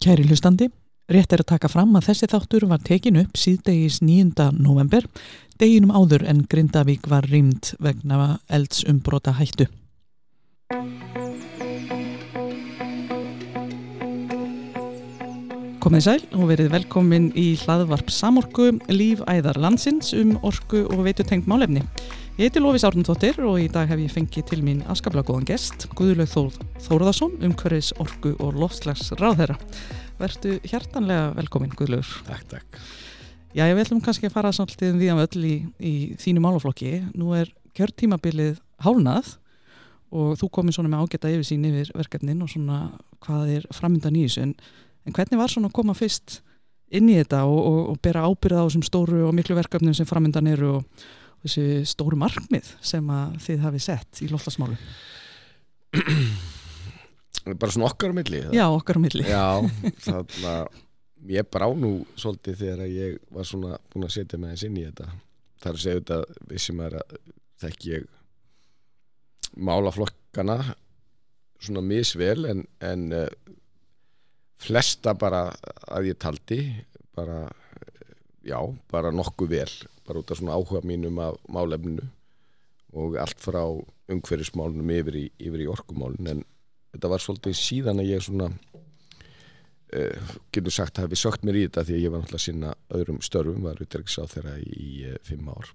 Kæri 0.00 0.24
hlustandi, 0.24 0.70
rétt 1.12 1.34
er 1.34 1.42
að 1.42 1.50
taka 1.52 1.68
fram 1.68 1.92
að 1.98 2.06
þessi 2.08 2.28
þáttur 2.32 2.64
var 2.70 2.80
tekin 2.80 3.18
upp 3.20 3.36
síðdegis 3.36 4.00
9. 4.00 4.48
november, 4.56 5.04
deginum 5.60 5.92
áður 5.92 6.24
en 6.30 6.40
Grindavík 6.48 7.04
var 7.12 7.28
rýmd 7.28 7.74
vegna 7.82 8.38
eldsumbróta 8.48 9.34
hættu. 9.36 9.68
Komið 15.82 16.04
sæl 16.06 16.20
og 16.38 16.48
verið 16.48 16.72
velkomin 16.72 17.28
í 17.36 17.52
hlaðvarp 17.60 18.08
Samorku, 18.14 18.70
líf 18.88 19.20
æðar 19.28 19.60
landsins 19.60 20.14
um 20.16 20.38
orku 20.46 20.86
og 20.86 21.04
veitutengt 21.04 21.50
málefni. 21.50 21.82
Ég 22.40 22.48
heiti 22.48 22.60
Lófís 22.64 22.80
Árnundóttir 22.88 23.36
og 23.44 23.58
í 23.60 23.66
dag 23.68 23.90
hef 23.90 24.00
ég 24.00 24.08
fengið 24.08 24.46
til 24.48 24.62
mín 24.64 24.78
afskaplega 24.88 25.26
góðan 25.28 25.44
gest, 25.50 25.84
Guðlaug 25.98 26.30
Þóð 26.32 26.54
Þóruðarsson, 26.80 27.34
umhverfis 27.44 27.90
orku 28.00 28.32
og 28.40 28.56
loftslags 28.56 29.10
ráðherra. 29.20 29.58
Vertu 30.16 30.54
hjartanlega 30.64 31.34
velkomin, 31.36 31.76
Guðlaugur. 31.76 32.08
Takk, 32.30 32.46
takk. 32.54 32.80
Já, 33.52 33.66
ég 33.68 33.76
velum 33.76 34.00
kannski 34.00 34.30
að 34.30 34.38
fara 34.38 34.54
svolítið 34.56 34.94
um 34.94 35.04
því 35.04 35.12
að 35.12 35.22
öll 35.26 35.44
í, 35.44 35.54
í 35.76 35.94
þínu 36.24 36.46
málaflokki. 36.46 36.96
Nú 37.20 37.36
er 37.36 37.52
kjörtímabilið 37.76 38.62
hálnað 38.80 39.34
og 40.08 40.34
þú 40.40 40.52
komið 40.56 40.80
svona 40.80 40.96
með 40.96 41.04
ágæta 41.04 41.36
yfir 41.36 41.50
sín 41.52 41.68
yfir 41.68 41.92
verkefnin 42.00 42.40
og 42.40 42.48
svona 42.48 42.82
hvað 43.28 43.56
er 43.60 43.72
framöndan 43.76 44.16
í 44.16 44.24
þessu. 44.24 44.48
En, 44.48 45.12
hvernig 45.12 45.36
var 45.36 45.52
svona 45.52 45.68
að 45.68 45.76
koma 45.82 46.00
fyrst 46.00 46.40
inn 46.88 47.12
í 47.12 47.20
þetta 47.20 47.44
og, 47.44 47.60
og, 47.60 47.82
og 47.92 48.00
bera 48.00 48.24
ábyrða 48.24 48.64
á 48.64 48.66
þessum 48.70 48.88
stóru 48.88 49.26
og 49.28 49.36
miklu 49.36 49.60
verkefnum 49.60 50.00
sem 50.00 50.08
framöndan 50.08 50.48
eru 50.48 50.78
og 50.78 51.10
þessi 51.42 51.66
stóru 51.88 52.18
markmið 52.20 52.70
sem 52.84 53.10
að 53.12 53.36
þið 53.46 53.66
hafi 53.66 53.82
sett 53.82 54.22
í 54.24 54.30
loflasmálu? 54.30 54.78
Bara 57.58 57.72
svona 57.74 57.90
okkar 57.90 58.14
á 58.14 58.16
milli? 58.16 58.40
Já, 58.54 58.64
okkar 58.70 58.98
á 58.98 59.02
milli. 59.02 59.26
Já, 59.26 59.46
þannig 60.04 60.46
að 60.46 60.80
ég 61.32 61.48
brá 61.50 61.66
nú 61.74 61.92
svolítið 62.18 62.58
þegar 62.60 62.90
ég 62.90 63.16
var 63.34 63.46
svona 63.48 63.78
búin 63.92 64.06
að 64.06 64.14
setja 64.16 64.38
með 64.38 64.54
þess 64.54 64.68
inn 64.68 64.78
í 64.78 64.84
þetta. 64.86 65.08
Að 65.62 65.80
segja 65.82 66.00
þetta 66.00 66.46
vissum 66.50 66.82
að 66.82 66.98
þekk 67.62 67.88
ég 67.90 68.06
málaflokkana 69.62 70.56
svona 71.62 71.82
misvel 71.86 72.46
en, 72.50 72.64
en 72.82 73.04
uh, 73.14 73.26
flesta 74.62 75.14
bara 75.18 75.46
að 75.90 76.10
ég 76.10 76.18
taldi 76.22 76.60
bara, 77.14 77.44
já, 78.46 78.58
bara 78.90 79.12
nokkuð 79.14 79.52
vel 79.52 79.72
bara 80.06 80.22
út 80.22 80.30
af 80.30 80.40
svona 80.40 80.56
áhuga 80.56 80.82
mínum 80.86 81.18
af 81.22 81.38
málefninu 81.48 82.06
og 82.92 83.16
allt 83.16 83.40
frá 83.40 83.62
umhverjusmálunum 84.12 84.90
yfir 84.92 85.18
í, 85.22 85.26
yfir 85.40 85.64
í 85.64 85.70
orkumálun 85.72 86.28
en 86.28 86.42
þetta 86.92 87.10
var 87.12 87.24
svolítið 87.24 87.56
síðan 87.56 88.02
að 88.02 88.10
ég 88.10 88.24
svona 88.26 88.50
uh, 88.52 90.32
getur 90.52 90.74
sagt 90.74 91.00
að 91.00 91.14
við 91.14 91.22
sökt 91.22 91.46
mér 91.46 91.60
í 91.60 91.66
þetta 91.66 91.86
því 91.88 91.96
að 91.96 92.04
ég 92.04 92.12
var 92.12 92.24
náttúrulega 92.24 92.46
sinna 92.46 92.74
öðrum 92.98 93.22
störfum, 93.24 93.62
var 93.64 93.82
utryggsá 93.84 94.26
þeirra 94.34 94.56
í, 94.60 94.88
uh, 95.08 95.20
fimm 95.24 95.48
ár. 95.52 95.70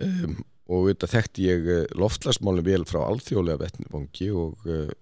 Um, 0.00 0.42
og 0.70 0.90
þetta 0.90 1.10
þekkti 1.14 1.46
ég 1.48 1.70
loftlasmálum 1.98 2.66
vel 2.66 2.84
frá 2.88 3.00
alþjóðlega 3.06 3.64
vettnifangi 3.64 4.28
og 4.36 4.68
uh, 4.68 4.92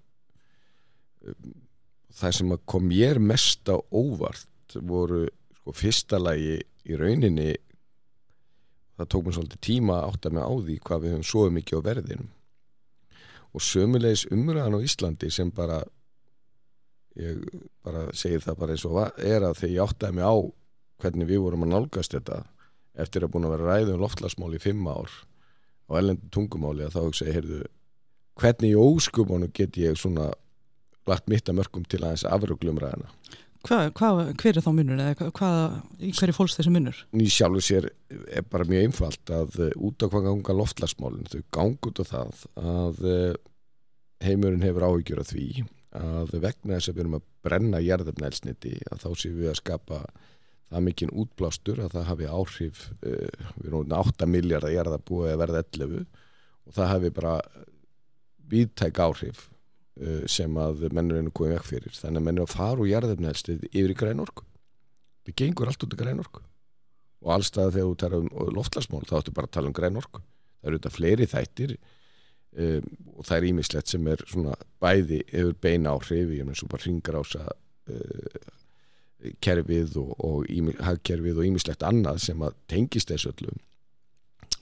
það 2.19 2.39
sem 2.39 2.55
kom 2.70 2.86
mér 2.89 3.20
mest 3.22 3.69
á 3.69 3.77
óvart 3.91 4.78
voru 4.86 5.27
sko 5.69 5.77
fyrsta 5.77 6.16
lagi 6.16 6.56
í 6.88 6.97
rauninni 6.97 7.52
það 8.97 9.08
tók 9.12 9.24
mér 9.27 9.34
svolítið 9.36 9.61
tíma 9.61 9.98
að 10.00 10.30
með 10.33 10.44
á 10.48 10.52
því 10.64 10.77
hvað 10.80 11.02
við 11.02 11.12
höfum 11.12 11.27
svo 11.28 11.42
mikið 11.52 11.77
á 11.77 11.86
verðinum 11.88 12.30
og 13.52 13.64
sömulegis 13.64 14.25
umræðan 14.33 14.78
á 14.80 14.86
Íslandi 14.88 15.30
sem 15.30 15.50
bara 15.52 15.83
ég 17.20 17.44
bara 17.84 18.08
segir 18.16 18.41
það 18.41 18.58
bara 18.62 18.72
eins 18.72 18.86
og 18.88 18.97
er 19.20 19.44
að 19.44 19.58
þegar 19.60 19.75
ég 19.75 19.83
átt 19.84 20.06
að 20.08 20.16
með 20.16 20.25
á 20.25 20.36
hvernig 21.02 21.28
við 21.28 21.42
vorum 21.44 21.66
að 21.66 21.72
nálgast 21.75 22.16
þetta 22.16 22.38
eftir 22.97 23.25
að 23.25 23.32
búin 23.34 23.48
að 23.48 23.55
vera 23.56 23.77
ræðum 23.77 24.00
loftlasmál 24.00 24.55
í 24.56 24.62
fimm 24.62 24.88
ár 24.88 25.12
á 25.88 25.93
ellendu 26.00 26.31
tungumáli 26.32 26.87
að 26.87 26.97
þá 26.97 27.00
hugsa 27.03 27.28
ég, 27.28 27.37
heyrðu, 27.37 27.60
hvernig 28.41 28.72
í 28.72 28.81
óskumánu 28.81 29.53
get 29.53 29.76
ég 29.76 30.00
svona 30.00 30.31
lagt 31.09 31.28
mitt 31.28 31.48
að 31.48 31.60
mörgum 31.60 31.84
til 31.88 32.03
aðeins 32.03 32.25
afröglumræðina. 32.28 33.09
Hva, 33.66 33.78
hva, 33.91 34.08
hver 34.38 34.54
er 34.58 34.62
þá 34.62 34.70
munur 34.70 35.00
eða 35.02 35.30
hvað, 35.34 35.56
í 35.98 36.12
hverju 36.14 36.36
fólks 36.36 36.54
þessi 36.58 36.72
munur? 36.72 37.00
Ný 37.19 37.26
sjálfur 37.32 37.64
sér 37.64 37.88
er 38.30 38.46
bara 38.46 38.66
mjög 38.69 38.86
einfalt 38.86 39.32
að 39.34 39.58
út 39.74 40.04
af 40.06 40.12
hvað 40.12 40.28
ganga 40.28 40.54
loftlasmálinn, 40.60 41.26
þau 41.32 41.42
gang 41.56 41.91
út 41.91 42.02
af 42.04 42.12
það 42.12 42.44
að 42.62 43.02
heimurinn 44.24 44.64
hefur 44.64 44.86
áhyggjur 44.86 45.22
af 45.22 45.32
því 45.32 45.48
að 45.98 46.34
vegna 46.42 46.76
þess 46.76 46.91
að 46.91 46.96
við 46.96 47.04
erum 47.04 47.19
að 47.19 47.28
brenna 47.46 47.80
jærðarnælsniti 47.82 48.74
að 48.92 49.04
þá 49.04 49.08
séum 49.16 49.38
við 49.38 49.50
að 49.52 49.60
skapa 49.60 50.00
það 50.69 50.84
mikinn 50.84 51.14
útblástur 51.16 51.80
að 51.80 51.94
það 51.96 52.08
hafi 52.10 52.28
áhrif 52.28 52.82
uh, 53.00 53.46
við 53.56 53.70
erum 53.70 53.94
8 53.98 54.28
miljardar 54.28 54.75
jærða 54.75 54.98
búið 55.08 55.32
að 55.32 55.42
verða 55.44 55.62
11 55.64 56.02
og 56.69 56.76
það 56.76 56.92
hafi 56.92 57.12
bara 57.16 57.34
viðtæk 58.52 59.00
áhrif 59.04 59.46
uh, 59.46 59.57
sem 60.31 60.60
að 60.62 60.84
mennur 60.94 61.19
einu 61.19 61.32
komið 61.34 61.56
vekk 61.56 61.66
fyrir. 61.66 61.94
Þannig 61.98 62.20
að 62.20 62.26
mennur 62.28 62.47
að 62.47 62.54
fara 62.54 62.82
úr 62.82 62.91
jærðarnælstið 62.92 63.64
yfir 63.72 63.94
í 63.94 63.98
grænorku 63.98 64.44
það 65.28 65.36
gengur 65.42 65.69
allt 65.69 65.84
út 65.84 65.94
af 65.94 66.00
grænorku 66.00 66.42
og 67.19 67.32
allstað 67.34 67.72
þegar 67.76 67.88
þú 67.88 67.97
tala 68.03 68.20
um 68.22 68.53
loftlasmál 68.56 69.06
þá 69.06 69.16
ættu 69.20 69.34
bara 69.37 69.48
að 69.48 69.56
tala 69.56 69.70
um 69.70 69.76
grænorku 69.76 70.20
það 70.22 70.69
eru 70.69 70.78
þetta 70.78 70.94
fleiri 70.94 71.28
þættir 71.28 71.75
um, 71.76 72.91
og 73.16 73.26
það 73.26 73.37
er 73.37 73.48
ímislegt 73.50 73.92
sem 73.92 74.12
er 74.12 74.22
svona 74.26 74.54
bæði 74.82 75.22
yfir 75.26 75.56
beina 75.60 75.94
áhrif 75.94 76.32
ég 76.37 76.47
menn 76.47 76.58
svo 76.58 76.70
bara 76.70 76.87
ringar 76.87 77.19
ása 77.20 77.44
uh, 77.48 78.38
kerfið 79.42 79.98
og, 79.98 80.12
og 80.22 80.47
hagkerfið 80.87 81.42
og 81.42 81.48
ímislegt 81.48 81.82
annað 81.87 82.22
sem 82.28 82.42
að 82.47 82.54
tengist 82.70 83.10
þessu 83.10 83.34
öllum 83.34 83.58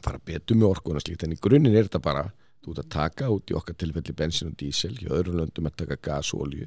fara 0.02 0.20
betur 0.24 0.56
með 0.56 1.02
slíkt 1.04 1.26
en 1.26 1.36
í 1.36 1.40
grunninn 1.40 1.76
er 1.76 1.88
þetta 1.88 2.02
bara 2.02 2.28
þú 2.66 2.74
ert 2.74 2.82
að 2.82 2.94
taka 2.96 3.30
út 3.30 3.52
í 3.52 3.56
okkar 3.56 3.78
tilfelli 3.78 4.16
bensin 4.18 4.50
og 4.50 4.58
dísel 4.58 4.96
hjá 4.98 5.12
öðrum 5.14 5.38
löndum 5.40 5.70
að 5.70 5.78
taka 5.84 6.00
gas 6.02 6.32
og 6.34 6.48
olju 6.48 6.66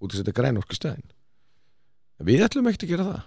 út 0.00 0.10
að 0.10 0.20
setja 0.20 0.36
græn 0.36 0.60
orku 0.60 0.76
stæðin 0.76 1.12
við 2.24 2.44
ætlum 2.46 2.68
ekkert 2.70 2.86
að 2.86 2.92
gera 2.92 3.06
það. 3.08 3.22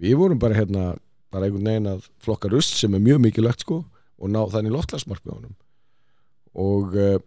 Við 0.00 0.14
vorum 0.16 0.40
bara 0.40 0.56
hérna 0.56 0.84
bara 1.30 1.46
einhvern 1.46 1.68
veginn 1.68 1.90
að 1.90 2.06
flokka 2.24 2.50
rust 2.50 2.78
sem 2.80 2.94
er 2.96 3.02
mjög 3.04 3.20
mikilvægt 3.22 3.64
sko 3.64 3.82
og 4.20 4.32
ná 4.32 4.40
þannig 4.50 4.74
loftlagsmarkmiðunum 4.74 5.54
og 6.60 6.96
uh, 6.98 7.18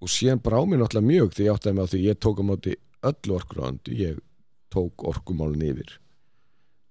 og 0.00 0.08
síðan 0.08 0.40
brá 0.40 0.56
mér 0.64 0.80
náttúrulega 0.80 1.10
mjög 1.10 1.34
því 1.36 1.46
ég 1.46 1.56
átti 1.58 1.68
að 1.68 1.76
með 1.76 1.84
á 1.84 1.90
því 1.92 2.00
ég 2.06 2.20
tók 2.24 2.40
á 2.40 2.44
móti 2.48 2.76
öllu 3.10 3.36
orkuráðandu 3.36 3.96
ég 3.98 4.20
tók 4.72 5.04
orkumálun 5.10 5.66
yfir. 5.66 5.98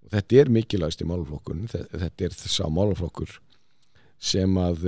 Og 0.06 0.14
þetta 0.14 0.42
er 0.44 0.52
mikilvægst 0.54 1.02
í 1.02 1.08
máluflokkun 1.10 1.66
þetta 1.72 2.28
er 2.28 2.36
þess 2.36 2.62
að 2.62 2.76
máluflokkur 2.76 3.40
sem 4.20 4.60
að 4.62 4.86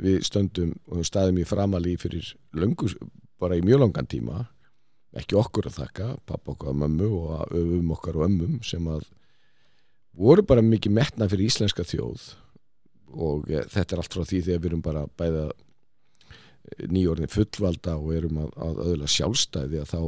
við 0.00 0.24
stöndum 0.26 0.74
og 0.90 1.06
staðum 1.06 1.40
í 1.40 1.46
framali 1.48 1.96
fyrir 2.00 2.32
löngu, 2.56 2.90
bara 3.40 3.58
í 3.58 3.64
mjög 3.64 3.84
langan 3.84 4.10
tíma. 4.10 4.44
Ekki 5.16 5.38
okkur 5.38 5.66
að 5.70 5.80
þakka 5.80 6.10
pappa 6.28 6.54
okkar 6.54 6.72
og 6.72 6.82
mömmu 6.84 7.08
og 7.18 7.56
öfum 7.56 7.94
okkar 7.96 8.20
og 8.20 8.28
ömmum 8.28 8.60
sem 8.66 8.84
að 8.90 9.08
voru 10.14 10.44
bara 10.46 10.62
mikið 10.62 10.94
metna 10.94 11.28
fyrir 11.30 11.50
íslenska 11.50 11.86
þjóð. 11.86 12.30
Og 13.10 13.48
þetta 13.50 13.96
er 13.96 14.02
allt 14.02 14.14
frá 14.14 14.22
því 14.22 14.44
þegar 14.46 14.62
við 14.62 14.70
erum 14.70 14.84
bara 14.86 15.08
bæða 15.18 15.48
nýjórni 16.90 17.28
fullvalda 17.30 17.96
og 17.98 18.12
erum 18.14 18.38
að, 18.44 18.52
að 18.62 18.80
öðla 18.86 19.08
sjálfstæði 19.10 19.80
að 19.80 19.90
þá 19.90 20.00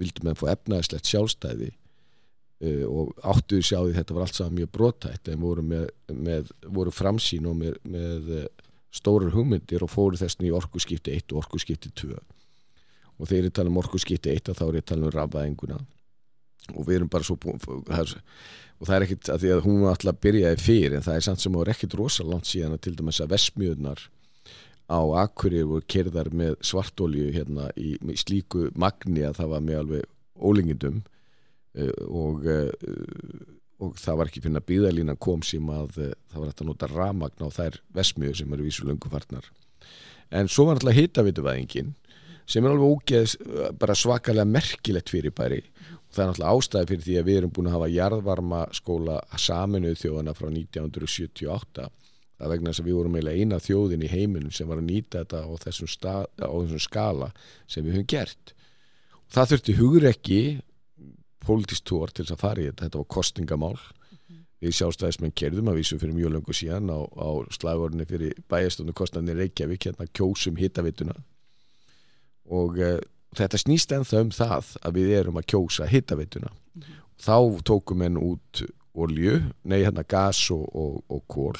vildum 0.00 0.26
við 0.26 0.32
að 0.32 0.40
fá 0.40 0.46
efnaðislegt 0.54 1.10
sjálfstæði 1.10 1.70
uh, 1.70 2.84
og 2.88 3.12
áttuðu 3.32 3.66
sjáði 3.68 3.96
þetta 3.98 4.16
var 4.16 4.26
allt 4.26 4.38
saman 4.38 4.58
mjög 4.58 4.72
brotætt 4.78 5.30
en 5.32 5.42
voru, 5.44 5.64
með, 5.66 5.88
með, 6.10 6.52
voru 6.66 6.94
framsýn 6.94 7.48
og 7.50 7.58
með, 7.60 7.78
með 7.84 8.32
stórar 8.92 9.32
hugmyndir 9.34 9.84
og 9.84 9.90
fóru 9.90 10.20
þessin 10.20 10.48
í 10.48 10.54
orkuskipti 10.54 11.16
1 11.16 11.32
og 11.32 11.44
orkuskipti 11.44 11.92
2 12.02 12.12
og 12.12 13.28
þegar 13.28 13.48
ég 13.48 13.56
tala 13.56 13.72
um 13.72 13.80
orkuskipti 13.82 14.32
1 14.34 14.54
þá 14.56 14.64
er 14.68 14.80
ég 14.80 14.88
tala 14.88 15.08
um 15.08 15.14
rafæðinguna 15.14 15.78
og 16.72 16.86
við 16.86 16.98
erum 17.00 17.12
bara 17.12 17.26
svo 17.26 17.38
búin 17.40 17.60
og 18.82 18.88
það 18.88 18.96
er 18.96 19.04
ekkit 19.06 19.30
að 19.30 19.44
því 19.44 19.52
að 19.54 19.64
hún 19.66 19.80
var 19.84 19.94
alltaf 19.94 20.12
að 20.12 20.22
byrjaði 20.26 20.60
fyrir 20.62 20.96
en 20.96 21.06
það 21.06 21.18
er 21.18 21.24
samt 21.28 21.42
sem 21.42 21.54
það 21.54 21.64
er 21.64 21.72
ekkit 21.74 21.96
rosalant 22.00 22.48
síðan 22.48 22.76
að 22.76 22.84
til 22.86 22.94
dæmis 22.98 23.20
að 23.22 23.32
vesmiðunar 23.34 24.04
á 24.90 25.00
Akkurir 25.22 25.68
voru 25.70 25.86
kerðar 25.88 26.32
með 26.34 26.56
svartólju 26.66 27.30
hérna 27.34 27.70
í, 27.78 27.94
í 27.96 28.16
slíku 28.18 28.68
magni 28.78 29.24
að 29.26 29.38
það 29.40 29.52
var 29.54 29.64
með 29.68 29.80
alveg 29.82 30.08
ólingindum 30.42 31.02
uh, 31.78 32.02
og, 32.08 32.46
uh, 32.46 32.72
og 33.82 33.96
það 34.00 34.20
var 34.20 34.30
ekki 34.30 34.42
fyrir 34.44 34.60
að 34.60 34.68
býðalína 34.70 35.16
kom 35.22 35.42
sem 35.46 35.72
að 35.72 35.98
uh, 35.98 36.12
það 36.32 36.38
var 36.38 36.52
hægt 36.52 36.62
að 36.62 36.70
nota 36.70 36.90
ramagn 36.92 37.46
á 37.46 37.48
þær 37.58 37.80
vesmiðu 37.98 38.38
sem 38.40 38.54
eru 38.56 38.68
vísulöngufarnar 38.68 39.50
en 40.32 40.52
svo 40.52 40.68
var 40.68 40.78
alltaf 40.78 40.98
hitavituvæðingin 40.98 41.94
sem 42.52 42.64
er 42.64 42.74
alveg 42.74 42.96
ógeð 42.96 43.34
bara 43.80 43.96
svakalega 43.96 44.48
merkilegt 44.48 45.12
fyrir 45.12 45.34
bæri 45.36 45.60
og 45.62 46.14
það 46.14 46.22
er 46.24 46.32
alltaf 46.32 46.54
ástæði 46.56 46.90
fyrir 46.90 47.06
því 47.06 47.18
að 47.18 47.28
við 47.28 47.40
erum 47.40 47.52
búin 47.56 47.70
að 47.70 47.76
hafa 47.78 47.90
jarðvarma 47.92 48.62
skóla 48.76 49.18
saminuð 49.38 49.98
þjóðana 50.02 50.34
frá 50.36 50.48
1978 50.50 51.90
það 52.42 52.52
vegna 52.56 52.72
þess 52.72 52.82
að 52.82 52.88
við 52.88 52.98
vorum 52.98 53.16
eiginlega 53.16 53.42
eina 53.42 53.60
þjóðin 53.62 54.02
í 54.02 54.10
heiminum 54.10 54.54
sem 54.54 54.68
var 54.68 54.80
að 54.80 54.88
nýta 54.88 55.22
þetta 55.22 55.42
á 55.46 55.50
þessum, 55.62 55.90
stað, 55.90 56.26
á 56.42 56.50
þessum 56.50 56.82
skala 56.82 57.30
sem 57.70 57.86
við 57.86 57.96
höfum 57.96 58.08
gert. 58.10 58.54
Og 59.22 59.36
það 59.36 59.52
þurfti 59.52 59.76
hugur 59.78 60.08
ekki 61.42 61.48
pólitístór 61.48 62.12
til 62.12 62.24
þess 62.24 62.36
að 62.36 62.42
fara 62.42 62.62
í 62.62 62.68
þetta, 62.68 62.86
þetta 62.86 62.98
var 62.98 63.10
kostingamál 63.10 63.78
við 64.62 64.74
sjálfstæðismenn 64.78 65.34
kerðum 65.34 65.70
að 65.72 65.78
vísum 65.80 65.98
fyrir 65.98 66.14
mjög 66.14 66.32
löngu 66.36 66.54
síðan 66.54 66.90
á, 66.94 66.98
á 67.02 67.28
slagorðinni 67.50 68.06
fyrir 68.06 68.36
bæjastundu 68.48 68.92
kostnarnir 68.94 69.36
Reykjavík 69.36 69.88
hérna 69.88 70.06
kjósum 70.14 70.56
hittavituna 70.56 71.16
og 72.46 72.78
uh, 72.78 73.00
þetta 73.34 73.58
snýst 73.58 73.92
ennþá 73.92 74.22
um 74.22 74.30
það 74.30 74.76
að 74.82 75.00
við 75.00 75.16
erum 75.18 75.40
að 75.40 75.48
kjósa 75.50 75.88
hittavituna 75.90 76.52
þá 77.18 77.38
tókum 77.66 78.02
enn 78.06 78.20
út 78.20 78.62
olju, 78.94 79.40
nei 79.64 79.80
hérna 79.82 80.04
gas 80.06 80.44
og, 80.52 80.68
og, 80.76 81.02
og 81.10 81.24
kól 81.26 81.58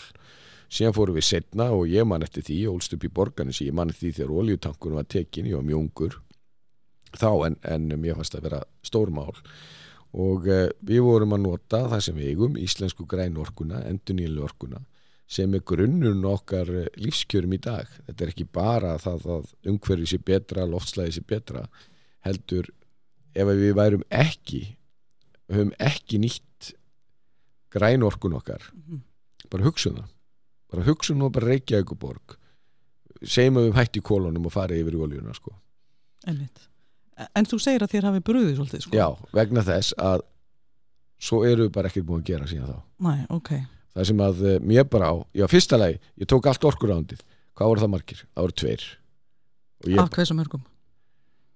síðan 0.72 0.94
fórum 0.94 1.16
við 1.16 1.26
setna 1.26 1.72
og 1.74 1.88
ég 1.90 2.06
man 2.06 2.22
eftir 2.22 2.44
því 2.46 2.60
ólst 2.70 2.94
upp 2.94 3.04
í 3.04 3.10
borganis, 3.12 3.60
ég 3.64 3.74
man 3.74 3.90
eftir 3.90 4.12
því 4.12 4.18
þegar 4.20 4.36
oljutankunum 4.42 5.00
var 5.00 5.08
tekin, 5.10 5.48
ég 5.50 5.58
var 5.58 5.66
mjög 5.66 5.82
ungur 5.82 6.20
þá 7.18 7.28
en, 7.46 7.56
en 7.62 7.88
mér 8.00 8.16
fannst 8.18 8.34
að 8.38 8.46
vera 8.48 8.62
stórmál 8.86 9.32
og 10.12 10.46
uh, 10.48 10.68
við 10.84 11.00
vorum 11.06 11.32
að 11.36 11.44
nota 11.46 11.84
það 11.88 12.02
sem 12.06 12.16
við 12.20 12.30
eigum 12.34 12.56
íslensku 12.60 13.06
grænorkuna, 13.08 13.82
endunílu 13.88 14.42
orkuna 14.44 14.82
sem 15.32 15.54
er 15.56 15.62
grunnun 15.64 16.24
okkar 16.28 16.68
eh, 16.68 16.88
lífskjörum 17.00 17.54
í 17.56 17.58
dag. 17.64 17.88
Þetta 18.04 18.24
er 18.26 18.32
ekki 18.34 18.44
bara 18.52 18.90
það 19.00 19.22
að 19.32 19.46
umhverfið 19.70 20.10
sé 20.10 20.18
betra, 20.20 20.66
loftslæði 20.68 21.14
sé 21.16 21.22
betra, 21.24 21.62
heldur 22.26 22.68
ef 23.32 23.48
við 23.48 23.72
værum 23.78 24.02
ekki 24.12 24.60
höfum 25.48 25.70
ekki 25.80 26.20
nýtt 26.20 26.74
grænorkun 27.72 28.36
okkar 28.36 28.60
Mhm. 28.76 29.00
bara 29.50 29.64
hugsun 29.64 29.96
það 29.96 30.10
bara 30.72 30.84
hugsun 30.84 31.22
og 31.22 31.32
bara 31.32 31.46
reykja 31.54 31.80
ykkur 31.80 31.98
borg 31.98 32.36
segjum 33.24 33.56
að 33.62 33.70
við 33.70 33.78
hætti 33.80 34.02
kólunum 34.04 34.46
og 34.46 34.52
fara 34.52 34.74
yfir 34.76 34.96
í 34.96 35.00
oljuna 35.00 35.32
sko. 35.34 35.52
Einmitt. 36.26 36.68
En 37.38 37.48
þú 37.48 37.58
segir 37.62 37.84
að 37.84 37.94
þér 37.94 38.08
hafi 38.10 38.24
brúðið 38.28 38.56
svolítið, 38.58 38.84
sko? 38.86 38.96
já, 38.96 39.06
vegna 39.36 39.64
þess 39.66 39.94
að 39.98 40.24
svo 41.22 41.42
eru 41.46 41.68
við 41.68 41.74
bara 41.76 41.92
ekkert 41.92 42.08
búin 42.08 42.24
að 42.24 42.32
gera 42.32 42.50
síðan 42.50 42.72
þá. 42.72 42.80
Næ, 43.06 43.14
ok. 43.36 43.52
það 43.94 44.10
sem 44.10 44.24
að 44.26 44.42
eh, 44.50 44.58
mér 44.72 44.88
bara 44.90 45.12
á, 45.12 45.14
já 45.36 45.46
fyrsta 45.50 45.78
lagi 45.78 46.00
ég 46.18 46.30
tók 46.30 46.48
allt 46.50 46.68
orkurándið, 46.72 47.22
hvað 47.58 47.72
voru 47.72 47.84
það 47.84 47.94
margir? 47.94 48.22
Það 48.32 48.46
voru 48.46 48.58
tveir. 48.62 48.86
Af 50.02 50.12
hversu 50.14 50.38
mörgum? 50.38 50.62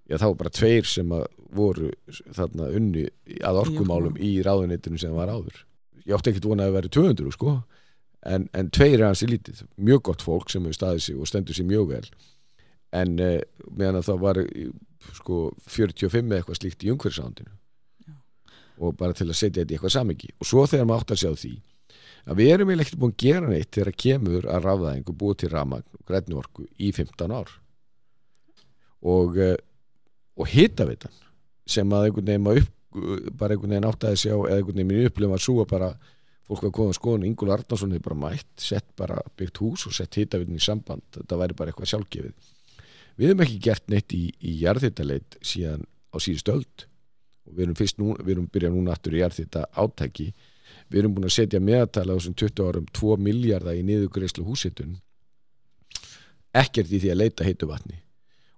já 0.06 0.18
það 0.20 0.30
voru 0.30 0.40
bara 0.42 0.54
tveir 0.54 0.86
sem 0.88 1.14
að 1.14 1.24
voru 1.56 1.88
þarna 2.36 2.68
unni 2.78 3.06
að 3.46 3.62
orkumálum 3.64 4.18
í 4.22 4.36
ráðuneytinu 4.46 5.00
sem 5.00 5.14
var 5.16 5.32
áður. 5.32 5.64
Ég 6.06 6.14
átti 6.14 6.32
ekkert 6.32 6.46
vona 6.46 6.68
að 6.68 6.76
vera 6.78 6.92
200 6.94 7.34
sko. 7.34 7.56
En, 8.26 8.48
en 8.58 8.70
tveir 8.74 9.00
er 9.00 9.08
hans 9.08 9.22
í 9.22 9.28
lítið. 9.30 9.64
Mjög 9.78 10.04
gott 10.08 10.22
fólk 10.26 10.50
sem 10.50 10.64
hefur 10.66 10.78
staðið 10.78 11.04
sig 11.04 11.18
og 11.18 11.30
stendur 11.30 11.56
sig 11.56 11.66
mjög 11.66 11.90
vel 11.92 12.06
en 12.96 13.14
eh, 13.22 13.38
meðan 13.70 14.00
að 14.00 14.08
það 14.10 14.24
var 14.24 14.42
eh, 14.42 14.74
sko 15.20 15.40
45 15.68 16.26
eða 16.26 16.40
eitthvað 16.40 16.60
slíkt 16.60 16.84
í 16.86 16.92
umhverfisándinu 16.94 17.54
og 18.76 18.96
bara 18.98 19.16
til 19.16 19.28
að 19.30 19.38
setja 19.38 19.62
þetta 19.62 19.72
í 19.72 19.76
eitthvað 19.78 19.94
samingi 19.94 20.34
og 20.36 20.48
svo 20.48 20.66
þegar 20.68 20.88
maður 20.88 21.04
átt 21.04 21.14
að 21.16 21.22
sjá 21.22 21.30
því 21.40 21.54
að 22.26 22.40
við 22.40 22.52
erum 22.52 22.72
ekkert 22.74 22.98
búin 23.00 23.14
að 23.14 23.22
gera 23.22 23.50
neitt 23.50 23.70
þegar 23.74 23.92
að 23.92 24.00
kemur 24.02 24.48
að 24.50 24.64
rafðaðingu 24.66 25.14
búið 25.20 25.38
til 25.42 25.50
rafmagn 25.52 25.86
og 25.94 26.08
grænni 26.10 26.38
orku 26.38 26.66
í 26.82 26.90
15 26.94 27.34
ár. 27.34 27.52
Og, 29.06 29.38
eh, 29.38 29.56
og 30.36 30.50
hitavitan 30.50 31.14
sem 31.66 31.88
að 31.94 32.08
einhvern 32.08 32.32
veginn 32.32 32.64
upp, 32.64 32.74
bara 33.38 33.54
einhvern 33.54 33.76
veginn 33.76 33.88
átt 33.88 34.08
að 34.08 34.18
sjá 34.24 34.34
eða 34.34 34.58
einhvern 34.58 34.80
veginn 34.80 34.90
mínu 34.90 35.10
upplifum 35.10 35.36
að 35.36 35.70
bara 35.70 35.94
fólk 36.46 36.62
var 36.62 36.70
að 36.70 36.76
koma 36.78 36.90
að 36.90 36.98
skoðun, 37.00 37.26
Ingúl 37.26 37.50
Arnarsson 37.50 37.94
hefur 37.94 38.04
bara 38.06 38.30
mætt, 38.30 38.52
sett 38.56 38.86
bara 38.96 39.16
byggt 39.36 39.58
hús 39.58 39.86
og 39.86 39.94
sett 39.94 40.14
hitavitin 40.14 40.54
í 40.54 40.62
samband, 40.62 41.02
þetta 41.10 41.38
væri 41.40 41.56
bara 41.58 41.72
eitthvað 41.72 41.90
sjálfgefið 41.90 42.34
við 43.16 43.30
hefum 43.30 43.46
ekki 43.46 43.62
gert 43.68 43.88
neitt 43.92 44.12
í, 44.16 44.26
í 44.40 44.58
jarðhitaleit 44.62 45.38
síðan 45.42 45.86
á 46.12 46.16
síðust 46.22 46.52
öld. 46.52 46.86
Og 47.46 47.54
við 47.54 47.66
erum 47.66 47.78
fyrst 47.78 48.00
nú, 48.02 48.12
við 48.18 48.36
erum 48.36 48.50
byrjað 48.52 48.74
núna 48.74 48.94
aftur 48.96 49.14
í 49.14 49.22
jarðhita 49.22 49.68
átæki 49.78 50.32
við 50.90 51.02
erum 51.02 51.16
búin 51.16 51.28
að 51.28 51.36
setja 51.36 51.62
meðatala 51.62 52.14
á 52.14 52.18
þessum 52.18 52.36
20 52.38 52.66
árum 52.68 52.88
2 52.94 53.18
miljardar 53.22 53.78
í 53.78 53.84
niðugreislu 53.86 54.44
húsitun 54.46 54.96
ekkert 56.56 56.92
í 56.92 57.00
því 57.02 57.12
að 57.12 57.22
leita 57.22 57.46
heitu 57.46 57.68
vatni 57.70 58.00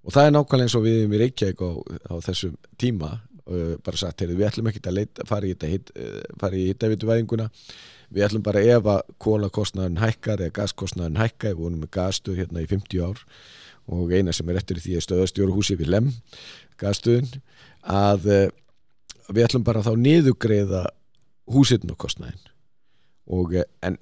og 0.04 0.14
það 0.14 0.28
er 0.28 0.34
nákvæmlega 0.36 0.68
eins 0.68 0.76
og 0.78 0.84
við 0.84 0.98
erum 1.00 1.14
í 1.16 1.22
Reykjavík 1.22 1.62
á, 1.64 1.70
á 2.12 2.14
þessum 2.28 2.56
tíma 2.80 3.12
uh, 3.14 3.76
bara 3.84 4.00
sagt, 4.00 4.22
heyrðu, 4.22 4.38
við 4.38 4.50
ætlum 4.50 4.70
ekki 4.70 4.82
að 4.84 4.98
leita, 5.00 5.28
fara 5.28 5.48
í 5.48 5.54
þetta 5.54 5.72
hit, 5.72 5.94
uh, 5.96 6.58
hittavituvæðinguna 6.58 7.48
við 8.14 8.28
ætlum 8.28 8.44
bara 8.44 8.64
ef 8.64 8.88
að 8.88 9.14
kólakostnaðin 9.24 10.00
hækkar 10.00 10.44
eða 10.44 10.56
gaskostnaðin 10.62 11.20
hækkar, 11.20 11.56
við 11.56 11.64
vonum 11.64 11.82
með 11.84 11.92
gasstöð 11.96 12.42
hérna 12.42 12.64
í 12.64 12.70
50 12.70 13.04
ár 13.04 13.24
og 13.88 14.12
eina 14.12 14.34
sem 14.36 14.48
er 14.50 14.60
eftir 14.60 14.80
því 14.82 14.98
að 14.98 15.06
stöðastjóruhúsi 15.06 15.76
við 15.78 15.92
lem 15.94 16.10
gasstöðin 16.80 17.30
að 17.88 18.28
uh, 18.28 18.44
við 19.32 19.48
ætlum 19.48 19.64
bara 19.66 19.84
þá 19.84 19.92
niðugreiða 19.96 20.84
húsitnokostnaðin 21.52 22.52
og 23.32 23.56
uh, 23.56 23.66
en 23.84 23.98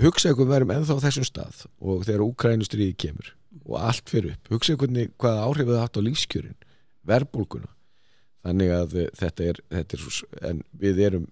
hugsa 0.00 0.32
ykkur 0.32 0.48
við 0.48 0.54
verum 0.56 0.74
ennþá 0.76 0.96
á 1.00 1.04
þessum 1.06 1.28
stað 1.28 1.64
og 1.80 2.06
þegar 2.06 2.26
Úkrænustriði 2.28 2.96
kemur 3.00 3.34
og 3.64 3.76
allt 3.80 4.12
fyrir 4.12 4.36
upp, 4.36 4.52
hugsa 4.54 4.76
ykkur 4.76 4.92
hvaða 5.20 5.46
áhrif 5.48 5.70
það 5.72 5.82
hatt 5.82 5.98
á 5.98 6.06
lífskjörin, 6.06 6.58
verðbólguna. 7.08 7.68
Þannig 8.46 8.72
að 8.76 8.96
uh, 8.96 9.10
þetta 9.20 9.50
er, 9.50 9.62
þetta 9.72 9.98
er 9.98 10.50
en 10.50 10.64
við 10.80 11.04
erum 11.08 11.26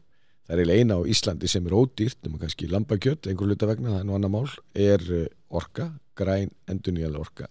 það 0.48 0.54
er 0.54 0.60
eiginlega 0.62 0.82
eina 0.82 0.96
á 0.96 1.08
Íslandi 1.12 1.48
sem 1.52 1.68
er 1.68 1.76
ódýrt 1.76 2.18
nema 2.24 2.40
kannski 2.40 2.70
lambakjött, 2.72 3.28
einhver 3.28 3.52
hluta 3.52 3.68
vegna 3.68 3.92
það 3.92 4.00
er 4.00 4.08
nú 4.08 4.16
annar 4.16 4.32
mál, 4.32 4.48
er 4.72 5.04
orka 5.52 5.90
græn 6.18 6.50
endurnýjala 6.68 7.20
orka 7.20 7.48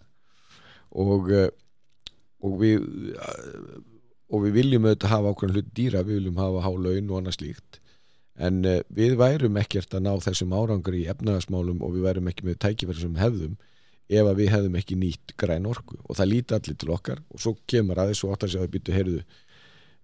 og 0.91 1.31
uh, 1.31 1.47
og 2.45 2.59
við 2.61 2.83
uh, 3.15 3.77
og 4.27 4.43
við 4.43 4.57
viljum 4.59 4.87
auðvitað 4.87 5.13
hafa 5.13 5.31
ákveðan 5.31 5.55
hlut 5.55 5.69
dýra, 5.75 6.03
við 6.03 6.19
viljum 6.19 6.41
hafa 6.41 6.63
há 6.65 6.71
laun 6.75 7.11
og 7.11 7.21
annað 7.21 7.37
slíkt. 7.37 7.79
En 8.37 8.59
uh, 8.67 8.81
við 8.93 9.15
værum 9.19 9.57
ekkert 9.61 9.95
að 9.97 10.05
ná 10.07 10.11
þessum 10.25 10.53
árangur 10.57 10.97
í 10.97 11.07
efnagasmálum 11.11 11.81
og 11.85 11.95
við 11.95 12.07
værum 12.09 12.29
ekki 12.31 12.47
með 12.47 12.61
tækifæri 12.65 13.03
sem 13.03 13.15
við 13.15 13.23
hefðum 13.23 13.57
ef 14.07 14.23
að 14.23 14.37
við 14.39 14.53
hefðum 14.53 14.77
ekki 14.79 14.99
nýtt 14.99 15.35
græn 15.39 15.67
orku. 15.67 15.97
Og 16.05 16.19
það 16.19 16.31
líti 16.33 16.57
allir 16.57 16.79
til 16.79 16.93
okkar 16.95 17.23
og 17.31 17.43
svo 17.43 17.55
kemur 17.67 18.03
aðeins 18.03 18.23
og 18.23 18.35
átt 18.35 18.47
að 18.47 18.53
sjá 18.55 18.61
að 18.63 18.73
byttu 18.75 18.95
heyrðu 18.95 19.23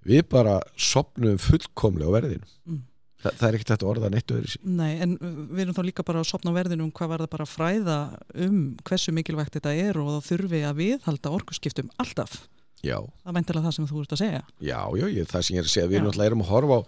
við 0.03 0.25
bara 0.31 0.57
sopnum 0.75 1.39
fullkomlega 1.39 2.11
á 2.11 2.15
verðinu 2.19 2.51
Mm. 2.63 2.79
Þa, 3.23 3.31
það 3.39 3.45
er 3.47 3.55
ekkert 3.57 3.71
þetta 3.73 3.87
orða 3.87 4.09
neitt 4.11 4.31
öðru 4.35 4.49
sín 4.51 4.73
Nei, 4.77 4.91
en 5.03 5.13
við 5.21 5.61
erum 5.63 5.75
þá 5.77 5.83
líka 5.87 6.03
bara 6.03 6.19
að 6.23 6.29
sopna 6.29 6.51
á 6.51 6.57
verðinu 6.57 6.83
um 6.87 6.91
hvað 6.91 7.11
var 7.13 7.23
það 7.23 7.31
bara 7.33 7.45
að 7.47 7.53
fræða 7.53 7.97
um 8.45 8.57
hversu 8.83 9.13
mikilvægt 9.15 9.55
þetta 9.57 9.73
er 9.79 9.99
og 10.01 10.09
þá 10.17 10.27
þurfi 10.31 10.61
að 10.67 10.79
viðhalda 10.81 11.31
orkuskiptum 11.37 11.91
alltaf. 12.03 12.35
já, 12.83 12.97
Það 12.99 13.31
er 13.31 13.37
meintilega 13.37 13.65
það 13.69 13.75
sem 13.77 13.87
þú 13.87 14.01
ert 14.03 14.15
að 14.17 14.21
segja. 14.23 14.41
já, 14.59 14.79
já, 14.99 15.05
ég, 15.17 15.27
það 15.31 15.45
sem 15.47 15.55
ég 15.55 15.61
er 15.63 15.69
að 15.69 15.73
segja. 15.75 15.87
Við 15.87 15.99
erum 15.99 16.09
náttúrulega 16.09 16.31
erum 16.33 16.43
að 16.43 16.51
horfa 16.51 16.79
á 16.79 16.81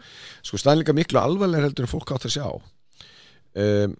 sko 0.50 0.60
staðinleika 0.60 0.98
miklu 0.98 1.22
alvarlega 1.22 1.70
heldur 1.70 1.88
en 1.88 1.94
fólk 1.96 2.12
átt 2.18 2.27
að 2.27 2.36
sjá. 2.36 2.48
Um, 3.56 3.96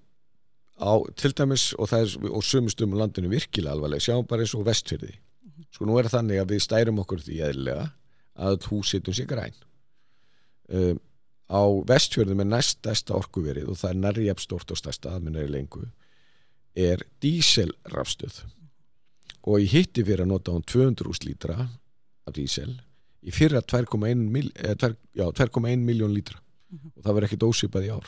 á 0.75 0.92
til 1.15 1.32
dæmis 1.32 1.70
og 1.80 1.88
það 1.88 2.04
er 2.04 2.32
og 2.36 2.44
sumustum 2.44 2.98
landinu 3.00 3.32
virkilega 3.32 3.77
alvarlega 3.77 4.04
sjáum 4.04 4.27
bara 4.27 4.44
eins 4.44 4.51
og 4.58 4.65
vestfyrði 4.68 5.13
sko 5.72 5.88
nú 5.88 5.96
er 6.00 6.10
það 6.10 6.18
þannig 6.20 6.42
að 6.42 6.51
við 6.51 6.63
stærum 6.65 7.00
okkur 7.04 7.24
því 7.24 7.38
eðlilega 7.48 7.86
að 8.36 8.68
húsitum 8.68 9.15
sér 9.15 9.27
græn. 9.32 9.56
Um, 10.68 11.00
á 11.52 11.62
vestfjörðum 11.88 12.42
er 12.42 12.50
næst 12.50 12.80
stærsta 12.80 13.16
orkuverið 13.18 13.70
og 13.70 13.78
það 13.78 13.90
er 13.92 14.00
nærri 14.02 14.25
jafn 14.30 14.44
stort 14.46 14.72
og 14.74 14.80
stærsta 14.80 15.14
aðminnari 15.14 15.52
lengu 15.52 15.86
er 16.75 17.04
díselrafstöð. 17.24 18.42
Og 19.46 19.62
í 19.62 19.68
hitti 19.70 20.04
fyrir 20.04 20.25
að 20.25 20.32
nota 20.34 20.52
hún 20.56 20.66
200 20.66 21.08
úst 21.12 21.25
lítra 21.28 21.56
af 22.25 22.34
dísel 22.34 22.74
í 23.25 23.32
fyrra 23.34 23.62
2,1 23.62 24.25
mil, 24.30 24.52
eh, 24.56 24.74
tvær- 24.75 24.98
já, 25.16 25.25
2,1 25.32 25.86
miljón 25.86 26.14
lítra. 26.14 26.40
Mhm. 26.72 26.92
og 26.98 27.04
það 27.04 27.14
verður 27.14 27.28
ekkit 27.30 27.46
ósipað 27.46 27.86
í 27.86 27.92
ár. 27.94 28.08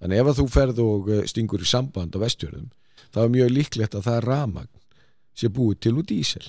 Þannig 0.00 0.18
ef 0.20 0.26
að 0.26 0.38
þú 0.40 0.46
ferð 0.50 0.78
og 0.80 1.08
eh, 1.10 1.22
stingur 1.28 1.60
í 1.60 1.66
samband 1.68 2.16
á 2.16 2.18
vestjörðum 2.18 2.70
þá 3.12 3.18
er 3.24 3.28
mjög 3.28 3.50
líklegt 3.52 3.94
að 3.94 4.06
það 4.08 4.24
ramagn 4.24 4.68
sé 5.36 5.48
búið 5.48 5.80
til 5.80 5.92
úr 5.92 6.02
dísel. 6.08 6.46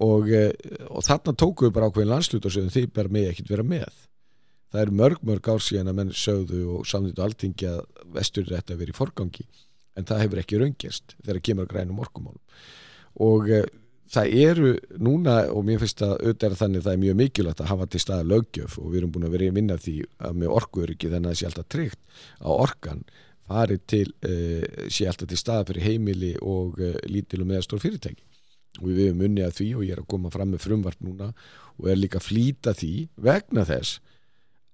Og, 0.00 0.30
eh, 0.32 0.52
og 0.88 1.04
þarna 1.04 1.36
tóku 1.36 1.68
við 1.68 1.72
bara 1.76 1.90
ákveðin 1.90 2.08
landslut 2.14 2.44
og 2.46 2.50
sögðum 2.52 2.72
þið 2.72 2.92
bara 2.92 3.08
með 3.08 3.28
ekkit 3.30 3.48
vera 3.48 3.62
með 3.62 3.92
það 4.70 4.84
eru 4.84 4.96
mörg 5.00 5.26
mörg 5.26 5.50
ár 5.50 5.64
síðan 5.64 5.90
að 5.90 5.98
menn 5.98 6.14
sögðu 6.14 6.62
og 6.76 6.86
samþýttu 6.88 7.24
alþingi 7.24 7.68
að 7.70 7.82
vestur 8.14 8.48
þetta 8.48 8.78
verið 8.78 8.94
í 8.94 8.98
forgangi 8.98 9.46
en 9.98 10.08
það 10.08 10.24
hefur 10.24 10.42
ekki 10.42 10.60
raungerst 10.60 11.14
þegar 11.20 11.44
kemur 11.46 11.66
að 11.66 11.72
grænum 11.74 12.02
orkumálum. 12.04 12.42
Og 13.26 13.50
e, 13.50 13.62
það 14.10 14.34
eru 14.44 14.74
núna 15.02 15.36
og 15.52 15.64
mér 15.66 15.82
finnst 15.82 16.04
að 16.06 16.16
auðvitað 16.18 16.46
er 16.50 16.60
þannig 16.62 16.86
það 16.86 16.96
er 16.96 17.02
mjög 17.04 17.18
mikilvægt 17.20 17.64
að 17.64 17.72
hafa 17.72 17.88
til 17.90 18.02
staða 18.04 18.28
löggjöf 18.30 18.78
og 18.80 18.92
við 18.92 19.00
erum 19.00 19.14
búin 19.14 19.26
að 19.28 19.34
vera 19.36 19.48
í 19.48 19.56
vinna 19.58 19.78
því 19.80 19.96
að 20.28 20.38
með 20.42 20.54
orkuöryggi 20.60 21.12
þannig 21.12 21.30
að 21.30 21.34
það 21.34 21.40
sé 21.40 21.50
alltaf 21.50 21.70
tryggt 21.74 22.22
að 22.38 22.64
orkan 22.66 23.04
fari 23.50 23.78
til 23.90 24.06
e, 24.22 24.34
sé 24.86 25.08
alltaf 25.10 25.30
til 25.30 25.40
staða 25.40 25.70
fyrir 25.70 25.88
heimili 25.88 26.34
og 26.40 26.78
e, 26.78 26.92
lítil 27.10 27.42
og 27.42 27.50
meðastór 27.50 27.82
fyrirtæki. 27.82 28.22
Og 28.80 28.86
við 28.86 29.08
hefum 29.08 29.24
unni 29.26 29.42
að 29.42 29.56
því 29.58 29.68
og 29.74 29.82
ég 29.82 29.96
er 29.96 30.04
að 30.04 30.10
koma 30.12 30.30
fram 30.30 30.54
með 30.54 30.62
frumvart 30.62 31.00
núna 31.02 31.32
og 31.80 31.88
er 31.90 31.98
líka 31.98 32.20
að 32.20 32.28
flýta 32.28 32.74
því 32.78 32.94
vegna 33.18 33.64
þess 33.66 33.98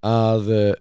að 0.06 0.50
uh, 0.54 0.72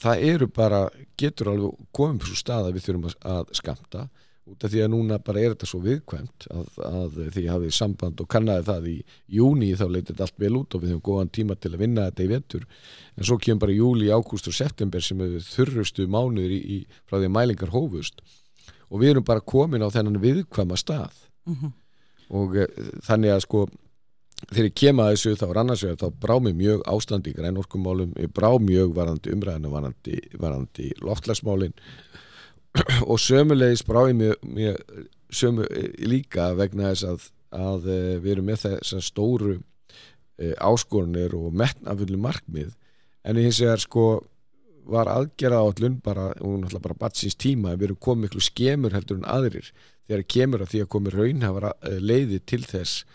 það 0.00 0.28
eru 0.34 0.50
bara, 0.52 0.84
getur 1.18 1.52
alveg 1.52 1.90
komið 1.96 2.30
svo 2.30 2.38
stað 2.42 2.68
að 2.68 2.76
við 2.76 2.88
þurfum 2.88 3.10
að, 3.10 3.18
að 3.36 3.52
skamta 3.60 4.06
út 4.46 4.62
af 4.62 4.70
því 4.70 4.82
að 4.84 4.92
núna 4.92 5.18
bara 5.26 5.42
er 5.42 5.54
þetta 5.54 5.66
svo 5.66 5.80
viðkvæmt 5.82 6.46
að, 6.54 6.66
að 6.86 7.16
því 7.34 7.42
hafið 7.50 7.72
samband 7.74 8.20
og 8.22 8.28
kannaði 8.30 8.66
það 8.68 8.88
í 8.92 8.96
júni 9.38 9.72
þá 9.74 9.86
leytir 9.88 10.12
þetta 10.12 10.28
allt 10.28 10.44
vel 10.44 10.52
út 10.60 10.76
og 10.76 10.82
við 10.84 10.92
höfum 10.92 11.06
góðan 11.08 11.32
tíma 11.34 11.56
til 11.58 11.72
að 11.72 11.82
vinna 11.82 12.04
þetta 12.06 12.22
í 12.22 12.30
vettur 12.30 12.66
en 13.16 13.26
svo 13.26 13.38
kemur 13.42 13.64
bara 13.64 13.74
júli, 13.74 14.12
ágúst 14.12 14.46
og 14.50 14.54
september 14.54 15.02
sem 15.02 15.24
er 15.24 15.40
þurrustu 15.42 16.06
mánuður 16.12 16.54
í, 16.54 16.60
í, 16.76 16.78
frá 17.08 17.18
því 17.18 17.30
að 17.30 17.34
mælingar 17.38 17.74
hófust. 17.74 18.22
Og 18.86 19.02
við 19.02 19.14
erum 19.14 19.26
bara 19.26 19.42
komin 19.42 19.82
á 19.82 19.90
þennan 19.90 20.20
viðkvæma 20.22 20.78
stað. 20.78 21.16
Mm 21.46 21.56
-hmm. 21.56 21.72
og 22.38 22.56
e, 22.56 22.66
þannig 23.06 23.32
að 23.34 23.42
sko 23.46 23.66
þegar 24.44 24.68
ég 24.68 24.76
kem 24.76 25.02
að 25.02 25.12
þessu 25.14 25.36
þá 25.40 25.46
er 25.48 25.60
annars 25.62 25.84
vegar 25.86 26.00
þá 26.02 26.18
brá 26.24 26.34
mig 26.42 26.56
mjög 26.58 26.82
ástandi 26.92 27.32
í 27.32 27.36
grænorkumálum, 27.36 28.12
ég 28.20 28.32
brá 28.36 28.50
mjög 28.60 28.92
varandi 28.96 29.32
umræðinu 29.34 29.72
varandi, 29.72 30.18
varandi 30.40 30.90
loftlagsmálin 31.02 31.76
og 33.10 33.20
sömulegis 33.22 33.84
brá 33.88 34.04
ég 34.10 34.18
mjög, 34.18 34.44
mjög 34.44 35.06
sömu 35.32 35.66
líka 36.06 36.50
vegna 36.58 36.92
þess 36.92 37.08
að, 37.08 37.30
að 37.56 37.88
eh, 37.94 38.12
við 38.20 38.36
erum 38.36 38.50
með 38.50 38.62
þessar 38.66 39.04
stóru 39.04 39.56
e, 40.38 40.52
áskorunir 40.60 41.34
og 41.36 41.54
metnafullu 41.56 42.18
markmið. 42.20 42.72
En 43.26 43.38
hins 43.40 43.60
vegar 43.62 43.82
sko 43.82 44.06
var 44.86 45.10
aðgerða 45.10 45.62
á 45.62 45.66
allun 45.66 45.98
bara, 46.04 46.28
og 46.38 46.60
náttúrulega 46.60 46.84
bara 46.84 47.00
batsins 47.00 47.34
tíma, 47.34 47.74
við 47.74 47.90
erum 47.90 48.02
komið 48.06 48.28
miklu 48.28 48.44
skemur 48.44 48.94
heldur 48.94 49.18
en 49.18 49.28
aðrir. 49.30 49.72
Þegar 50.06 50.28
kemur 50.30 50.62
að 50.62 50.72
því 50.72 50.82
að 50.84 50.92
komið 50.94 51.16
raunhafara 51.20 51.72
eh, 51.82 51.98
leiði 52.02 52.42
til 52.46 52.62
þess 52.66 53.06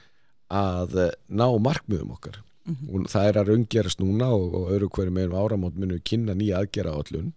að 0.51 0.98
ná 1.31 1.48
markmiðum 1.63 2.15
okkar. 2.17 2.41
Mm 2.62 2.75
-hmm. 2.75 2.89
og 2.93 3.10
það 3.10 3.27
er 3.27 3.38
að 3.38 3.48
raunggerast 3.48 4.00
núna 4.00 4.27
og, 4.38 4.53
og 4.53 4.72
öru 4.72 4.88
hverju 4.89 5.12
meðum 5.12 5.34
áramót 5.34 5.77
munum 5.81 6.01
kynna 6.05 6.36
nýja 6.38 6.60
aðgerða 6.62 6.93
á 6.93 7.00
allun 7.01 7.31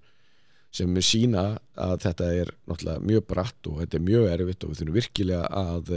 sem 0.74 0.96
sína 1.00 1.44
að 1.78 1.94
þetta 2.02 2.28
er 2.34 2.50
náttúrulega 2.66 3.06
mjög 3.08 3.26
bratt 3.30 3.68
og 3.70 3.78
þetta 3.80 3.96
er 3.96 4.04
mjög 4.08 4.24
erfitt 4.32 4.64
og 4.64 4.70
við 4.70 4.80
þurfum 4.80 4.98
virkilega 4.98 5.46
að, 5.46 5.92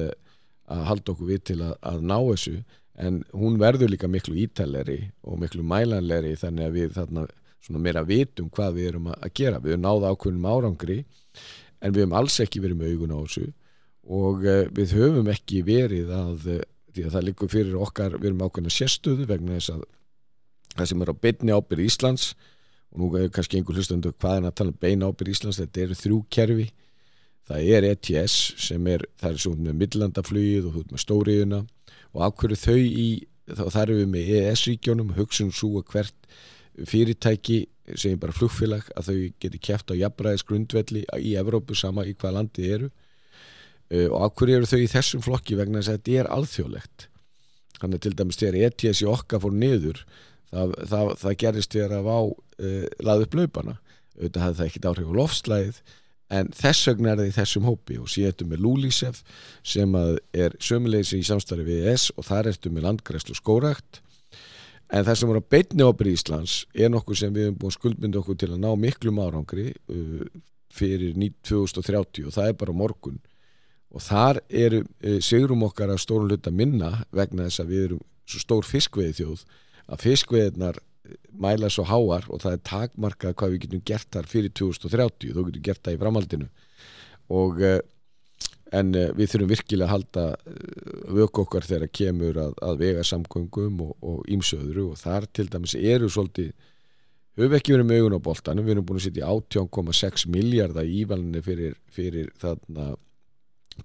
að 0.74 0.84
halda 0.90 1.14
okkur 1.14 1.32
við 1.32 1.42
til 1.50 1.58
að, 1.66 1.74
að 1.82 2.06
ná 2.12 2.18
þessu. 2.30 2.56
En 2.98 3.20
hún 3.34 3.60
verður 3.62 3.92
líka 3.94 4.08
miklu 4.10 4.38
ítæleri 4.38 5.00
og 5.24 5.42
miklu 5.42 5.66
mælanleri 5.66 6.36
þannig 6.38 6.66
að 6.66 6.78
við 6.78 6.96
þarna 6.98 7.26
svona 7.66 7.84
meira 7.84 8.04
vitum 8.08 8.50
hvað 8.54 8.78
við 8.78 8.90
erum 8.92 9.12
að 9.12 9.30
gera. 9.34 9.62
Við 9.64 9.76
erum 9.76 9.86
náða 9.86 10.14
ákveðnum 10.14 10.50
árangri 10.54 11.00
en 11.82 11.94
við 11.94 12.04
höfum 12.06 12.18
alls 12.22 12.40
ekki 12.46 12.62
verið 12.64 12.80
með 12.80 12.94
augun 12.94 13.16
á 13.18 13.20
þessu. 13.26 13.46
Og 14.08 14.48
við 14.78 14.96
höfum 14.98 15.30
ekki 15.34 15.64
verið 15.68 16.14
að 16.16 16.50
því 16.98 17.06
að 17.08 17.16
það 17.16 17.26
likur 17.30 17.52
fyrir 17.54 17.80
okkar 17.80 18.18
við 18.18 18.30
erum 18.32 18.44
ákveðna 18.48 18.74
sérstöðu 18.74 19.28
vegna 19.30 19.58
þess 19.58 19.74
að 19.76 19.86
það 20.74 20.90
sem 20.92 21.04
er 21.04 21.12
á 21.14 21.22
beinni 21.26 21.56
ábyrð 21.56 21.86
Íslands 21.86 22.28
og 22.92 23.00
nú 23.02 23.10
er 23.20 23.32
kannski 23.34 23.60
einhver 23.60 23.78
hlustundu 23.78 24.12
hvað 24.16 24.42
er 24.42 24.50
að 24.50 24.58
tala 24.60 24.74
um 24.74 24.82
beina 24.82 25.10
ábyrð 25.10 25.34
Íslands, 25.34 25.62
þetta 25.62 25.84
eru 25.86 25.98
þrjú 26.02 26.20
kerfi. 26.34 26.68
Það 27.48 27.72
er 27.78 27.88
ETS 27.88 28.36
sem 28.60 28.88
er, 28.92 29.06
það 29.22 29.34
er 29.34 29.42
svona 29.44 29.70
með 29.70 29.80
millandaflugið 29.82 30.68
og 30.68 30.74
þú 30.76 30.84
ert 30.84 30.94
með 30.94 31.04
stóriðuna 31.04 31.60
og 32.12 32.24
ákveður 32.28 32.62
þau 32.66 32.78
í, 32.78 33.08
þá 33.48 33.64
þar 33.72 33.84
eru 33.86 34.00
við 34.02 34.10
með 34.12 34.32
EES-ríkjónum, 34.36 35.14
hugsun 35.16 35.54
svo 35.56 35.80
að 35.80 35.94
hvert 35.94 36.32
fyrirtæki 36.88 37.62
segjum 37.96 38.20
bara 38.20 38.36
flugfélag 38.36 38.90
að 39.00 39.10
þau 39.10 39.20
geti 39.44 39.62
kæft 39.64 39.94
á 39.96 39.96
jafnræðis 39.96 40.44
grundvelli 40.48 41.06
í 41.24 41.36
Evrópu 41.40 41.78
sama 41.78 42.04
í 42.06 42.14
hvað 42.20 42.36
landi 42.36 42.68
eru 42.68 42.90
uh, 43.94 44.08
og 44.08 44.18
ákveður 44.28 44.56
eru 44.58 44.72
þau 44.72 44.80
í 44.82 44.90
þessum 44.92 45.24
flokki 45.26 45.60
vegna 45.60 45.82
þess 45.82 45.94
að 45.94 46.00
þetta 46.00 46.18
er 46.22 46.32
alþjóðlegt? 46.38 47.08
Þannig 47.78 48.04
til 48.04 48.16
dæmis 48.18 48.42
þegar 48.42 48.60
ETS 48.68 49.04
í 49.04 49.12
okkar 49.12 49.44
fór 49.44 49.54
niður 49.54 50.02
það, 50.50 50.74
það, 50.90 51.14
það 51.22 51.38
gerist 51.44 51.76
þegar 51.76 51.96
að 52.00 52.10
vá 52.10 52.18
uh, 52.18 52.84
laði 53.06 53.28
upp 53.28 53.40
laupana 53.42 53.78
auðvitað 54.18 54.44
hafði 54.44 54.58
það 54.58 54.68
ekkit 54.72 54.90
áhrif 54.90 55.14
á 55.14 55.18
loftslæðið 55.20 55.82
en 56.38 56.50
þess 56.58 56.88
vegna 56.90 57.12
er 57.12 57.22
það 57.22 57.30
í 57.30 57.36
þessum 57.38 57.68
hópi. 57.70 58.00
Og 58.02 58.10
síðan 58.12 58.50
með 58.52 58.64
Lúlísef 58.66 59.22
sem 59.64 59.94
er 60.36 60.58
sömulegis 60.60 61.14
í 61.16 61.22
samstarfi 61.28 61.68
við 61.68 61.88
ES 61.94 62.10
og 62.18 62.28
þar 62.28 62.52
ertu 62.52 62.74
með 62.74 62.90
landgræslu 62.90 63.38
skórækt 63.38 64.02
en 64.88 65.04
það 65.08 65.18
sem 65.20 65.32
er 65.32 65.40
á 65.40 65.52
beitni 65.52 65.88
ábyrð 65.88 66.14
Íslands 66.14 66.58
er 66.76 66.92
nokkuð 66.92 67.20
sem 67.22 67.34
við 67.36 67.48
hefum 67.48 67.58
búin 67.62 67.76
skuldmyndi 67.76 68.20
okkur 68.22 68.38
til 68.40 68.52
að 68.54 68.62
ná 68.64 68.70
miklum 68.80 69.20
árangri 69.20 69.72
uh, 69.92 70.24
fyrir 70.74 71.16
2030 71.48 72.28
og 72.28 72.36
það 72.36 72.52
er 72.52 72.60
bara 72.62 72.76
morgun 72.76 73.20
og 73.98 74.04
þar 74.06 74.42
eru 74.48 74.84
uh, 74.86 75.18
sigurum 75.24 75.66
okkar 75.68 75.94
að 75.94 76.04
stórun 76.06 76.30
hluta 76.32 76.54
minna 76.54 76.92
vegna 77.16 77.48
þess 77.48 77.64
að 77.64 77.74
við 77.74 77.88
erum 77.88 78.04
svo 78.28 78.44
stór 78.44 78.68
fiskveið 78.68 79.18
þjóð 79.22 79.44
að 79.88 80.04
fiskveiðnar 80.04 80.80
mæla 81.40 81.70
svo 81.72 81.86
háar 81.88 82.26
og 82.28 82.42
það 82.44 82.58
er 82.58 82.64
takmarkað 82.68 83.36
hvað 83.40 83.54
við 83.54 83.62
getum 83.66 83.84
gert 83.88 84.10
þar 84.12 84.28
fyrir 84.28 84.54
2030 84.60 85.36
þó 85.36 85.44
getum 85.48 85.64
gert 85.64 85.84
það 85.86 85.96
í 85.96 86.02
framhaldinu. 86.02 86.48
Og 87.32 87.62
en 88.76 88.92
við 89.16 89.32
þurfum 89.32 89.52
virkilega 89.52 89.88
að 89.88 89.94
halda 89.94 90.26
vöku 91.16 91.44
okkar 91.46 91.68
þegar 91.68 91.92
kemur 92.00 92.40
að, 92.42 92.56
að 92.68 92.82
vega 92.82 93.06
samgöngum 93.08 93.84
og 93.88 94.26
ímsöðru 94.32 94.90
og, 94.90 94.98
og 94.98 95.02
þar 95.02 95.28
til 95.32 95.48
dæmis 95.52 95.76
eru 95.78 96.10
svolítið 96.12 96.52
höfum 97.38 97.58
ekki 97.58 97.76
verið 97.76 97.90
með 97.90 98.02
augun 98.02 98.18
á 98.18 98.28
boltanum 98.28 98.68
við 98.68 98.76
erum 98.76 98.88
búin 98.88 99.00
að 99.00 99.08
setja 99.08 99.32
18,6 99.32 100.28
miljardar 100.34 100.88
í 100.88 101.04
ívalninni 101.04 101.44
fyrir, 101.46 101.78
fyrir 101.94 102.32
þarna 102.42 102.96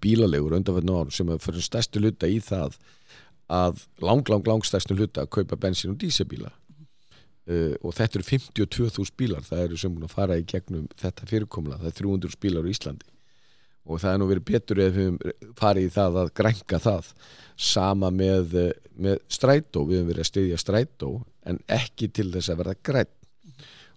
bílalegur 0.01 0.57
undanfæðinu 0.59 0.99
árum 0.99 1.15
sem 1.15 1.31
er 1.33 1.43
fyrir 1.43 1.65
stærstu 1.65 2.01
luta 2.01 2.31
í 2.31 2.41
það 2.41 2.79
að 3.53 3.85
lang, 4.01 4.25
lang, 4.29 4.47
lang 4.49 4.65
stærstu 4.65 4.97
luta 4.97 5.27
að 5.27 5.33
kaupa 5.37 5.61
bensin 5.61 5.93
og 5.93 6.01
dísabíla 6.01 6.53
Uh, 7.43 7.75
og 7.83 7.91
þetta 7.97 8.21
eru 8.21 8.27
52.000 8.29 9.17
bílar 9.19 9.43
það 9.43 9.65
eru 9.65 9.79
sem 9.81 9.91
búin 9.91 10.07
að 10.07 10.13
fara 10.15 10.37
í 10.39 10.45
gegnum 10.47 10.85
þetta 10.95 11.27
fyrirkomla 11.27 11.81
það 11.81 11.89
er 11.89 11.97
300 11.99 12.37
bílar 12.39 12.69
á 12.71 12.71
Íslandi. 12.71 13.09
Og 13.83 13.99
það 13.99 14.13
er 14.13 14.21
nú 14.21 14.29
verið 14.31 14.45
betur 14.47 14.79
ef 14.79 14.93
við 14.95 15.09
höfum 15.09 15.49
farið 15.59 15.89
í 15.89 15.91
það 15.91 16.19
að 16.21 16.31
grænka 16.39 16.79
það 16.85 17.09
sama 17.59 18.13
með, 18.15 18.55
með 18.95 19.19
strætó. 19.27 19.83
Við 19.89 19.99
höfum 19.99 20.13
verið 20.13 20.23
að 20.23 20.29
styðja 20.31 20.61
strætó 20.63 21.11
en 21.51 21.59
ekki 21.81 22.13
til 22.15 22.29
þess 22.31 22.53
að 22.53 22.63
verða 22.63 22.77
græn 22.87 23.13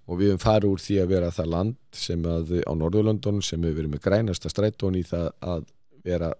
og 0.09 0.19
við 0.23 0.33
höfum 0.33 0.41
farið 0.47 0.73
úr 0.73 0.83
því 0.87 0.97
að 1.03 1.13
vera 1.13 1.31
það 1.37 1.53
land 1.53 2.01
sem 2.01 2.25
að 2.31 2.57
á 2.65 2.73
Norðurlöndunum 2.81 3.45
sem 3.45 3.61
hefur 3.61 3.77
verið 3.83 3.93
með 3.93 4.05
grænasta 4.09 4.49
strætón 4.49 4.97
í 4.97 5.05
það 5.05 5.29
að 5.53 5.69
vera 6.05 6.31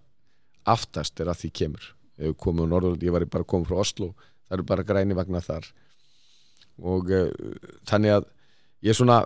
aftast 0.66 1.20
er 1.20 1.30
að 1.30 1.44
því 1.44 1.52
kemur. 1.60 1.92
Á 2.16 2.32
Norðurlöndun, 2.32 3.04
ég 3.04 3.12
var 3.12 3.26
bara 3.28 3.44
komið 3.44 3.70
frá 3.70 3.82
Oslo 3.82 4.14
það 4.46 4.58
eru 4.58 4.68
bara 4.68 4.86
græni 4.86 5.16
vagnar 5.16 5.44
þar. 5.44 5.66
Og 6.76 7.10
uh, 7.10 7.26
þannig 7.88 8.18
að 8.18 8.30
ég 8.84 8.92
er 8.92 8.98
svona 8.98 9.20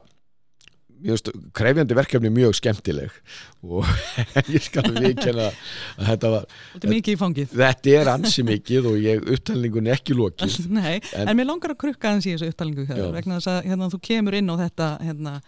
veist, 1.01 1.31
krefjandi 1.57 1.97
verkefni 1.97 2.31
mjög 2.33 2.55
skemmtileg. 2.61 3.19
Og 3.67 3.89
ég 4.55 4.63
skal 4.65 4.87
viðkjöna 4.95 5.49
að 5.51 6.07
þetta 6.13 6.33
var 6.37 6.47
Þetta 6.53 6.89
er 6.91 6.95
mikið 6.95 7.17
í 7.17 7.21
fangið. 7.25 7.57
Þetta 7.63 7.95
er 7.97 8.13
ansi 8.15 8.47
mikið 8.47 8.89
og 8.93 9.03
ég 9.03 9.29
upptalningun 9.37 9.93
ekki 9.97 10.17
lókið 10.17 10.61
Nei, 10.79 11.01
en, 11.13 11.27
en 11.27 11.37
mér 11.39 11.51
langar 11.51 11.75
að 11.75 11.83
krukka 11.85 12.13
aðeins 12.13 12.31
í 12.31 12.37
þessu 12.37 12.53
upptalningu 12.55 12.89
vegna 13.17 13.39
þess 13.41 13.53
að 13.57 13.71
hérna, 13.73 13.93
þú 13.93 14.03
kemur 14.11 14.41
inn 14.41 14.53
á 14.53 14.57
þetta 14.65 14.91
hérna, 15.05 15.39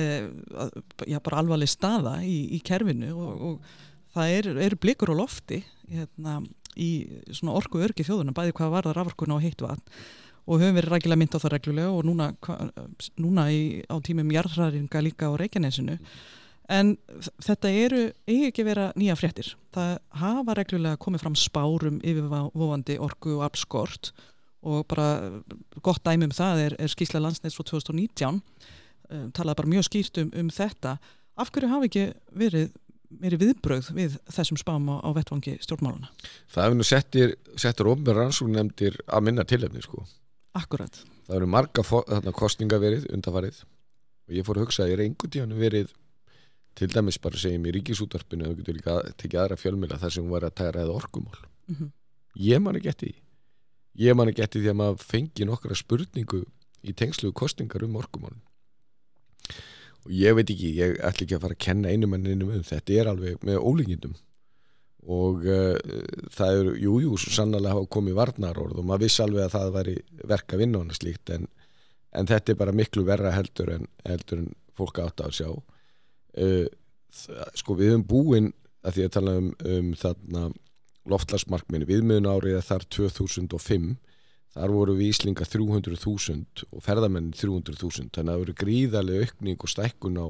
uh, 0.00 0.70
já, 1.06 1.18
bara 1.20 1.42
alvarleg 1.44 1.70
staða 1.70 2.20
í, 2.26 2.38
í 2.56 2.62
kerfinu 2.66 3.12
og, 3.14 3.50
og 3.50 3.84
það 4.16 4.36
eru 4.36 4.54
er 4.64 4.76
blikur 4.80 5.12
á 5.12 5.16
lofti 5.16 5.62
hérna, 5.90 6.38
í 6.76 6.90
orku 7.48 7.82
örgi 7.84 8.06
þjóðuna 8.06 8.34
bæði 8.36 8.54
hvað 8.56 8.72
var 8.74 8.88
það 8.88 8.96
raforkuna 9.00 9.36
og 9.36 9.44
heitt 9.44 9.64
vatn. 9.64 9.84
Og 10.46 10.60
höfum 10.62 10.76
verið 10.78 10.92
rækilega 10.92 11.18
mynd 11.18 11.34
á 11.34 11.42
það 11.42 11.52
reglulega 11.56 11.90
og 11.90 12.04
núna, 12.06 12.26
núna 13.18 13.46
í, 13.50 13.82
á 13.90 13.96
tímum 13.98 14.30
jarðræðinga 14.30 15.02
líka 15.02 15.30
á 15.30 15.34
Reykjanesinu. 15.34 15.96
En 16.70 16.94
þetta 17.42 17.70
eru 17.70 18.00
eigi 18.26 18.50
ekki 18.50 18.66
vera 18.66 18.88
nýja 18.98 19.16
fréttir. 19.18 19.52
Það 19.74 19.92
hafa 20.22 20.56
reglulega 20.58 21.00
komið 21.02 21.24
fram 21.24 21.36
spárum 21.38 21.98
yfirvofandi 22.02 22.98
orgu 23.02 23.36
og 23.40 23.44
abskort 23.46 24.12
og 24.66 24.86
bara 24.90 25.42
gott 25.82 26.02
dæmi 26.06 26.26
um 26.26 26.34
það 26.34 26.62
er, 26.64 26.76
er 26.82 26.90
skýrslega 26.90 27.22
landsneits 27.22 27.58
frá 27.58 27.66
2019 27.68 28.40
um, 29.10 29.28
talaði 29.34 29.60
bara 29.60 29.72
mjög 29.74 29.86
skýrt 29.86 30.22
um, 30.22 30.32
um 30.42 30.50
þetta. 30.50 30.96
Af 31.38 31.52
hverju 31.54 31.70
hafi 31.70 31.90
ekki 31.90 32.06
verið 32.38 32.72
meiri 33.10 33.38
viðbröð 33.40 33.90
við 33.96 34.18
þessum 34.30 34.58
spám 34.60 34.88
á, 34.90 34.96
á 35.02 35.10
vettvangi 35.16 35.56
stjórnmáluna 35.60 36.10
Það 36.52 36.62
hefur 36.64 36.78
nú 36.78 36.86
settir, 36.86 37.34
settir 37.56 37.90
ofnir 37.90 38.16
rannsóknemndir 38.18 39.00
að 39.06 39.28
minna 39.28 39.44
tilefni 39.44 39.82
sko 39.84 40.04
Akkurat. 40.56 41.02
Það 41.26 41.36
eru 41.36 41.48
marga 41.52 41.82
þarna, 41.84 42.32
kostninga 42.32 42.78
verið 42.80 43.06
undarfarið 43.12 43.60
og 44.26 44.36
ég 44.38 44.46
fór 44.46 44.58
að 44.58 44.66
hugsa 44.66 44.84
að 44.84 44.92
ég 44.92 44.96
er 44.96 45.04
einhvern 45.04 45.32
tíðan 45.34 45.58
verið 45.58 45.92
til 46.76 46.88
dæmis 46.92 47.18
bara 47.22 47.40
segjum 47.40 47.66
í 47.68 47.74
ríkisútvarpinu 47.76 48.48
og 48.50 48.58
getur 48.60 48.76
líka 48.78 48.96
tekið 49.20 49.42
aðra 49.42 49.60
fjölmila 49.60 50.00
þar 50.00 50.14
sem 50.14 50.24
hún 50.24 50.34
var 50.34 50.46
að 50.48 50.56
tæra 50.60 50.82
eða 50.84 50.96
orkumál. 50.96 51.38
Mm 51.68 51.76
-hmm. 51.76 51.90
Ég 52.36 52.62
man 52.62 52.76
ekki 52.76 52.88
eftir 52.88 53.08
því. 53.08 53.14
Ég 54.06 54.16
man 54.16 54.28
ekki 54.28 54.42
eftir 54.42 54.62
því 54.62 54.70
að 54.70 54.80
maður 54.80 55.04
fengi 55.12 55.44
nokkra 55.44 55.74
spurningu 55.74 56.44
í 56.82 56.92
tengslu 56.92 57.32
kostningar 57.32 57.84
um 57.84 57.96
orkumál. 57.96 58.36
Og 60.06 60.14
ég 60.14 60.36
veit 60.38 60.50
ekki, 60.52 60.70
ég 60.78 60.96
ætla 61.02 61.26
ekki 61.26 61.36
að 61.36 61.42
fara 61.42 61.56
að 61.56 61.64
kenna 61.66 61.90
einu 61.90 62.08
manninu 62.10 62.48
um. 62.54 62.64
Þetta 62.66 62.94
er 62.94 63.10
alveg 63.10 63.44
með 63.46 63.58
ólingindum 63.58 64.14
og 65.06 65.44
uh, 65.46 65.76
það 66.34 66.60
eru, 66.60 66.72
jújú, 66.82 67.12
jú, 67.12 67.18
sannlega 67.30 67.76
hafa 67.76 67.86
komið 67.94 68.16
varnarorð 68.18 68.80
og 68.80 68.86
maður 68.88 69.04
viss 69.04 69.22
alveg 69.22 69.44
að 69.44 69.52
það 69.54 69.68
væri 69.76 69.94
verka 70.32 70.58
vinn 70.58 70.74
og 70.74 70.82
hann 70.82 70.96
slíkt 70.98 71.30
en, 71.30 71.46
en 72.10 72.26
þetta 72.26 72.52
er 72.52 72.58
bara 72.58 72.74
miklu 72.74 73.04
verra 73.06 73.30
heldur 73.34 73.70
en, 73.76 73.86
heldur 74.06 74.42
en 74.42 74.48
fólk 74.76 74.98
átt 75.04 75.22
að 75.22 75.36
sjá. 75.38 75.50
Uh, 76.34 76.66
sko 77.54 77.76
við 77.78 77.92
höfum 77.92 78.06
búin 78.10 78.50
að 78.86 78.98
því 78.98 79.06
að 79.06 79.14
tala 79.14 79.36
um, 79.40 79.52
um 79.62 79.92
þarna 79.98 80.48
loftlagsmarkminni 81.06 81.86
viðmiðun 81.86 82.30
árið 82.30 82.58
þar 82.66 82.88
2005 82.98 83.94
þar 84.56 84.72
voru 84.72 84.96
við 84.96 85.12
Íslinga 85.12 85.46
300.000 85.46 86.66
og 86.72 86.84
ferðamennin 86.84 87.34
300.000 87.36 88.12
þannig 88.14 88.20
að 88.20 88.30
það 88.32 88.42
voru 88.42 88.54
gríðarlega 88.62 89.26
aukning 89.26 89.64
og 89.64 89.72
stækkun 89.72 90.20
á, 90.20 90.26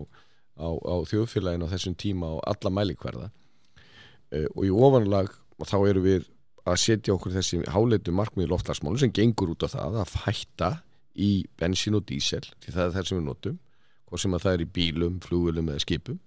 á, 0.59 0.69
á 0.75 0.95
þjóðfélagin 1.11 1.67
á 1.67 1.73
þessum 1.73 1.99
tíma 1.99 2.33
og 2.39 2.41
alla 2.51 2.73
mælikverða 2.75 3.29
uh, 3.31 4.49
og 4.53 4.63
í 4.67 4.73
ofanlag 4.73 5.31
þá 5.63 5.77
eru 5.89 6.03
við 6.05 6.27
að 6.67 6.81
setja 6.83 7.15
okkur 7.15 7.37
þessi 7.37 7.61
háleitu 7.71 8.15
markmiði 8.15 8.51
loftlagsmálu 8.51 8.99
sem 8.99 9.15
gengur 9.15 9.53
út 9.55 9.63
á 9.63 9.71
það 9.71 10.01
að 10.03 10.15
fætta 10.17 10.71
í 11.15 11.31
bensin 11.59 11.97
og 11.97 12.05
dísel 12.09 12.43
því 12.65 12.75
það 12.75 12.83
er 12.83 12.97
það 12.97 13.09
sem 13.09 13.21
við 13.21 13.29
notum 13.29 13.61
hvort 14.07 14.23
sem 14.23 14.35
að 14.35 14.43
það 14.45 14.57
er 14.57 14.65
í 14.65 14.73
bílum, 14.79 15.21
flugulum 15.23 15.71
eða 15.71 15.85
skipum 15.87 16.19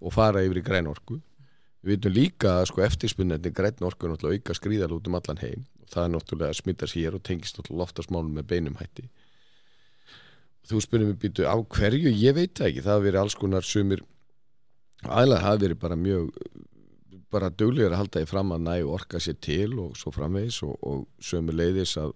og 0.00 0.14
fara 0.14 0.44
yfir 0.46 0.62
í 0.62 0.64
grænorku 0.66 1.18
Við 1.80 1.94
veitum 1.94 2.12
líka 2.12 2.54
að 2.58 2.66
sko 2.68 2.82
eftirspunnetni 2.84 3.52
græn 3.56 3.86
orku 3.88 4.08
er 4.08 4.16
auka 4.34 4.56
skrýðal 4.56 4.98
út 4.98 5.08
um 5.08 5.16
allan 5.16 5.40
heim. 5.40 5.64
Og 5.80 5.88
það 5.92 6.04
er 6.04 6.12
náttúrulega 6.14 6.52
að 6.52 6.58
smittast 6.60 6.96
hér 6.98 7.16
og 7.16 7.24
tengist 7.24 7.60
loftasmálum 7.70 8.34
með 8.36 8.48
beinum 8.52 8.76
hætti. 8.80 9.06
Þú 10.68 10.80
spurnir 10.84 11.08
mér 11.08 11.20
býtu 11.22 11.46
á 11.48 11.56
hverju, 11.56 12.12
ég 12.12 12.36
veit 12.36 12.60
ekki, 12.60 12.82
það 12.84 12.92
hafi 12.92 13.06
verið 13.08 13.20
alls 13.22 13.36
konar 13.38 13.66
sumir, 13.66 14.02
aðlega 15.08 15.46
hafi 15.46 15.62
verið 15.64 15.80
bara 15.80 15.96
mjög, 15.96 16.28
bara 17.32 17.48
döglegur 17.50 17.94
að 17.94 18.02
halda 18.02 18.20
því 18.20 18.28
fram 18.28 18.52
að 18.54 18.66
næu 18.66 18.92
orka 18.92 19.20
sér 19.22 19.38
til 19.40 19.78
og 19.80 19.96
svo 19.98 20.12
framvegis 20.14 20.60
og, 20.66 20.76
og 20.84 21.06
sumir 21.24 21.56
leiðis 21.56 21.96
að 21.98 22.12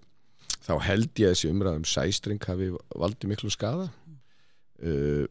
þá 0.64 0.74
held 0.86 1.20
ég 1.20 1.30
að 1.30 1.34
þessi 1.34 1.52
umræðum 1.52 1.88
sæstring 1.88 2.46
hafi 2.46 2.70
valdið 2.94 3.32
miklu 3.32 3.52
skada 3.52 3.88
uh, 3.88 5.24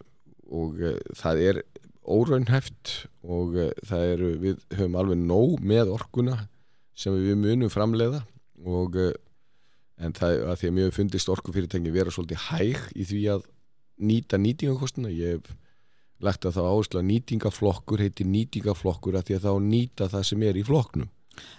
og 0.53 0.81
uh, 0.81 0.97
það 1.19 1.43
er 1.47 1.61
óraunhæft 2.03 2.93
og 3.23 3.57
uh, 3.57 3.69
það 3.87 4.05
eru, 4.13 4.31
við 4.41 4.61
höfum 4.75 4.99
alveg 4.99 5.23
nóg 5.23 5.63
með 5.63 5.93
orkuna 5.95 6.37
sem 6.97 7.15
við 7.17 7.39
munum 7.39 7.71
framleiða 7.73 8.23
og 8.63 8.97
uh, 8.99 9.11
en 10.03 10.15
það 10.17 10.35
er 10.35 10.45
að 10.51 10.61
því 10.61 10.69
að 10.69 10.77
mjög 10.79 10.93
fundist 10.97 11.33
orkufyrirtengi 11.33 11.93
vera 11.93 12.13
svolítið 12.13 12.47
hæg 12.49 12.79
í 12.95 13.07
því 13.09 13.25
að 13.35 13.49
nýta 14.03 14.39
nýtingakostuna 14.41 15.11
ég 15.13 15.37
hef 15.37 15.51
lagt 16.23 16.47
að 16.47 16.57
það 16.57 16.69
áherslu 16.71 17.01
að 17.01 17.09
nýtingaflokkur 17.09 18.03
heitir 18.03 18.29
nýtingaflokkur 18.31 19.19
að 19.19 19.27
því 19.27 19.37
að 19.37 19.45
þá 19.47 19.53
nýta 19.67 20.07
það 20.11 20.25
sem 20.29 20.45
er 20.47 20.57
í 20.59 20.63
flokknum. 20.63 21.09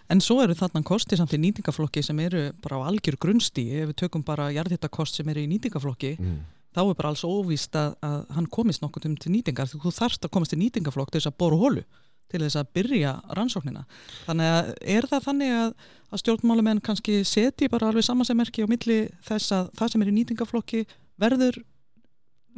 En 0.09 0.21
svo 0.23 0.39
eru 0.41 0.55
þarna 0.57 0.85
kosti 0.87 1.19
samt 1.19 1.35
í 1.35 1.41
nýtingaflokki 1.43 2.03
sem 2.07 2.19
eru 2.23 2.47
bara 2.63 2.79
á 2.81 2.87
algjör 2.89 3.19
grunnstíi 3.21 3.83
ef 3.83 3.91
við 3.91 3.99
tökum 4.05 4.25
bara 4.27 4.53
jarðhittakost 4.55 5.19
sem 5.19 5.29
eru 5.33 5.43
í 5.43 5.51
nýtingaflokki 5.51 6.15
mm 6.19 6.43
þá 6.75 6.81
er 6.85 6.97
bara 6.99 7.13
alls 7.13 7.25
óvíst 7.27 7.77
að, 7.79 7.95
að 8.05 8.17
hann 8.37 8.49
komist 8.53 8.83
nokkur 8.83 9.07
um 9.09 9.15
til 9.21 9.33
nýtingar 9.35 9.71
því 9.71 9.83
þú 9.85 9.95
þarfst 9.99 10.27
að 10.27 10.35
komast 10.35 10.55
til 10.55 10.61
nýtingaflokk 10.63 11.13
til 11.13 11.21
þess 11.21 11.31
að 11.31 11.39
boru 11.45 11.61
hólu 11.61 11.85
til 12.33 12.41
þess 12.41 12.59
að 12.59 12.71
byrja 12.75 13.13
rannsóknina. 13.37 13.85
Þannig 14.25 14.51
að 14.51 14.71
er 14.97 15.07
það 15.11 15.27
þannig 15.29 15.55
að, 15.55 15.73
að 16.11 16.23
stjórnmálumenn 16.23 16.83
kannski 16.85 17.19
seti 17.29 17.69
bara 17.71 17.91
alveg 17.93 18.07
samansemerki 18.07 18.65
á 18.65 18.69
milli 18.71 18.99
þess 19.27 19.55
að 19.55 19.71
það 19.79 19.93
sem 19.93 20.05
er 20.05 20.11
í 20.11 20.17
nýtingaflokki 20.19 20.85
verður 21.21 21.61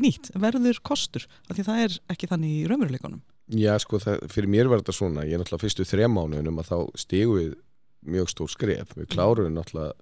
nýtt, 0.00 0.30
verður 0.37 0.80
kostur 0.87 1.26
af 1.49 1.56
því 1.56 1.66
það 1.66 1.82
er 1.87 1.99
ekki 2.14 2.30
þannig 2.30 2.61
í 2.61 2.68
raunveruleikunum 2.70 3.25
Já 3.46 3.76
sko 3.78 4.00
það, 4.02 4.25
fyrir 4.32 4.50
mér 4.50 4.70
var 4.70 4.80
þetta 4.82 4.94
svona 4.96 5.25
ég 5.26 5.37
er 5.37 5.42
náttúrulega 5.42 5.62
fyrstu 5.62 5.85
þremaunum 5.87 6.56
að 6.58 6.70
þá 6.73 6.78
stígu 6.99 7.37
við 7.37 7.52
mjög 8.06 8.30
stór 8.32 8.50
skref. 8.50 8.94
Við 8.99 9.11
kláruðum 9.12 9.54
náttúrulega 9.54 9.94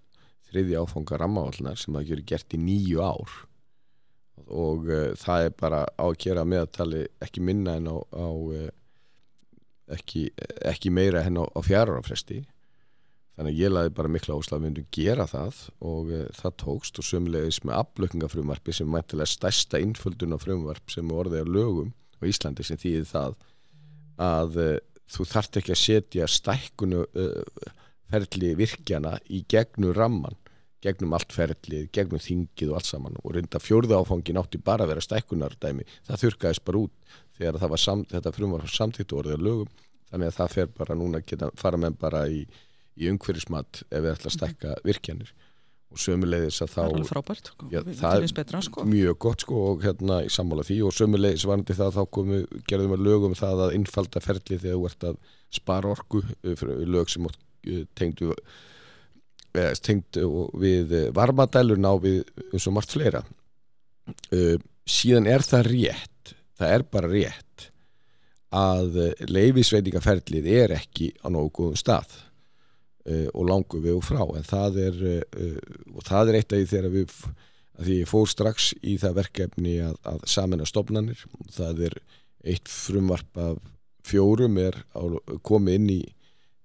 þriði 0.48 0.78
áfanga 0.80 1.18
rammavallar 1.20 1.80
sem 1.80 1.96
það 1.96 2.08
gjör 2.08 2.22
gert 2.30 2.56
í 2.56 2.60
nýju 2.62 3.04
ár 3.04 3.34
og 4.44 4.88
uh, 4.90 5.12
það 5.18 5.48
er 5.48 5.54
bara 5.60 5.84
á 5.86 6.04
að 6.04 6.18
gera 6.24 6.46
meðtali 6.48 7.04
ekki 7.24 7.44
minna 7.44 7.76
en 7.78 7.88
á, 7.88 7.96
á 7.96 8.28
uh, 8.28 8.66
ekki, 9.94 10.28
ekki 10.64 10.92
meira 10.94 11.24
en 11.24 11.40
á, 11.40 11.44
á 11.44 11.60
fjárarafresti 11.64 12.42
þannig 13.34 13.50
að 13.50 13.60
ég 13.60 13.72
laði 13.72 13.94
bara 13.96 14.12
mikla 14.14 14.36
áslag 14.38 14.58
að 14.58 14.62
við 14.62 14.68
myndum 14.68 14.90
gera 14.94 15.26
það 15.30 15.62
og 15.80 16.12
uh, 16.12 16.26
það 16.38 16.56
tókst 16.64 17.00
og 17.00 17.08
sömulegis 17.08 17.62
með 17.64 17.80
aflökningafrumvarpi 17.80 18.76
sem 18.76 18.90
mæntilega 18.90 19.32
stærsta 19.32 19.80
innföldun 19.82 20.36
af 20.36 20.44
frumvarp 20.46 20.92
sem 20.92 21.14
orðið 21.14 21.46
á 21.46 21.54
lögum 21.58 21.94
á 22.20 22.22
Íslandi 22.28 22.66
sem 22.66 22.80
þýðir 22.80 23.08
það 23.10 23.38
að 24.24 24.60
þú 25.10 25.24
þart 25.26 25.56
ekki 25.58 25.72
að 25.74 25.80
setja 25.80 26.26
stækkunu 26.30 27.00
ferli 28.12 28.52
virkjana 28.54 29.16
í 29.26 29.42
gegnum 29.50 29.94
ramman 29.96 30.38
gegnum 30.84 31.14
allt 31.16 31.32
ferlið, 31.32 31.86
gegnum 31.94 32.22
þingið 32.22 32.72
og 32.72 32.80
allt 32.80 32.90
saman. 32.90 33.16
Og 33.22 33.36
reynda 33.36 33.60
fjórða 33.62 34.00
áfangin 34.02 34.40
átti 34.40 34.60
bara 34.64 34.84
að 34.84 34.92
vera 34.94 35.04
stækkunardæmi, 35.04 35.86
það 36.08 36.24
þurkaðist 36.24 36.64
bara 36.66 36.82
út 36.84 37.16
þegar 37.38 37.60
það 37.62 37.72
var 37.74 37.82
sam, 37.82 38.04
þetta 38.10 38.34
frum 38.34 38.54
var 38.54 38.68
samtíkt 38.70 39.16
orðið 39.16 39.38
að 39.38 39.48
lögum, 39.48 39.72
þannig 40.10 40.30
að 40.30 40.36
það 40.38 40.52
fer 40.58 40.76
bara 40.78 40.98
núna 40.98 41.22
geta 41.24 41.48
fara 41.58 41.80
með 41.80 41.96
bara 42.04 42.26
í, 42.30 42.44
í 43.00 43.08
umhverfismat 43.10 43.82
ef 43.88 44.04
við 44.04 44.12
ætlum 44.12 44.30
að 44.30 44.36
stækka 44.38 44.76
virkjanir. 44.86 45.32
Og 45.94 46.00
sömulegðis 46.02 46.58
að 46.64 46.70
þá 46.72 46.74
Það 46.74 46.84
er 46.84 46.96
alveg 46.96 47.10
frábært, 47.10 47.48
já, 47.70 47.80
það 48.00 48.16
er 48.16 48.32
betra, 48.34 48.60
sko. 48.66 48.84
mjög 48.90 49.18
gott 49.22 49.44
sko 49.44 49.58
og 49.70 49.84
hérna 49.84 50.16
í 50.26 50.30
sammála 50.32 50.64
því. 50.66 50.78
Og 50.88 50.94
sömulegðis 50.96 51.44
varandi 51.46 51.76
það 51.78 51.92
þá 51.94 52.00
komu, 52.16 52.38
gerðum 52.66 52.94
við 52.96 53.04
lögum 53.06 53.36
það 53.38 53.62
að 53.68 53.74
innfalda 53.76 54.22
ferlið 54.24 54.64
þegar 54.64 54.80
þú 54.80 54.88
ert 54.88 55.06
að 55.10 55.20
spara 55.54 55.92
orku 55.94 56.24
eh, 56.42 56.64
lög 56.90 57.12
sem 57.14 57.28
eh, 57.30 57.84
tengdu 59.54 59.78
tengt 59.86 60.18
við 60.58 60.94
varmadælur 61.14 61.78
ná 61.78 61.92
við 62.02 62.24
eins 62.50 62.66
og 62.66 62.74
margt 62.76 62.94
fleira. 62.94 63.22
Uh, 64.34 64.58
síðan 64.84 65.28
er 65.30 65.44
það 65.46 65.70
rétt 65.70 66.34
það 66.58 66.74
er 66.74 66.84
bara 66.92 67.10
rétt 67.10 67.70
að 68.54 68.98
leifisveitingaferlið 69.26 70.46
er 70.52 70.74
ekki 70.76 71.10
á 71.24 71.26
nógu 71.32 71.50
góðum 71.58 71.78
stað 71.80 72.12
uh, 73.08 73.28
og 73.32 73.48
langu 73.48 73.80
við 73.80 73.96
og 73.96 74.04
frá. 74.06 74.22
En 74.36 74.46
það 74.46 74.80
er 74.84 75.02
uh, 75.14 75.58
og 75.94 76.06
það 76.06 76.30
er 76.30 76.40
eitt 76.40 76.52
af 76.52 76.60
því 76.60 76.70
þegar 76.74 76.94
við 76.98 77.18
því 77.74 78.00
ég 78.02 78.10
fór 78.10 78.28
strax 78.30 78.72
í 78.86 78.98
það 79.02 79.16
verkefni 79.22 79.78
að, 79.82 79.96
að 80.06 80.26
samena 80.30 80.66
stopnarnir 80.68 81.24
það 81.54 81.88
er 81.88 81.96
eitt 82.44 82.70
frumvarp 82.70 83.40
af 83.40 83.58
fjórum 84.04 84.58
er 84.60 84.76
komið 85.42 85.78
inn 85.80 85.88
í 85.90 86.00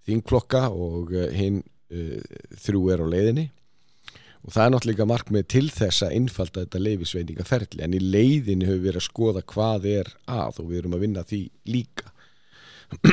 þingklokka 0.06 0.67
og 0.69 1.13
hinn 1.34 1.63
þrjú 1.89 2.84
er 2.93 3.02
á 3.02 3.08
leiðinni. 3.10 3.49
Og 4.45 4.54
það 4.56 4.65
er 4.65 4.71
náttúrulega 4.73 5.08
markmið 5.10 5.47
til 5.52 5.65
þess 5.73 6.06
að 6.06 6.13
innfalda 6.15 6.63
þetta 6.63 6.80
leifisveitingaferli 6.86 7.84
en 7.84 7.95
í 7.97 7.99
leiðinni 7.99 8.69
höfum 8.69 8.80
við 8.80 8.88
verið 8.88 9.02
að 9.02 9.08
skoða 9.10 9.43
hvað 9.52 9.88
er 9.91 10.12
að 10.32 10.62
og 10.62 10.69
við 10.69 10.80
erum 10.80 10.95
að 10.95 11.04
vinna 11.04 11.25
því 11.28 11.41
líka. 11.67 12.13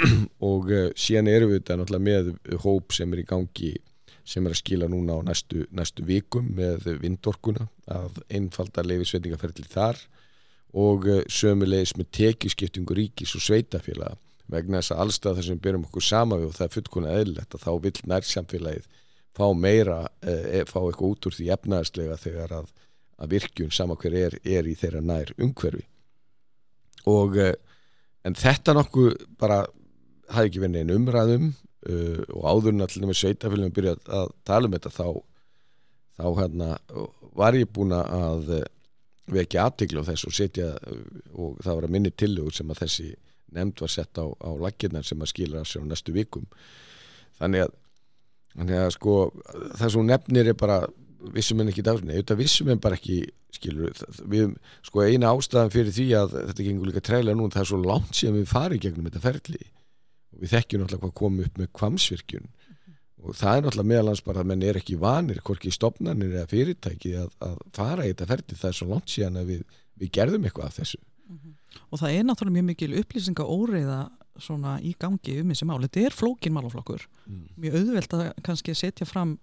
Og 0.50 0.70
uh, 0.70 0.86
síðan 0.96 1.28
erum 1.32 1.50
við 1.50 1.60
þetta 1.60 1.78
náttúrulega 1.80 2.06
með 2.06 2.60
hóp 2.62 2.94
sem 2.96 3.12
er 3.12 3.22
í 3.22 3.26
gangi 3.28 3.72
sem 4.26 4.46
er 4.46 4.54
að 4.54 4.60
skila 4.62 4.88
núna 4.90 5.18
á 5.18 5.20
næstu, 5.26 5.66
næstu 5.74 6.06
vikum 6.06 6.46
með 6.56 6.86
vindorkuna 7.02 7.68
að 7.90 8.22
einfalda 8.34 8.86
leifisveitingaferli 8.86 9.66
þar. 9.70 9.98
Og 10.78 11.10
uh, 11.10 11.24
sömulegis 11.26 11.96
með 11.98 12.12
tekiskiptingu 12.20 12.96
ríkis 12.96 13.34
og 13.34 13.42
sveitafélaga 13.42 14.14
vegna 14.52 14.80
þess 14.80 14.94
að 14.94 15.02
allstað 15.04 15.38
þar 15.38 15.46
sem 15.46 15.56
við 15.56 15.64
byrjum 15.66 15.86
okkur 15.88 16.06
sama 16.06 16.38
við 16.40 16.48
og 16.48 16.56
það 16.56 16.66
er 16.66 16.74
fullkona 16.76 17.14
eðlilegt 17.18 17.56
að 17.56 17.64
þá 17.64 17.70
vil 17.86 17.94
nærsamfélagið 18.12 18.88
fá 19.36 19.46
meira, 19.52 19.98
e, 20.22 20.64
fá 20.64 20.78
eitthvað 20.80 21.10
út 21.10 21.28
úr 21.28 21.36
því 21.36 21.48
efnaðarslega 21.56 22.18
þegar 22.20 22.54
að, 22.60 22.70
að 23.20 23.32
virkjun 23.34 23.74
sama 23.74 23.96
hver 24.00 24.16
er, 24.16 24.38
er 24.44 24.68
í 24.68 24.74
þeirra 24.78 25.02
nær 25.04 25.32
umhverfi. 25.36 25.84
Og 27.10 27.36
e, 27.42 27.50
en 28.26 28.38
þetta 28.38 28.76
nokkuð 28.76 29.12
bara 29.40 29.64
hafi 30.32 30.50
ekki 30.50 30.62
verið 30.62 30.82
einn 30.82 30.94
umræðum 30.96 31.50
e, 31.50 31.98
og 32.32 32.46
áðurinn 32.48 32.86
allir 32.86 33.10
með 33.10 33.20
sveitafélagum 33.20 33.76
byrja 33.76 33.98
að 34.22 34.32
tala 34.48 34.70
um 34.70 34.78
þetta 34.78 34.94
þá 34.94 35.08
þá 36.16 36.26
hérna 36.40 36.70
var 37.36 37.58
ég 37.58 37.68
búin 37.68 37.92
að 37.92 38.54
vekja 39.28 39.66
aðtikla 39.66 40.00
á 40.06 40.08
þessu 40.08 40.30
og 40.30 40.36
setja 40.36 40.68
og 41.34 41.58
það 41.60 41.74
var 41.74 41.86
að 41.88 41.92
minni 41.92 42.12
tillögur 42.14 42.54
sem 42.56 42.70
að 42.72 42.82
þessi 42.84 43.08
nefnd 43.54 43.82
var 43.84 43.92
sett 43.92 44.18
á, 44.18 44.26
á 44.26 44.50
laginnar 44.58 45.06
sem 45.06 45.22
að 45.22 45.32
skilja 45.32 45.62
af 45.62 45.70
sér 45.70 45.86
á 45.86 45.90
næstu 45.90 46.14
vikum. 46.16 46.46
Þannig 47.38 47.66
að, 47.66 47.74
þannig 48.56 48.82
að 48.82 48.92
sko, 48.96 49.16
það 49.78 49.92
sem 49.94 50.08
nefnir 50.10 50.52
er 50.52 50.58
bara 50.58 50.80
vissum 51.34 51.62
en 51.62 51.70
ekki 51.72 51.84
dagsinni, 51.86 52.16
auðvitað 52.16 52.42
vissum 52.42 52.70
en 52.72 52.82
bara 52.82 52.98
ekki 52.98 53.22
skilur, 53.56 53.94
við, 54.28 54.52
sko 54.84 55.06
eina 55.06 55.32
ástæðan 55.32 55.72
fyrir 55.72 55.94
því 55.94 56.06
að 56.18 56.36
þetta 56.36 56.66
gengur 56.66 56.90
líka 56.90 57.02
trælega 57.04 57.38
nú 57.38 57.48
það 57.52 57.62
er 57.62 57.70
svo 57.70 57.80
langt 57.82 58.18
sem 58.18 58.36
við 58.36 58.50
farið 58.50 58.84
gegnum 58.84 59.08
þetta 59.08 59.24
ferli. 59.24 59.64
Og 60.34 60.42
við 60.42 60.52
þekkjum 60.52 60.82
náttúrulega 60.82 61.04
hvað 61.06 61.16
komum 61.22 61.46
upp 61.46 61.58
með 61.60 61.72
kvamsvirkjun 61.80 62.52
og 63.26 63.34
það 63.34 63.56
er 63.56 63.64
náttúrulega 63.64 63.90
meðalans 63.90 64.22
bara 64.22 64.42
að 64.42 64.50
menn 64.52 64.62
er 64.62 64.78
ekki 64.78 64.98
vanir, 65.02 65.40
hvorki 65.42 65.72
stopnarnir 65.74 66.34
eða 66.36 66.50
fyrirtæki 66.50 67.14
að, 67.18 67.30
að 67.42 67.56
fara 67.74 68.04
í 68.04 68.12
þetta 68.12 68.28
ferli. 68.30 68.58
Það 68.60 68.68
er 68.68 68.76
svo 68.78 68.88
langt 68.90 69.10
síðan 69.10 69.40
að 69.40 69.52
við, 69.54 69.62
við 70.02 70.12
gerðum 70.18 70.46
eitthvað 70.46 70.68
af 70.68 70.80
þessu 70.82 71.00
mm 71.26 71.38
-hmm 71.38 71.66
og 71.90 72.00
það 72.00 72.14
er 72.14 72.24
náttúrulega 72.26 72.56
mjög 72.58 72.68
mikil 72.70 72.94
upplýsinga 73.00 73.46
óreiða 73.46 73.98
svona 74.42 74.76
í 74.84 74.92
gangi 75.00 75.38
um 75.40 75.52
þessi 75.52 75.68
mál 75.68 75.82
þetta 75.84 76.06
er 76.06 76.16
flókin 76.16 76.56
málaflokkur 76.56 77.04
mm. 77.24 77.44
mjög 77.62 77.78
auðvelt 77.80 78.16
að 78.18 78.24
kannski 78.46 78.74
setja 78.76 79.08
fram 79.08 79.36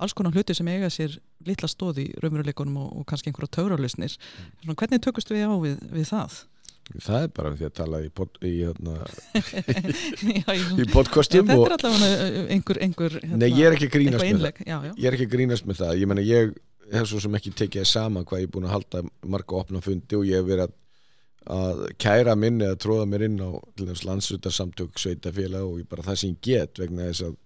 alls 0.00 0.14
konar 0.16 0.34
hluti 0.34 0.56
sem 0.56 0.68
eiga 0.72 0.88
sér 0.90 1.18
litla 1.46 1.68
stóð 1.70 2.00
í 2.02 2.06
raunveruleikunum 2.22 2.78
og, 2.80 2.94
og 3.00 3.10
kannski 3.10 3.30
einhverja 3.30 3.54
taurarlusnir 3.58 4.16
mm. 4.16 4.72
hvernig 4.72 5.04
tökust 5.04 5.30
við 5.30 5.46
á 5.46 5.54
við, 5.62 5.76
við 5.92 6.08
það? 6.10 6.40
Það 6.90 7.22
er 7.22 7.28
bara 7.36 7.50
því 7.54 7.66
að 7.68 7.74
tala 7.76 7.98
í, 8.02 8.08
pod, 8.10 8.38
í, 8.42 8.54
hérna, 8.64 8.96
í 10.82 10.86
podcastum 10.90 11.46
þetta 11.46 11.68
er 11.68 11.74
allavega 11.76 12.40
einhver, 12.56 12.80
einhver 12.82 13.14
hérna, 13.20 13.38
Nei, 13.44 13.52
ég 13.52 13.68
er 13.68 13.76
ekki 13.76 13.90
grínast 13.92 14.26
með 14.26 14.48
það 14.48 14.64
já, 14.64 14.76
já. 14.88 14.90
Ég 14.96 15.06
er 15.06 15.18
ekki 15.18 15.28
grínast 15.30 15.68
með 15.68 15.84
það 15.84 16.00
Ég 16.00 16.10
meina, 16.10 16.24
ég 16.26 16.50
hef 16.90 17.06
svo 17.06 17.22
sem 17.22 17.38
ekki 17.38 17.52
tekið 17.54 17.84
það 17.84 17.92
saman 17.92 18.26
hvað 18.26 18.42
ég 18.42 18.48
er 18.48 18.54
búin 18.56 18.66
að 18.66 18.74
halda 18.74 19.04
marga 19.30 19.60
opna 19.60 19.84
fundi 19.84 20.18
og 20.18 20.26
ég 20.26 20.40
hef 20.40 20.48
verið 20.48 20.64
að, 20.66 20.74
að 21.48 21.86
kæra 22.00 22.34
minni 22.36 22.66
eða 22.66 22.78
tróða 22.80 23.06
mér 23.08 23.24
inn 23.26 23.40
á 23.40 23.50
landslutarsamtök, 23.80 24.98
sveitafélag 25.00 25.64
og 25.64 25.86
bara 25.88 26.04
það 26.04 26.20
sem 26.20 26.34
ég 26.34 26.42
get 26.44 26.82
vegna 26.82 27.08
þess 27.08 27.28
að 27.30 27.36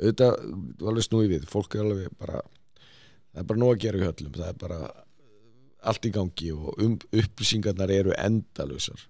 auðvitað, 0.00 0.36
þú 0.78 0.90
alveg 0.90 1.06
snúið 1.06 1.32
við, 1.34 1.46
fólk 1.50 1.74
er 1.74 1.84
alveg 1.84 2.12
bara 2.20 2.42
það 3.30 3.42
er 3.42 3.48
bara 3.50 3.62
nóg 3.62 3.72
að 3.74 3.82
gera 3.84 3.98
í 3.98 4.06
höllum 4.06 4.36
það 4.36 4.52
er 4.52 4.60
bara 4.60 4.78
allt 5.90 6.06
í 6.06 6.12
gangi 6.14 6.52
og 6.52 6.84
um, 6.84 6.94
upplýsingarnar 7.22 7.92
eru 7.94 8.14
endalusar 8.20 9.02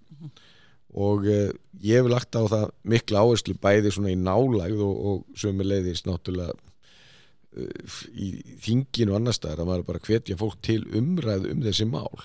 og 0.91 1.29
uh, 1.29 1.53
ég 1.83 2.01
hef 2.01 2.11
lagt 2.11 2.35
á 2.35 2.43
það 2.51 2.67
mikla 2.95 3.23
áherslu 3.25 3.57
bæði 3.63 3.95
svona 3.95 4.15
í 4.15 4.19
nálægð 4.19 4.83
og, 4.87 5.07
og 5.11 5.39
sömu 5.39 5.67
leiðis 5.67 6.05
náttúrulega 6.07 6.57
uh, 6.57 8.01
í 8.11 8.33
þinginu 8.65 9.15
og 9.15 9.21
annar 9.21 9.37
staðar 9.37 9.65
að 9.65 9.71
maður 9.71 9.89
bara 9.93 10.05
hvetja 10.09 10.39
fólk 10.41 10.59
til 10.67 10.83
umræð 10.99 11.51
um 11.53 11.63
þessi 11.67 11.87
mál. 11.91 12.25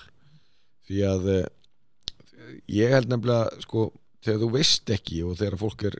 Því 0.86 1.02
að 1.06 1.30
uh, 1.32 1.44
ég 2.70 2.92
held 2.94 3.08
nefnilega 3.10 3.60
sko 3.64 3.88
þegar 4.26 4.40
þú 4.42 4.50
veist 4.56 4.90
ekki 4.96 5.22
og 5.26 5.36
þegar 5.38 5.58
fólk 5.60 5.84
er 5.90 5.98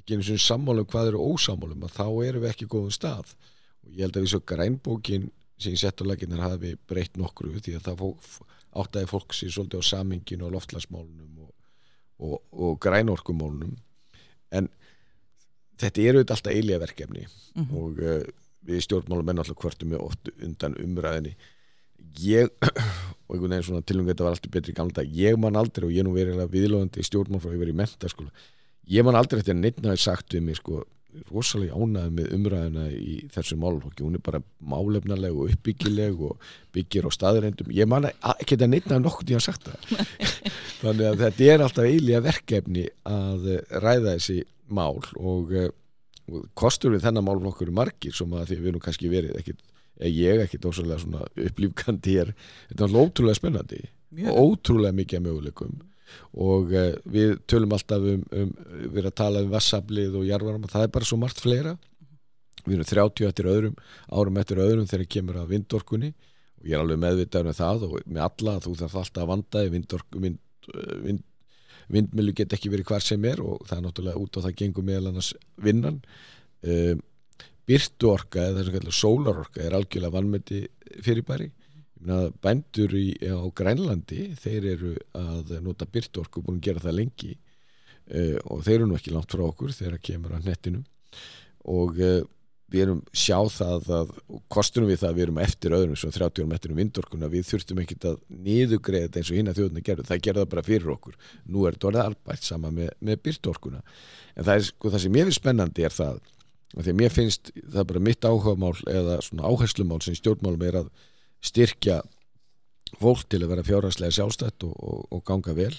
ekki 0.00 0.16
eins 0.18 0.30
og 0.34 0.42
sammálum 0.44 0.88
hvað 0.90 1.10
eru 1.12 1.22
ósammálum 1.32 1.86
þá 1.88 2.04
erum 2.28 2.42
við 2.44 2.50
ekki 2.50 2.68
góðum 2.74 2.92
stað. 2.94 3.32
Og 3.84 3.92
ég 3.96 4.04
held 4.06 4.16
að 4.18 4.24
við 4.26 4.32
svo 4.34 4.42
grænbókin 4.52 5.30
sem 5.58 5.72
ég 5.72 5.80
sett 5.80 6.02
á 6.02 6.04
laginnar 6.04 6.42
hafi 6.44 6.74
breytt 6.88 7.16
nokkru 7.20 7.52
því 7.56 7.76
að 7.78 7.86
það 7.88 7.98
fólk, 8.02 8.30
áttaði 8.74 9.10
fólk 9.12 9.34
sér 9.36 9.52
svolítið 9.54 9.80
á 9.80 9.90
saminginu 9.92 10.46
og 10.48 10.54
loftlagsmálunum 10.56 11.44
og, 11.46 11.52
og, 12.18 12.38
og 12.52 12.78
grænorkumálunum. 12.82 13.76
En 14.50 14.68
þetta 15.80 16.04
eru 16.08 16.24
alltaf 16.24 16.52
eilíða 16.52 16.82
verkefni 16.86 17.26
Mhm. 17.54 17.76
og 17.78 17.98
uh, 18.02 18.24
við 18.66 18.80
stjórnmálum 18.82 19.28
enn 19.30 19.38
alltaf 19.38 19.60
hvörtum 19.62 19.92
við 19.94 20.00
oft 20.02 20.28
undan 20.42 20.74
umræðinni 20.82 21.36
ég 22.22 22.50
og 23.26 23.36
einhvern 23.36 23.54
veginn 23.54 23.68
svona 23.68 23.86
tilvæg 23.86 24.12
þetta 24.12 24.26
var 24.26 24.36
alltaf 24.36 24.54
betri 24.56 24.76
gamla 24.76 25.06
ég 25.18 25.38
man 25.40 25.60
aldrei 25.60 25.88
og 25.88 25.94
ég 25.94 26.06
nú 26.06 26.14
verið 26.16 26.42
viðlóðandi 26.52 27.02
í 27.02 27.08
stjórnmál 27.08 27.42
frá 27.42 27.54
ég 27.54 27.62
verið 27.62 27.76
í 27.76 27.80
mentaskóla 27.82 28.50
ég 28.94 29.06
man 29.06 29.18
aldrei 29.18 29.40
eftir 29.40 29.56
að 29.56 29.62
neitt 29.62 29.80
hafi 29.84 30.04
sagt 30.04 30.36
við 30.36 30.44
mig 30.48 30.60
sko 30.60 30.84
rosalega 31.30 31.78
ánæði 31.78 32.12
með 32.16 32.32
umræðina 32.34 32.84
í 32.90 33.14
þessu 33.32 33.56
málflokki, 33.60 34.04
hún 34.04 34.18
er 34.18 34.22
bara 34.24 34.40
málefnaleg 34.66 35.36
og 35.36 35.52
uppbyggileg 35.52 36.22
og 36.26 36.48
byggir 36.74 37.06
á 37.06 37.10
staðreindum, 37.14 37.70
ég 37.74 37.88
man 37.90 38.08
ekki 38.08 38.58
að 38.58 38.66
neitt 38.72 38.88
hafi 38.90 39.04
nokkuð 39.04 39.30
í 39.32 39.38
að 39.38 39.44
sagt 39.46 39.68
það. 39.68 40.10
Þannig 40.82 41.06
að 41.10 41.22
þetta 41.22 41.48
er 41.52 41.64
alltaf 41.64 41.88
eiginlega 41.88 42.24
verkefni 42.24 42.86
að 43.08 43.48
eh, 43.54 43.78
ræða 43.84 44.16
þessi 44.16 44.40
mál 44.74 44.98
og, 45.20 45.54
eh, 45.54 45.70
og 46.30 46.48
kostur 46.58 46.94
við 46.94 47.06
þennan 47.06 47.28
málflokkur 47.28 47.72
margir 47.74 48.16
sem 48.16 48.34
að 48.34 48.50
því 48.50 48.58
að 48.58 48.64
við 48.64 48.72
erum 48.72 48.84
kannski 48.88 49.12
verið 49.12 49.38
ekkit, 49.40 49.62
eða 50.00 50.12
ég 50.12 50.44
ekkit 50.44 50.68
ósvæmlega 50.68 51.02
svona 51.02 51.26
upplýfkandi 51.48 52.14
er, 52.22 52.32
þetta 52.70 52.86
er 52.86 52.96
ótrúlega 52.98 53.38
spennandi 53.38 53.80
Mjög. 54.14 54.30
og 54.30 54.54
ótrúlega 54.54 54.98
mikið 54.98 55.20
af 55.20 55.24
möguleikum. 55.26 55.74
Og 56.34 56.74
uh, 56.74 56.92
við 57.10 57.34
tölum 57.50 57.74
alltaf 57.74 58.04
um, 58.04 58.22
um 58.30 58.52
við 58.68 59.00
erum 59.00 59.10
að 59.10 59.18
tala 59.20 59.42
um 59.42 59.50
vassablið 59.54 60.18
og 60.20 60.28
jarvarma, 60.28 60.70
það 60.70 60.86
er 60.86 60.94
bara 60.94 61.08
svo 61.08 61.18
margt 61.20 61.42
fleira. 61.42 61.74
Við 62.64 62.78
erum 62.78 62.88
30 62.90 63.28
eftir 63.28 63.50
öðrum 63.50 63.76
árum 64.08 64.38
eftir 64.40 64.62
öðrum 64.62 64.88
þegar 64.90 65.10
kemur 65.16 65.40
að 65.42 65.54
vindorkunni. 65.54 66.12
Og 66.60 66.68
ég 66.68 66.76
er 66.76 66.84
alveg 66.84 67.00
meðvitaður 67.02 67.50
með 67.50 67.60
það 67.60 67.86
og 67.88 67.96
með 68.06 68.26
alla 68.28 68.58
þú 68.64 68.74
þarf 68.82 68.98
alltaf 69.02 69.24
að 69.24 69.32
vanda 69.32 69.64
vindorku, 69.74 70.22
vind, 70.26 70.38
uh, 70.74 70.94
vind, 71.06 71.24
vindmilu 71.92 72.36
get 72.36 72.54
ekki 72.56 72.72
verið 72.72 72.92
hvar 72.92 73.04
sem 73.04 73.26
er 73.28 73.42
og 73.44 73.66
það 73.68 73.78
er 73.78 73.84
náttúrulega 73.88 74.22
út 74.22 74.38
á 74.40 74.44
það 74.46 74.56
gengur 74.62 74.86
meðal 74.86 75.10
annars 75.10 75.34
vinnan. 75.60 76.00
Uh, 76.64 76.94
byrtuorka 77.68 78.48
eða 78.48 78.60
þess 78.60 78.70
að 78.70 78.78
kalla 78.78 78.96
sólarorka 78.98 79.62
er 79.64 79.76
algjörlega 79.78 80.14
vannmeti 80.14 80.60
fyrirbæri. 81.04 81.50
Bændur 82.44 82.92
í, 82.98 83.06
á 83.24 83.40
Grænlandi 83.56 84.26
þeir 84.36 84.68
eru 84.74 84.92
að 85.16 85.54
nota 85.64 85.88
byrtuorku 85.88 86.42
búin 86.44 86.60
að 86.60 86.66
gera 86.68 86.84
það 86.84 86.98
lengi 86.98 87.32
uh, 87.32 88.38
og 88.52 88.64
þeir 88.66 88.76
eru 88.82 88.90
nú 88.90 88.98
ekki 88.98 89.14
langt 89.14 89.32
frá 89.32 89.44
okkur 89.46 89.72
þegar 89.72 90.02
kemur 90.04 90.34
að 90.36 90.50
netinu 90.50 90.82
og 91.72 91.96
uh, 92.04 92.20
við 92.74 92.82
erum 92.86 93.00
sjá 93.14 93.38
það 93.52 93.88
að, 93.94 94.12
og 94.34 94.42
kostunum 94.52 94.90
við 94.90 95.00
það 95.02 95.10
að 95.10 95.16
við 95.16 95.24
erum 95.26 95.40
eftir 95.44 95.76
öðrum 95.76 95.98
svo 96.00 96.10
30 96.12 96.42
árum 96.42 96.54
eftir 96.56 96.74
um 96.74 96.80
vindorkuna 96.80 97.30
við 97.32 97.48
þurftum 97.50 97.80
ekkit 97.84 98.06
að 98.10 98.20
niðugreða 98.48 99.08
þetta 99.08 99.20
eins 99.20 99.30
og 99.30 99.38
hinn 99.38 99.50
að 99.52 99.60
þjóðuna 99.60 99.84
gerðu 99.88 100.06
það 100.08 100.22
gerða 100.26 100.46
bara 100.50 100.64
fyrir 100.66 100.94
okkur. 100.94 101.18
Nú 101.44 101.64
er 101.64 101.76
þetta 101.76 101.90
orðið 101.90 102.04
albært 102.04 102.48
sama 102.48 102.72
með, 102.74 102.90
með 103.00 103.20
byrtuorkuna 103.28 103.82
en 103.82 104.46
það, 104.48 104.54
er, 104.56 104.66
sko, 104.70 104.92
það 104.94 105.04
sem 105.04 105.18
ég 105.20 105.28
finnst 105.28 105.42
spennandi 105.42 105.86
er 105.86 105.94
það 105.94 106.16
að 106.16 106.33
því 106.82 106.92
að 106.94 106.98
mér 106.98 107.14
finnst 107.14 107.52
það 107.54 107.80
er 107.82 107.88
bara 107.90 108.04
mitt 108.08 108.26
áhugamál 108.26 108.74
eða 108.90 109.20
svona 109.22 109.50
áherslumál 109.50 110.00
sem 110.02 110.16
stjórnmálum 110.18 110.64
er 110.66 110.80
að 110.82 110.90
styrkja 111.44 112.00
fólk 113.00 113.26
til 113.28 113.42
að 113.42 113.52
vera 113.52 113.66
fjárhanslega 113.66 114.16
sjálfstætt 114.16 114.66
og, 114.66 114.74
og, 114.74 115.04
og 115.14 115.22
ganga 115.26 115.54
vel 115.56 115.74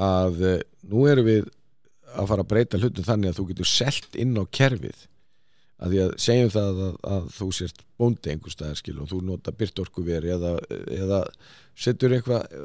að 0.00 0.44
uh, 0.44 0.58
nú 0.90 1.06
erum 1.10 1.28
við 1.28 1.48
að 2.10 2.30
fara 2.32 2.44
að 2.44 2.50
breyta 2.50 2.80
hlutum 2.80 3.06
þannig 3.06 3.30
að 3.30 3.38
þú 3.38 3.46
getur 3.50 3.70
selt 3.70 4.18
inn 4.18 4.34
á 4.36 4.44
kerfið 4.50 5.06
að 5.80 5.94
því 5.94 6.00
að 6.04 6.12
segjum 6.20 6.52
það 6.52 6.80
að, 6.84 6.94
að 7.14 7.28
þú 7.36 7.48
sért 7.56 7.82
bóndi 8.00 8.32
einhver 8.32 8.54
staðar 8.54 8.80
skil 8.80 8.96
og 9.00 9.10
þú 9.10 9.20
nota 9.24 9.54
byrtorkuveri 9.56 10.32
eða, 10.34 10.52
eða 10.96 11.20
setur 11.80 12.14
eitthvað 12.16 12.56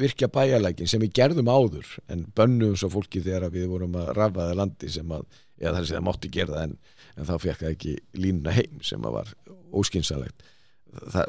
virkja 0.00 0.30
bæjarlækin 0.32 0.90
sem 0.90 1.02
við 1.02 1.14
gerðum 1.20 1.50
áður 1.52 1.90
en 2.10 2.24
bönnum 2.34 2.74
svo 2.78 2.90
fólki 2.92 3.22
þegar 3.22 3.52
við 3.54 3.68
vorum 3.70 3.98
að 4.00 4.14
rafaða 4.18 4.58
landi 4.58 4.90
sem 4.90 5.14
að, 5.14 5.26
eða 5.60 5.76
þar 5.78 5.88
sem 5.88 5.98
það 5.98 6.06
mátti 6.08 6.32
gera 6.34 6.56
það 6.56 6.64
en, 6.66 6.78
en 7.14 7.28
þá 7.28 7.34
fekk 7.44 7.60
það 7.62 7.76
ekki 7.76 7.94
línuna 8.18 8.56
heim 8.56 8.82
sem 8.86 9.06
að 9.06 9.18
var 9.20 9.36
óskinsalegt 9.82 10.48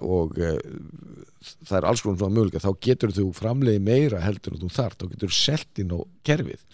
og 0.03 0.39
uh, 0.41 0.57
það 1.63 1.77
er 1.77 1.87
alls 1.87 2.01
konar 2.03 2.19
svona 2.19 2.35
möguleika, 2.35 2.59
þá 2.63 2.73
getur 2.83 3.13
þú 3.15 3.29
framleiði 3.37 3.83
meira 3.83 4.19
heldur 4.23 4.57
en 4.57 4.63
þú 4.65 4.71
þart, 4.75 4.97
þá 4.99 5.13
getur 5.13 5.31
þú 5.31 5.37
selt 5.37 5.83
inn 5.83 5.93
á 5.95 5.99
kerfið 6.27 6.65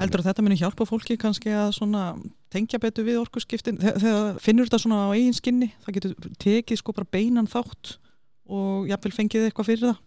Heldur 0.00 0.22
að 0.22 0.30
þetta 0.30 0.44
muni 0.46 0.58
hjálpa 0.58 0.86
fólki 0.88 1.16
kannski 1.20 1.52
að 1.52 2.22
tengja 2.50 2.80
betur 2.80 3.04
við 3.06 3.20
orkuskiptin? 3.20 3.80
Þegar, 3.80 4.38
finnur 4.42 4.68
þetta 4.68 4.80
svona 4.80 5.00
á 5.06 5.08
eigin 5.12 5.36
skinni 5.36 5.70
það 5.84 5.96
getur 5.98 6.30
tekið 6.40 6.80
sko 6.80 6.94
bara 6.96 7.12
beinan 7.12 7.50
þátt 7.50 7.96
og 8.50 8.88
jafnvel 8.90 9.12
fengið 9.14 9.48
eitthvað 9.48 9.68
fyrir 9.68 9.84
það? 9.90 10.00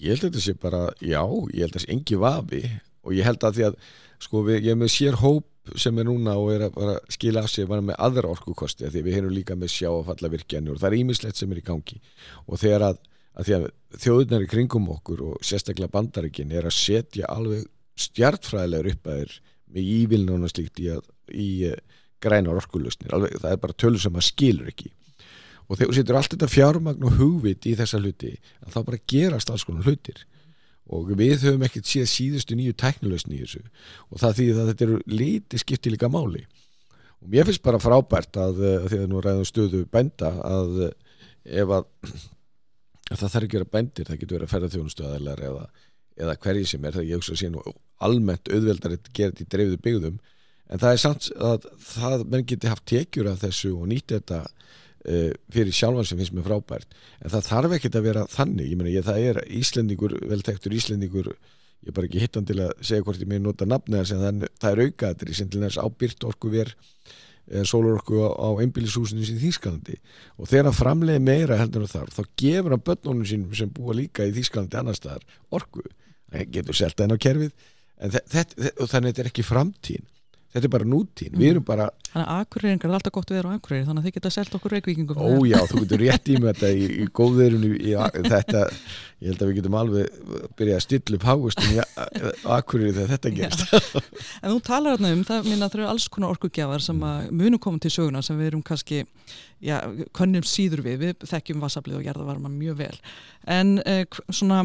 Ég 0.00 0.14
held 0.14 0.24
að 0.24 0.28
þetta 0.30 0.44
sé 0.44 0.54
bara, 0.60 0.82
já, 0.98 1.22
ég 1.54 1.64
held 1.64 1.76
að 1.76 1.84
sé 1.84 1.92
engi 1.94 2.18
vafi 2.20 2.62
og 3.04 3.16
ég 3.16 3.26
held 3.26 3.46
að 3.46 3.56
því 3.56 3.66
að 3.68 3.78
sko 4.20 4.42
við, 4.44 4.60
ég 4.66 4.74
er 4.74 4.80
með 4.80 4.92
sér 4.94 5.18
hóp 5.20 5.46
sem 5.78 5.98
er 6.00 6.08
núna 6.08 6.36
og 6.40 6.52
er 6.54 6.66
að 6.66 6.76
bara 6.76 6.96
skila 7.12 7.44
af 7.44 7.50
sig 7.52 7.68
bara 7.68 7.84
með 7.84 7.98
aðra 8.02 8.32
orkukosti 8.32 8.86
að 8.86 8.94
því 8.94 9.02
að 9.02 9.08
við 9.08 9.18
erum 9.20 9.34
líka 9.36 9.56
með 9.58 9.74
sjá 9.74 9.88
að 9.90 10.06
falla 10.08 10.32
virkjanur 10.32 10.76
og 10.76 10.82
það 10.82 10.90
er 10.90 10.98
ímislegt 11.00 11.40
sem 11.40 11.52
er 11.52 11.60
í 11.60 11.66
gangi. 11.66 11.98
Og 12.48 12.60
þegar 12.60 12.86
að, 12.88 13.02
að, 13.38 13.52
að 13.58 14.00
þjóðunar 14.04 14.46
í 14.46 14.48
kringum 14.50 14.88
okkur 14.96 15.22
og 15.28 15.44
sérstaklega 15.46 15.92
bandarikin 15.92 16.56
er 16.56 16.68
að 16.68 16.76
setja 16.76 17.30
alveg 17.30 17.68
stjartfræðilegur 18.06 18.94
upp 18.94 19.10
að 19.10 19.20
þér 19.20 19.36
með 19.70 19.90
ívilnuna 19.96 20.50
slíkt 20.50 20.80
í, 20.82 20.88
að, 20.94 21.04
í 21.30 21.50
uh, 21.70 21.76
grænar 22.20 22.58
orkulusnir, 22.60 23.12
alveg, 23.14 23.36
það 23.40 23.54
er 23.54 23.62
bara 23.62 23.78
tölur 23.80 24.02
sem 24.02 24.14
maður 24.14 24.28
skilur 24.28 24.72
ekki. 24.72 24.90
Og 25.70 25.78
þegar 25.78 25.92
þú 25.92 25.96
setur 26.00 26.18
allt 26.18 26.32
þetta 26.34 26.50
fjármagn 26.50 27.06
og 27.06 27.18
hugvit 27.20 27.66
í 27.70 27.76
þessa 27.78 28.00
hluti 28.02 28.32
þá 28.66 28.80
bara 28.82 29.02
gerast 29.12 29.52
alls 29.52 29.64
konar 29.66 29.86
hlutir. 29.86 30.24
Og 30.90 31.12
við 31.14 31.44
höfum 31.44 31.62
ekkert 31.62 31.86
síðan 31.86 32.10
síðustu 32.10 32.56
nýju 32.58 32.74
tæknilösni 32.82 33.36
í 33.36 33.44
þessu. 33.44 33.62
Og 34.10 34.18
það 34.18 34.40
þýðir 34.40 34.58
að 34.58 34.72
þetta 34.72 34.86
eru 34.88 34.98
lítið 35.06 35.62
skipti 35.62 35.92
líka 35.94 36.10
máli. 36.10 36.42
Og 37.22 37.30
mér 37.30 37.46
finnst 37.46 37.62
bara 37.62 37.78
frábært 37.78 38.40
að, 38.40 38.58
að 38.80 38.88
því 38.90 38.98
að 39.04 39.12
nú 39.12 39.22
ræðum 39.22 39.46
stöðu 39.46 39.84
bænda 39.92 40.32
að 40.42 40.82
ef 41.44 41.74
að, 41.76 41.86
að 43.12 43.22
það 43.22 43.28
þarf 43.28 43.46
ekki 43.46 43.54
að 43.54 43.60
vera 43.60 43.74
bændir, 43.76 44.08
það 44.08 44.20
getur 44.24 44.38
verið 44.38 44.48
að 44.48 44.54
ferða 44.56 44.72
þjónustöðaðilar 44.74 45.44
eða, 45.50 45.64
eða 46.20 46.36
hverji 46.44 46.66
sem 46.72 46.84
er, 46.84 46.96
það 46.96 47.08
ég 47.10 47.20
hugsa 47.20 47.34
að 47.34 47.40
sé 47.42 47.50
nú 47.52 47.62
almennt 48.06 48.50
auðveldar 48.50 48.96
að 48.96 49.10
gera 49.16 49.34
þetta 49.34 49.46
í 49.46 49.50
dreifðu 49.54 49.78
byggðum. 49.86 50.18
En 50.70 50.82
það 50.82 50.94
er 50.94 51.02
samt 51.02 51.30
að 51.50 51.70
það 51.82 52.26
menn 52.30 52.46
geti 52.48 52.70
haft 52.70 52.86
tekjur 52.88 53.30
af 53.30 53.40
þessu 53.42 53.72
og 53.74 53.88
nýtt 53.90 54.14
þetta 54.14 54.42
uh, 54.46 55.30
fyrir 55.52 55.74
sjálfan 55.74 56.06
sem 56.06 56.20
finnst 56.20 56.36
mér 56.36 56.46
frábært. 56.46 57.00
En 57.20 57.32
það 57.32 57.48
þarf 57.48 57.78
ekkert 57.78 57.98
að 57.98 58.06
vera 58.06 58.26
þannig. 58.30 58.68
Ég 58.70 58.78
meina 58.78 58.92
ég 58.94 59.08
það 59.08 59.24
er 59.30 59.40
Íslendingur, 59.60 60.14
veltektur 60.30 60.76
Íslendingur 60.76 61.32
ég 61.80 61.90
er 61.90 61.96
bara 61.96 62.08
ekki 62.10 62.20
hittan 62.20 62.46
til 62.48 62.58
að 62.60 62.74
segja 62.84 63.04
hvort 63.06 63.22
ég 63.22 63.28
með 63.30 63.42
nota 63.46 63.66
nafnið 63.68 64.02
þess 64.02 64.14
en 64.14 64.44
það, 64.60 64.70
er 64.70 64.82
aukaðatri 64.84 65.36
sem 65.36 65.48
til 65.50 65.62
næst 65.62 65.80
ábyrt 65.80 66.26
orku 66.28 66.52
ver 66.52 66.74
sólorku 67.66 68.20
á, 68.30 68.48
einbílishúsinu 68.62 69.24
í 69.24 69.38
Þýskalandi. 69.40 69.96
Og 70.38 70.50
þegar 70.50 70.68
hann 70.68 70.76
framleiði 70.76 71.22
meira 71.24 71.58
heldur 71.58 71.86
en 71.86 71.90
þar 71.90 72.12
þá 72.14 72.20
gefur 72.38 72.74
hann 72.76 72.84
börnunum 72.86 73.26
sínum 73.26 73.56
sem 73.56 73.72
búa 73.74 73.96
líka 73.96 74.26
í 74.28 74.34
Þýskalandi 74.36 74.78
annar 74.78 74.98
staðar 74.98 75.24
orku, 75.56 75.82
getur 76.30 76.78
selta 76.78 77.04
henn 77.04 77.16
á 77.16 77.18
kerfið. 77.20 77.52
En 78.00 78.14
þetta, 78.14 78.70
þannig 78.80 78.96
að 78.96 79.10
þetta 79.10 79.24
er 79.24 79.30
ekki 79.32 79.46
framtíðin. 79.46 80.08
Þetta 80.50 80.66
er 80.66 80.72
bara 80.72 80.86
nútíðin, 80.88 81.36
við 81.38 81.52
erum 81.52 81.62
bara 81.66 81.84
Þannig 82.10 82.26
að 82.26 82.40
akureyringar 82.42 82.88
er 82.88 82.94
alltaf 82.96 83.12
gott 83.14 83.28
við 83.30 83.36
erum 83.38 83.52
á 83.54 83.56
akureyri 83.60 83.86
þannig 83.86 84.00
að 84.00 84.06
þið 84.08 84.14
geta 84.16 84.30
selt 84.34 84.54
okkur 84.56 84.72
reykvíkingum. 84.74 85.18
Ójá, 85.22 85.58
þú 85.70 85.82
getur 85.84 86.00
rétt 86.02 86.26
í 86.26 86.38
með 86.40 86.48
þetta 86.48 86.70
í, 86.74 86.86
í 86.90 87.04
góðverðinu 87.14 87.68
þetta, 88.24 88.62
ég 89.22 89.30
held 89.30 89.44
að 89.44 89.50
við 89.50 89.60
getum 89.60 89.76
alveg 89.78 90.16
byrjað 90.58 90.80
að 90.80 90.82
stilla 90.82 91.20
upp 91.20 91.26
hágustum 91.28 91.76
akkurir 92.56 92.96
þegar 92.96 93.12
þetta 93.12 93.32
gerist. 93.36 93.76
En 94.40 94.50
þú 94.50 94.56
talar 94.66 94.96
hérna 94.96 95.12
um, 95.14 95.22
það 95.28 95.46
minna 95.52 95.68
það 95.68 95.78
eru 95.78 95.86
alls 95.92 96.08
konar 96.16 96.34
orkugjafar 96.34 96.82
sem 96.82 97.04
að 97.06 97.28
munum 97.44 97.62
koma 97.62 97.82
til 97.84 97.92
söguna 97.94 98.24
sem 98.26 98.42
við 98.42 98.50
erum 98.50 98.64
kannski, 98.66 99.04
já, 99.62 99.76
könnum 100.18 100.48
síður 100.50 100.82
við, 100.88 100.98
við 101.04 101.28
þekkjum 101.30 101.62
vasablið 101.62 102.00
og 102.00 102.08
gerðavarma 102.08 102.50
mjög 102.50 102.80
vel, 102.82 102.98
en 103.46 103.76
eh, 103.86 104.02
svona 104.34 104.64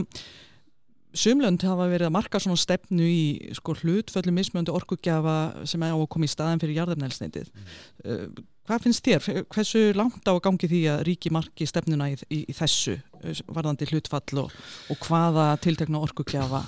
Sumlönd 1.15 1.63
hafa 1.63 1.87
verið 1.89 2.09
að 2.09 2.15
marka 2.15 2.39
svona 2.43 2.59
stefnu 2.59 3.05
í 3.07 3.53
sko, 3.55 3.75
hlutföllu 3.79 4.33
mismjöndi 4.35 4.73
orkugjafa 4.75 5.65
sem 5.67 5.83
er 5.85 5.95
á 5.95 5.97
að 5.97 6.09
koma 6.11 6.27
í 6.27 6.31
staðin 6.31 6.61
fyrir 6.61 6.79
jarðarnælsneitið. 6.81 7.51
Mm. 7.51 7.73
Uh, 8.05 8.45
hvað 8.67 8.87
finnst 8.87 9.07
þér? 9.07 9.45
Hversu 9.53 9.83
langt 9.95 10.27
á 10.27 10.33
að 10.33 10.41
gangi 10.47 10.71
því 10.71 10.81
að 10.91 11.03
ríki 11.09 11.31
marki 11.33 11.67
stefnuna 11.69 12.09
í, 12.11 12.17
í, 12.27 12.41
í 12.51 12.55
þessu 12.55 12.97
eh, 12.97 13.43
varðandi 13.47 13.87
hlutfall 13.91 14.41
og, 14.43 14.57
og 14.91 15.05
hvaða 15.07 15.51
tiltekna 15.63 16.03
orkugjafa 16.03 16.65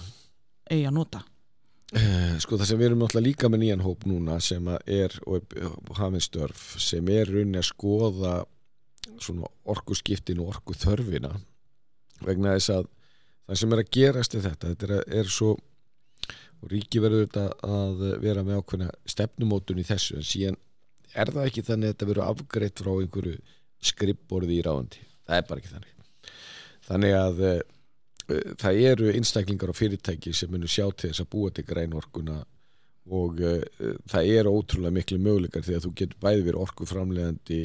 eigi 0.71 0.85
að 0.87 0.95
nota? 0.99 1.23
Uh, 1.95 2.35
sko 2.43 2.59
það 2.59 2.67
sem 2.67 2.79
við 2.79 2.89
erum 2.89 3.03
náttúrulega 3.03 3.27
líka 3.29 3.49
með 3.51 3.61
nýjan 3.63 3.83
hóp 3.85 4.01
núna 4.09 4.41
sem 4.43 4.65
er, 4.83 5.13
og 5.23 5.93
hafinn 5.95 6.23
störf, 6.23 6.73
sem 6.83 7.07
er 7.11 7.29
rauninni 7.31 7.61
að 7.61 7.69
skoða 7.69 8.33
svona 9.23 9.47
orkuskiptin 9.71 10.41
og 10.43 10.51
orkuþörfina 10.55 11.31
vegna 12.25 12.55
þess 12.57 12.73
að 12.75 12.89
það 13.47 13.59
sem 13.61 13.73
er 13.73 13.83
að 13.83 13.91
gerast 13.97 14.37
í 14.37 14.43
þetta 14.43 14.71
þetta 14.73 14.87
er, 14.87 15.03
er 15.21 15.31
svo 15.31 15.55
og 16.57 16.71
ríki 16.71 17.01
verður 17.03 17.27
þetta 17.27 17.45
að 17.67 18.07
vera 18.23 18.43
með 18.45 18.61
ákveðna 18.61 18.93
stefnumótun 19.05 19.81
í 19.81 19.85
þessu 19.87 20.17
en 20.19 20.25
síðan 20.25 20.57
er 21.13 21.31
það 21.33 21.49
ekki 21.49 21.65
þannig 21.67 21.87
að 21.87 21.93
þetta 21.93 22.09
verður 22.11 22.29
afgreitt 22.31 22.81
frá 22.81 22.93
einhverju 22.95 23.37
skrippborði 23.91 24.57
í 24.57 24.65
ráðandi 24.65 25.07
það 25.27 25.39
er 25.39 25.47
bara 25.47 25.61
ekki 25.61 25.73
þannig. 25.73 25.95
Þannig 26.87 27.15
að 27.17 27.41
uh, 27.47 27.57
það 28.59 28.83
eru 28.91 29.09
einstaklingar 29.13 29.73
og 29.73 29.77
fyrirtæki 29.77 30.33
sem 30.35 30.51
munir 30.51 30.71
sjá 30.71 30.85
til 30.91 31.11
þess 31.11 31.23
að 31.23 31.31
búa 31.35 31.53
til 31.53 31.65
grænorkuna 31.67 32.37
og 33.17 33.41
uh, 33.43 33.59
það 34.11 34.31
eru 34.39 34.55
ótrúlega 34.55 34.95
miklu 34.95 35.19
möguleikar 35.23 35.65
því 35.67 35.77
að 35.77 35.87
þú 35.87 35.93
getur 36.01 36.23
bæði 36.23 36.47
verið 36.47 36.63
orkuframlegandi 36.63 37.61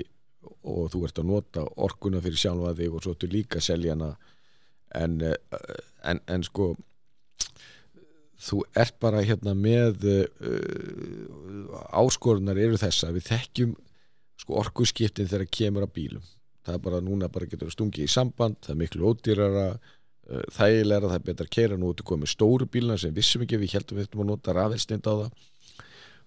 og 0.72 0.90
þú 0.90 1.04
ert 1.06 1.22
að 1.22 1.30
nota 1.30 1.64
orkuna 1.86 2.22
fyrir 2.22 2.42
sjálfa 2.42 2.74
þig 2.78 2.96
og 2.96 3.04
svo 3.04 3.14
ertu 3.14 3.30
líka 3.30 3.60
að 3.60 3.68
selja 3.68 3.94
hana 3.94 4.12
en, 4.94 5.20
eh, 5.22 5.76
en, 6.08 6.20
en 6.28 6.44
sko 6.46 6.72
þú 8.42 8.62
ert 8.78 8.98
bara 9.02 9.22
hérna 9.22 9.54
með 9.54 10.06
uh, 10.10 11.80
áskorunar 11.94 12.58
eru 12.58 12.78
þess 12.80 13.06
að 13.06 13.18
við 13.18 13.28
þekkjum 13.30 13.74
sko 14.42 14.56
orkuskiptin 14.58 15.30
þegar 15.30 15.50
kemur 15.54 15.86
að 15.86 15.94
bílum. 15.98 16.24
Það 16.66 16.78
er 16.78 16.82
bara 16.82 17.02
núna 17.02 17.30
bara 17.30 17.46
getur 17.50 17.70
að 17.70 17.76
stungi 17.76 18.06
í 18.06 18.10
samband 18.10 18.58
það 18.62 18.74
er 18.74 18.80
miklu 18.80 19.12
ódýrara 19.12 19.66
uh, 19.76 20.42
þægilega, 20.56 21.12
það 21.12 21.18
er 21.20 21.26
betra 21.28 21.46
að 21.46 21.54
kera 21.58 21.78
nú 21.78 21.92
koma 22.02 22.24
með 22.24 22.34
stóru 22.34 22.66
bíluna 22.66 22.98
sem 22.98 23.14
vissum 23.14 23.46
ekki 23.46 23.60
við 23.62 23.76
heldum 23.78 24.00
við 24.00 24.08
ættum 24.08 24.24
að 24.24 24.30
nota 24.32 24.56
rafelsnind 24.58 25.06
á 25.06 25.14
það. 25.14 25.30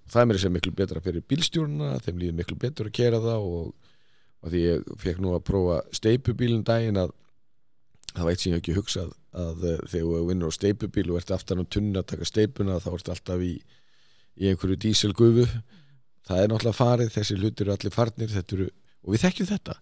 Það 0.05 0.21
er 0.21 0.29
mér 0.29 0.41
sem 0.43 0.53
miklu 0.53 0.75
betra 0.77 1.01
fyrir 1.01 1.27
bílstjórnuna 1.27 1.99
þeim 2.05 2.19
líður 2.21 2.39
miklu 2.39 2.57
betur 2.61 2.91
að 2.91 2.95
kera 2.95 3.19
það 3.23 3.51
og, 3.51 3.69
og 4.45 4.51
því 4.53 4.65
ég 4.69 4.89
fekk 5.01 5.23
nú 5.23 5.35
að 5.35 5.47
prófa 5.49 5.79
steipubílun 5.97 6.63
daginn 6.67 7.01
að 7.01 7.15
það 8.15 8.29
veit 8.29 8.41
sem 8.41 8.53
ég 8.53 8.61
ekki 8.61 8.75
hugsað 8.77 9.13
að 9.35 9.65
uh, 9.65 9.79
þegar 9.91 10.05
þú 10.05 10.21
vinnur 10.29 10.53
á 10.53 10.57
steipubíl 10.57 11.07
og 11.11 11.19
ert 11.19 11.33
aftan 11.35 11.63
á 11.63 11.65
tunna 11.67 12.01
að 12.01 12.09
taka 12.13 12.29
steipuna 12.29 12.79
þá 12.83 12.89
ert 12.93 13.11
alltaf 13.13 13.43
í, 13.43 13.53
í 14.39 14.51
einhverju 14.51 14.79
díselgufu. 14.85 15.45
Það 16.25 16.41
er 16.41 16.51
náttúrulega 16.51 16.79
farið, 16.79 17.11
þessi 17.13 17.37
hlutir 17.37 17.67
eru 17.67 17.75
allir 17.75 17.93
farnir 17.93 18.37
eru, 18.41 18.69
og 19.05 19.13
við 19.13 19.25
þekkjum 19.25 19.49
þetta. 19.51 19.77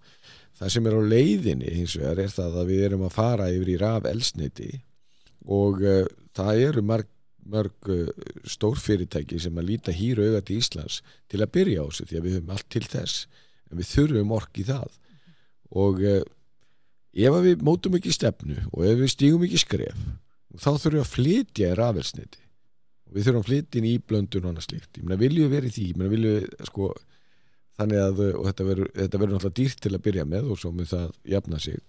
Það 0.59 0.73
sem 0.75 0.89
er 0.89 0.97
á 0.97 1.01
leiðinni 1.13 1.75
hins 1.77 1.95
vegar 1.97 2.21
er 2.23 2.33
það 2.33 2.59
að 2.61 2.73
við 2.73 2.83
erum 2.89 3.05
að 3.07 3.15
fara 3.15 3.49
yfir 3.53 3.73
í 3.73 3.79
raf 3.81 4.09
elsniti 4.09 4.69
og 5.49 5.81
uh, 5.83 6.03
það 6.37 6.65
eru 6.67 6.83
mörg, 6.89 7.09
mörg 7.53 7.89
uh, 7.93 8.11
stórfyrirtæki 8.47 9.39
sem 9.41 9.57
að 9.59 9.69
líta 9.71 9.95
hýra 9.95 10.27
auða 10.29 10.43
til 10.45 10.59
Íslands 10.61 11.01
til 11.31 11.41
að 11.41 11.53
byrja 11.57 11.83
á 11.83 11.87
þessu 11.89 12.09
því 12.09 12.19
að 12.19 12.27
við 12.27 12.37
höfum 12.37 12.53
allt 12.57 12.69
til 12.75 12.85
þess 12.85 13.25
en 13.69 13.81
við 13.81 13.91
þurfum 13.95 14.37
ork 14.37 14.61
í 14.61 14.67
það. 14.67 15.01
Og 15.73 16.03
ef 17.13 17.39
við 17.45 17.65
mótum 17.65 17.97
ekki 17.99 18.13
stefnu 18.15 18.57
og 18.71 18.85
ef 18.87 18.99
við 19.01 19.13
stígum 19.13 19.45
ekki 19.47 19.61
skref 19.61 20.05
þá 20.57 20.69
þurfum 20.71 20.97
við 20.97 21.03
að 21.03 21.11
flytja 21.13 21.71
í 21.71 21.77
rafelsniti 21.79 22.43
og 23.07 23.15
við 23.15 23.27
þurfum 23.27 23.43
að 23.43 23.49
flytja 23.49 23.79
inn 23.79 23.89
í 23.89 23.95
blöndun 24.01 24.45
og 24.45 24.53
annað 24.53 24.67
slikt, 24.67 24.91
ég 24.97 25.05
meina 25.05 25.21
viljum 25.21 25.49
við 25.49 25.57
verið 25.57 25.75
því? 25.77 25.89
Ég 25.89 25.99
meina 25.99 26.13
viljum 26.13 26.37
við 26.37 26.69
sko 26.69 26.93
þannig 27.79 28.03
að 28.03 28.21
og 28.29 28.47
þetta 28.47 28.67
verður 28.67 29.33
náttúrulega 29.33 29.57
dýrt 29.59 29.83
til 29.83 29.93
að 29.93 30.05
byrja 30.07 30.29
með 30.29 30.53
og 30.53 30.61
svo 30.61 30.71
mun 30.73 30.89
það 30.89 31.11
jafna 31.33 31.59
sig. 31.61 31.81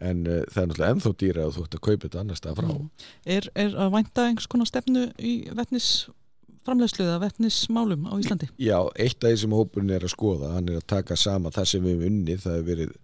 En 0.00 0.22
uh, 0.24 0.40
það 0.48 0.62
er 0.62 0.70
náttúrulega 0.70 0.94
ennþá 0.94 1.12
dýra 1.20 1.44
að 1.44 1.56
þú 1.56 1.66
ætti 1.66 1.78
að 1.78 1.84
kaupa 1.86 2.06
þetta 2.06 2.22
annars 2.22 2.40
stað 2.40 2.60
frá. 2.60 2.70
Mm. 2.70 2.88
er, 3.36 3.50
er 3.64 3.76
að 3.84 3.92
vænta 3.96 4.26
einhvers 4.28 4.48
konar 4.52 4.70
stefnu 4.70 5.04
í 5.18 5.34
vettnisframlegsluða 5.58 7.18
vettnismálum 7.24 8.08
á 8.08 8.14
Íslandi? 8.16 8.48
Já, 8.60 8.78
eitt 8.96 9.20
af 9.20 9.28
því 9.28 9.42
sem 9.42 9.56
hópurinn 9.56 9.92
er 9.96 10.06
að 10.06 10.14
skoða, 10.14 10.54
hann 10.56 10.72
er 10.72 10.80
að 10.80 10.88
taka 10.94 11.18
sama 11.20 11.52
það 11.52 11.72
sem 11.72 11.84
við 11.84 11.96
hefum 11.96 12.08
unnið, 12.08 12.42
það 12.46 12.56
hefur 12.56 12.70
verið 12.70 12.96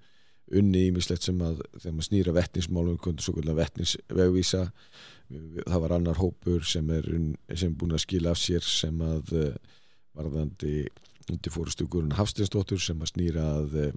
unni 0.55 0.87
ímislegt 0.91 1.27
sem 1.27 1.41
að 1.43 1.61
þegar 1.81 1.95
maður 1.97 2.09
snýra 2.09 2.35
vettnismálum, 2.37 2.99
vettnisvegvísa 3.59 4.63
það 5.67 5.81
var 5.83 5.95
annar 5.97 6.21
hópur 6.21 6.63
sem 6.67 6.91
er, 6.95 7.09
sem 7.59 7.75
búin 7.75 7.97
að 7.97 8.05
skila 8.05 8.35
af 8.35 8.39
sér 8.39 8.63
sem 8.63 9.01
að 9.03 9.33
uh, 9.35 9.49
varðandi 10.17 10.87
undir 11.27 11.51
fórustugurinn 11.53 12.15
Hafstinsdóttur 12.15 12.79
sem 12.83 13.01
að 13.03 13.11
snýra 13.11 13.49
að 13.57 13.75
uh, 13.89 13.91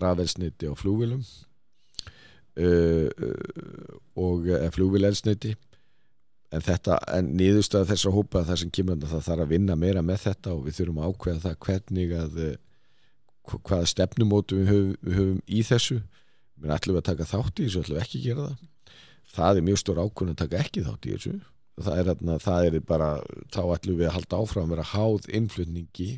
rafelsniti 0.00 0.70
á 0.70 0.74
flúvilum 0.76 1.20
uh, 2.56 3.08
og 4.16 4.48
flúvilelsniti 4.72 5.52
en 6.54 6.62
þetta, 6.64 6.96
en 7.12 7.34
niðurstað 7.36 7.90
þessar 7.90 8.14
hópa 8.16 8.46
það 8.46 8.62
sem 8.62 8.72
kemur 8.72 9.02
það 9.02 9.26
þarf 9.28 9.44
að 9.44 9.52
vinna 9.52 9.76
meira 9.76 10.02
með 10.06 10.22
þetta 10.30 10.54
og 10.54 10.64
við 10.64 10.78
þurfum 10.78 11.02
að 11.02 11.12
ákveða 11.12 11.44
það 11.44 11.60
hvernig 11.66 12.16
að 12.16 12.40
hvaða 13.50 13.90
stefnumótu 13.90 14.60
við 14.60 14.70
höfum, 14.70 14.94
við 15.02 15.18
höfum 15.20 15.42
í 15.46 15.62
þessu. 15.66 15.98
Við 16.56 16.72
ætlum 16.76 17.00
að 17.00 17.06
taka 17.10 17.28
þátt 17.28 17.60
í 17.60 17.66
þessu, 17.66 17.82
ætlum 17.84 18.00
ekki 18.00 18.20
að 18.20 18.26
gera 18.30 18.46
það. 18.46 18.64
Það 19.36 19.58
er 19.58 19.66
mjög 19.66 19.80
stór 19.82 20.00
ákvörn 20.00 20.32
að 20.32 20.40
taka 20.40 20.62
ekki 20.62 20.84
þátt 20.86 21.06
í 21.06 21.14
þessu. 21.16 21.34
Það 21.76 22.00
er, 22.00 22.10
atna, 22.14 22.38
það 22.40 22.68
er 22.70 22.78
bara, 22.88 23.08
þá 23.52 23.60
ætlum 23.74 23.98
við 23.98 24.08
að 24.08 24.16
halda 24.16 24.38
áfram 24.40 24.66
að 24.66 24.74
vera 24.74 24.86
háð 24.94 25.26
innflutningi 25.36 26.10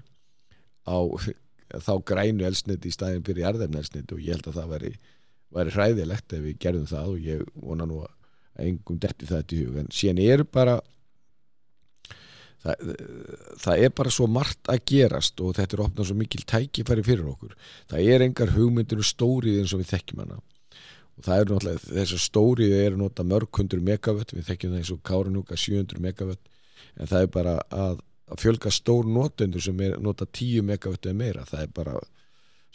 á 0.86 0.98
þá 1.88 1.94
grænu 2.06 2.46
elsniti 2.48 2.88
í 2.88 2.94
staðin 2.94 3.24
fyrir 3.26 3.44
jarðefna 3.44 3.82
elsniti 3.82 4.14
og 4.14 4.22
ég 4.22 4.38
held 4.38 4.46
að 4.48 4.60
það 4.60 4.70
væri, 4.74 4.92
væri 5.56 5.74
hræðilegt 5.74 6.36
ef 6.36 6.44
við 6.46 6.60
gerðum 6.62 6.86
það 6.88 7.10
og 7.10 7.26
ég 7.26 7.42
vona 7.58 7.88
nú 7.90 7.98
að 8.04 8.14
engum 8.68 9.00
detti 9.02 9.28
það 9.28 9.42
til 9.50 9.58
hug. 9.64 9.80
En 9.82 9.90
síðan 9.94 10.22
er 10.24 10.44
bara 10.46 10.78
það, 12.64 12.92
það 13.64 13.84
er 13.86 13.94
bara 14.00 14.12
svo 14.14 14.28
margt 14.30 14.70
að 14.72 14.84
gerast 14.92 15.40
og 15.44 15.56
þetta 15.58 15.76
er 15.76 15.84
opnað 15.86 16.10
svo 16.10 16.18
mikil 16.18 16.44
tækifæri 16.48 17.06
fyrir 17.06 17.30
okkur. 17.32 17.56
Það 17.90 18.12
er 18.14 18.26
engar 18.26 18.54
hugmyndir 18.56 19.02
og 19.02 19.08
stórið 19.08 19.62
eins 19.62 19.74
og 19.74 19.82
við 19.82 19.92
þekkjum 19.94 20.22
hana. 20.24 20.40
Og 21.18 21.26
það 21.26 21.40
er 21.40 21.48
náttúrulega, 21.50 21.84
þessar 21.88 22.22
stórið 22.22 22.76
er 22.78 22.98
nota 22.98 23.24
mörg 23.26 23.58
hundur 23.58 23.82
megavött, 23.82 24.34
við 24.36 24.46
þekkjum 24.52 24.74
það 24.74 24.82
eins 24.82 24.92
og 24.94 25.00
Kárunúka 25.06 25.58
700 25.58 26.04
megavött 26.04 26.52
en 26.98 27.10
það 27.10 27.24
er 27.24 27.32
bara 27.34 27.56
að, 27.74 28.04
að 28.30 28.44
fjölga 28.44 28.70
stór 28.74 29.08
notendur 29.08 29.64
sem 29.64 29.82
er 29.82 29.98
nota 30.02 30.26
10 30.26 30.66
megavött 30.68 31.08
eða 31.08 31.18
meira, 31.18 31.46
það 31.48 31.64
er 31.64 31.74
bara 31.74 31.98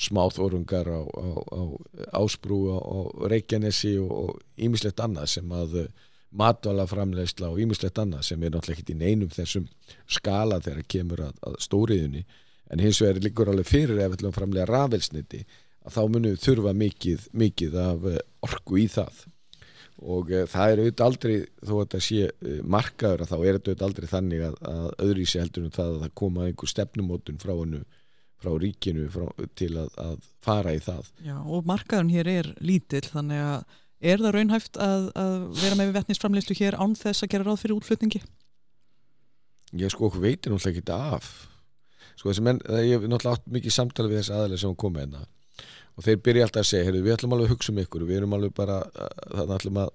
smáþórungar 0.03 0.89
á, 0.89 1.01
á, 1.05 1.27
á 1.53 1.61
Ásbrú 2.19 2.59
og 2.73 3.27
Reykjanesi 3.29 3.95
og 4.01 4.39
ímislegt 4.57 4.99
annað 5.03 5.29
sem 5.37 5.53
að 5.53 5.77
matvalaframlegsla 6.37 7.51
og 7.51 7.59
ímislegt 7.61 7.99
annað 8.01 8.27
sem 8.29 8.41
er 8.43 8.53
náttúrulega 8.53 8.81
ekki 8.81 8.95
í 8.95 9.01
neinum 9.01 9.33
þessum 9.33 9.67
skala 10.09 10.59
þegar 10.63 10.87
kemur 10.95 11.27
að, 11.27 11.35
að 11.45 11.59
stóriðunni 11.61 12.23
en 12.73 12.81
hins 12.81 13.01
vegar 13.03 13.21
líkur 13.21 13.51
alveg 13.51 13.69
fyrir 13.69 13.99
ef 13.99 14.13
við 14.13 14.17
ætlum 14.17 14.35
framlega 14.35 14.69
rafelsniti 14.69 15.43
að 15.83 15.95
þá 15.97 16.01
munum 16.07 16.31
við 16.31 16.43
þurfa 16.43 16.73
mikið, 16.79 17.29
mikið 17.43 17.79
af 17.83 18.05
eh, 18.09 18.19
orku 18.47 18.79
í 18.79 18.85
það. 18.91 19.23
Og 20.03 20.31
uh, 20.33 20.45
það 20.49 20.71
er 20.71 20.79
auðvitað 20.81 21.05
aldrei 21.05 21.33
þó 21.63 21.73
að 21.77 21.89
það 21.93 22.05
sé 22.07 22.21
uh, 22.29 22.55
markaður 22.75 23.23
að 23.23 23.29
þá 23.29 23.35
er 23.37 23.57
auðvitað 23.59 23.85
aldrei 23.87 24.07
þannig 24.09 24.45
að, 24.47 24.55
að 24.71 24.87
öðru 25.05 25.23
í 25.23 25.27
sig 25.29 25.43
heldur 25.43 25.67
um 25.67 25.75
það 25.75 25.91
að 25.91 25.99
það 26.05 26.15
koma 26.23 26.47
einhver 26.47 26.71
stefnumótun 26.71 27.43
frá 27.43 27.53
hennu 27.53 27.83
frá 28.43 28.51
ríkinu 28.59 29.05
frá, 29.11 29.27
til 29.55 29.69
að, 29.79 29.93
að 30.03 30.25
fara 30.43 30.73
í 30.75 30.81
það. 30.83 31.11
Já 31.23 31.37
og 31.39 31.69
markaðun 31.69 32.11
hér 32.11 32.31
er 32.31 32.51
lítill 32.63 33.05
þannig 33.05 33.45
að 33.45 33.77
Er 34.03 34.19
það 34.19 34.35
raunhæft 34.35 34.79
að, 34.83 35.09
að 35.15 35.35
vera 35.61 35.79
með 35.79 35.93
vettnisframleyslu 35.97 36.57
hér 36.59 36.77
án 36.79 36.95
þess 36.99 37.23
að 37.23 37.33
gera 37.33 37.47
ráð 37.47 37.61
fyrir 37.63 37.77
útflutningi? 37.77 38.23
Ég 39.79 39.93
sko 39.93 40.09
okkur 40.09 40.25
veitir 40.25 40.51
náttúrulega 40.51 40.73
ekki 40.73 40.83
þetta 40.83 40.97
af. 41.17 41.29
Sko 42.19 42.29
þessi 42.29 42.43
menn, 42.45 42.59
það 42.65 42.81
er 42.83 43.05
náttúrulega 43.07 43.37
átt 43.37 43.53
mikið 43.55 43.77
samtala 43.77 44.11
við 44.11 44.19
þessi 44.21 44.35
aðalega 44.35 44.63
sem 44.63 44.75
kom 44.83 44.93
með 44.97 45.07
hérna. 45.07 45.23
Og 45.93 46.05
þeir 46.07 46.19
byrja 46.25 46.47
alltaf 46.47 46.63
að 46.63 46.69
segja, 46.71 46.87
heyrðu 46.89 47.05
við 47.05 47.15
ætlum 47.15 47.35
alveg 47.35 47.47
að 47.47 47.53
hugsa 47.53 47.71
um 47.71 47.79
ykkur. 47.83 48.05
Við 48.09 48.19
erum 48.19 48.35
alveg 48.35 48.53
bara, 48.57 48.79
þannig 49.31 49.55
ætlum 49.59 49.79
að 49.85 49.91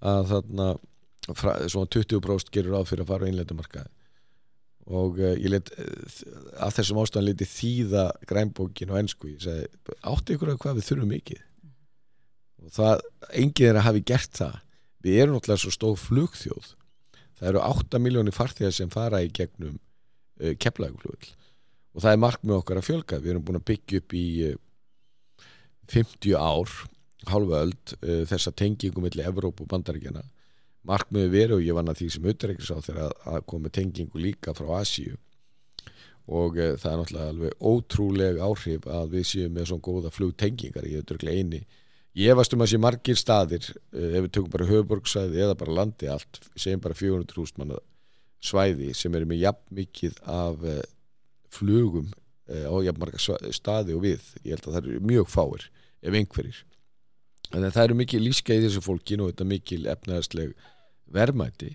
að 0.00 0.30
þarna 0.30 0.68
svona 1.68 1.90
20% 1.92 2.52
gerur 2.54 2.76
ráð 2.76 2.88
fyrir 2.90 3.04
að 3.04 3.12
fara 3.12 3.26
á 3.26 3.28
einleitumarkaði 3.28 3.90
og 4.90 5.20
uh, 5.20 5.34
ég 5.36 5.52
let 5.52 5.68
uh, 5.76 6.14
að 6.64 6.78
þessum 6.78 7.00
ástæðan 7.02 7.26
liti 7.28 7.46
þýða 7.46 8.04
grænbókin 8.26 8.90
og 8.90 9.00
ennsku, 9.02 9.34
ég 9.34 9.44
segi 9.44 9.68
átti 10.08 10.34
ykkur 10.34 10.54
að 10.54 10.62
hvað 10.64 10.80
við 10.80 10.88
þurfum 10.88 11.12
mikið 11.14 11.42
og 12.60 12.74
það, 12.74 13.04
enginn 13.42 13.70
er 13.70 13.80
að 13.80 13.86
hafi 13.88 14.04
gert 14.10 14.36
það. 14.36 14.56
Við 15.00 15.18
erum 15.22 15.36
náttúrulega 15.36 15.62
svo 15.64 15.74
stóð 15.74 16.00
flugþjóð. 16.04 16.72
Það 17.40 17.50
eru 17.50 17.62
8 17.64 18.00
miljónir 18.04 18.36
farþegar 18.36 18.74
sem 18.76 18.90
fara 18.92 19.22
í 19.24 19.30
gegnum 19.32 19.78
uh, 19.78 20.54
keflaguflugl 20.60 21.36
og 21.90 22.04
það 22.04 22.12
er 22.12 22.20
markmið 22.22 22.58
okkar 22.60 22.78
að 22.78 22.86
fjölga. 22.86 23.20
Við 23.22 23.32
erum 23.32 23.46
búin 23.46 23.58
að 23.58 23.68
byggja 23.70 24.02
upp 24.02 24.14
í 24.14 24.26
uh, 24.50 24.58
50 25.90 26.36
ár 26.36 26.74
halva 27.30 27.64
öld 27.64 27.94
uh, 27.96 28.20
þessa 28.28 28.52
tengingum 28.56 29.06
millir 29.06 29.30
Evróp 29.30 29.64
og 29.64 29.72
Bandaríkjana 29.72 30.22
markmiði 30.86 31.32
veru 31.32 31.58
og 31.58 31.64
ég 31.64 31.76
vann 31.76 31.90
að 31.92 31.98
því 32.00 32.06
sem 32.14 32.28
auðvitað 32.28 32.70
á 32.72 32.86
þegar 32.86 33.16
að 33.34 33.42
komi 33.52 33.72
tengingu 33.72 34.20
líka 34.20 34.54
frá 34.56 34.70
Asíu. 34.78 35.18
Og 36.30 36.56
það 36.56 36.86
er 36.92 37.00
náttúrulega 37.00 37.32
alveg 37.34 37.64
ótrúleg 37.66 38.38
áhrif 38.40 38.86
að 38.88 39.16
við 39.16 39.26
séum 39.28 39.56
með 39.56 39.68
svona 39.68 39.84
góða 39.84 40.12
flugtengingar. 40.14 40.86
Er 40.86 41.04
dörglega 41.04 41.42
eini 41.42 41.60
ég 42.18 42.36
varst 42.38 42.54
um 42.54 42.64
að 42.64 42.72
sé 42.72 42.80
margir 42.82 43.18
staðir 43.18 43.66
uh, 43.70 44.08
ef 44.16 44.24
við 44.24 44.32
tökum 44.36 44.54
bara 44.54 44.70
höfuborgsvæði 44.70 45.44
eða 45.44 45.58
bara 45.60 45.76
landi 45.80 46.10
allt 46.10 46.40
segjum 46.54 46.82
bara 46.84 46.98
400.000 46.98 47.60
manna 47.60 47.78
svæði 48.40 48.94
sem 48.96 49.14
eru 49.14 49.28
með 49.28 49.44
jafn 49.44 49.76
mikið 49.80 50.18
af 50.24 50.64
uh, 50.64 50.80
flugum 51.52 52.10
á 52.50 52.74
jafn 52.82 52.98
marga 52.98 53.18
staði 53.54 53.94
og 53.94 54.02
við. 54.02 54.24
Ég 54.42 54.56
held 54.56 54.64
að 54.64 54.72
það 54.74 54.80
eru 54.80 55.02
mjög 55.06 55.28
fáir 55.30 55.66
ef 56.02 56.16
einhverjir. 56.18 56.56
En 57.54 57.66
það 57.68 57.84
eru 57.84 57.98
mikið 58.00 58.24
lífskeið 58.24 58.64
í 58.64 58.64
þessu 58.64 58.82
fólkin 58.82 59.22
og 59.22 59.30
þetta 59.30 59.46
mikil 59.46 59.78
efnaðarsleg 59.92 60.56
verðmæti. 61.14 61.70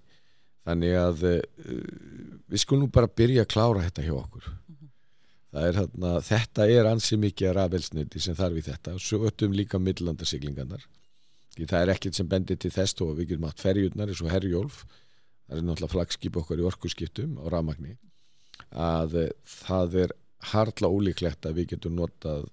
Þannig 0.67 0.97
að 0.99 1.23
við 1.23 2.59
skulum 2.59 2.91
bara 2.91 3.07
byrja 3.07 3.45
að 3.45 3.51
klára 3.55 3.85
þetta 3.85 4.03
hjá 4.03 4.13
okkur. 4.17 4.51
Er, 5.61 5.77
þarna, 5.79 6.11
þetta 6.25 6.67
er 6.71 6.89
ansið 6.89 7.21
mikið 7.23 7.53
rafelsniti 7.57 8.21
sem 8.23 8.37
þarf 8.37 8.59
í 8.59 8.65
þetta. 8.65 8.95
Og 8.97 9.03
svo 9.03 9.21
öttum 9.29 9.55
líka 9.55 9.81
millandarsiglingarnar 9.81 10.85
það 11.55 11.77
er 11.79 11.89
ekkert 11.93 12.17
sem 12.17 12.27
bendir 12.27 12.57
til 12.59 12.73
þess 12.75 12.99
og 13.05 13.13
við 13.15 13.29
getum 13.29 13.45
hatt 13.47 13.61
ferjurnar 13.63 14.09
eins 14.11 14.23
og 14.25 14.33
herjólf. 14.33 14.81
Það 15.45 15.61
er 15.61 15.63
náttúrulega 15.63 15.93
flagskip 15.93 16.39
okkar 16.41 16.59
í 16.59 16.65
orkusskiptum 16.67 17.37
á 17.39 17.45
rafmagni. 17.53 17.95
Að 18.75 19.15
uh, 19.21 19.29
það 19.47 19.95
er 20.01 20.13
hardla 20.51 20.89
ólíklegt 20.91 21.47
að 21.47 21.61
við 21.61 21.69
getum 21.75 21.95
notað 21.95 22.49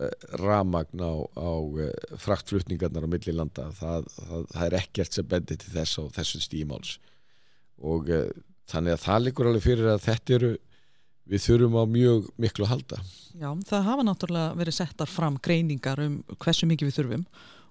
Eh, 0.00 0.08
ramagn 0.40 1.00
á, 1.04 1.12
á 1.36 1.52
eh, 1.76 2.16
fraktflutningarnar 2.16 3.04
á 3.04 3.12
millilanda 3.12 3.66
það, 3.76 4.06
það, 4.16 4.44
það 4.54 4.62
er 4.64 4.76
ekkert 4.78 5.16
sem 5.16 5.26
bendir 5.28 5.58
til 5.60 5.72
þess 5.74 6.00
á 6.00 6.02
þessum 6.14 6.44
stímáls. 6.46 6.92
Og 7.84 8.08
þannig 8.70 8.96
að 8.96 9.02
það 9.04 9.24
likur 9.26 9.50
alveg 9.50 9.66
fyrir 9.66 9.90
að 9.92 10.06
þetta 10.06 10.34
eru 10.38 10.50
við 11.30 11.44
þurfum 11.46 11.78
á 11.78 11.84
mjög 11.86 12.28
miklu 12.40 12.66
að 12.66 12.72
halda. 12.74 13.00
Já, 13.38 13.50
það 13.70 13.86
hafa 13.86 14.06
náttúrulega 14.06 14.58
verið 14.58 14.76
settar 14.76 15.10
fram 15.10 15.38
greiningar 15.42 16.02
um 16.02 16.20
hversu 16.42 16.68
mikið 16.68 16.90
við 16.90 16.98
þurfum 16.98 17.24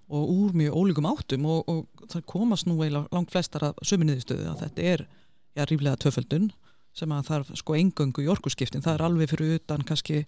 og 0.10 0.32
úr 0.34 0.56
mjög 0.58 0.78
ólíkum 0.80 1.10
áttum 1.10 1.46
og, 1.46 1.68
og 1.70 2.08
það 2.10 2.26
komast 2.32 2.70
nú 2.70 2.80
eiginlega 2.80 3.14
langt 3.14 3.34
flestar 3.34 3.68
að 3.68 3.84
söminniðistöðu 3.86 4.48
að 4.50 4.64
þetta 4.64 4.88
er 4.94 5.04
já, 5.06 5.64
ríflega 5.70 6.00
töföldun 6.02 6.50
sem 6.98 7.12
að 7.14 7.28
þarf 7.28 7.52
sko 7.60 7.76
engöngu 7.78 8.24
í 8.24 8.32
orkusskiptin, 8.32 8.82
það 8.82 8.96
er 8.96 9.06
alveg 9.06 9.30
fyrir 9.30 9.60
utan 9.60 9.86
kannski, 9.86 10.24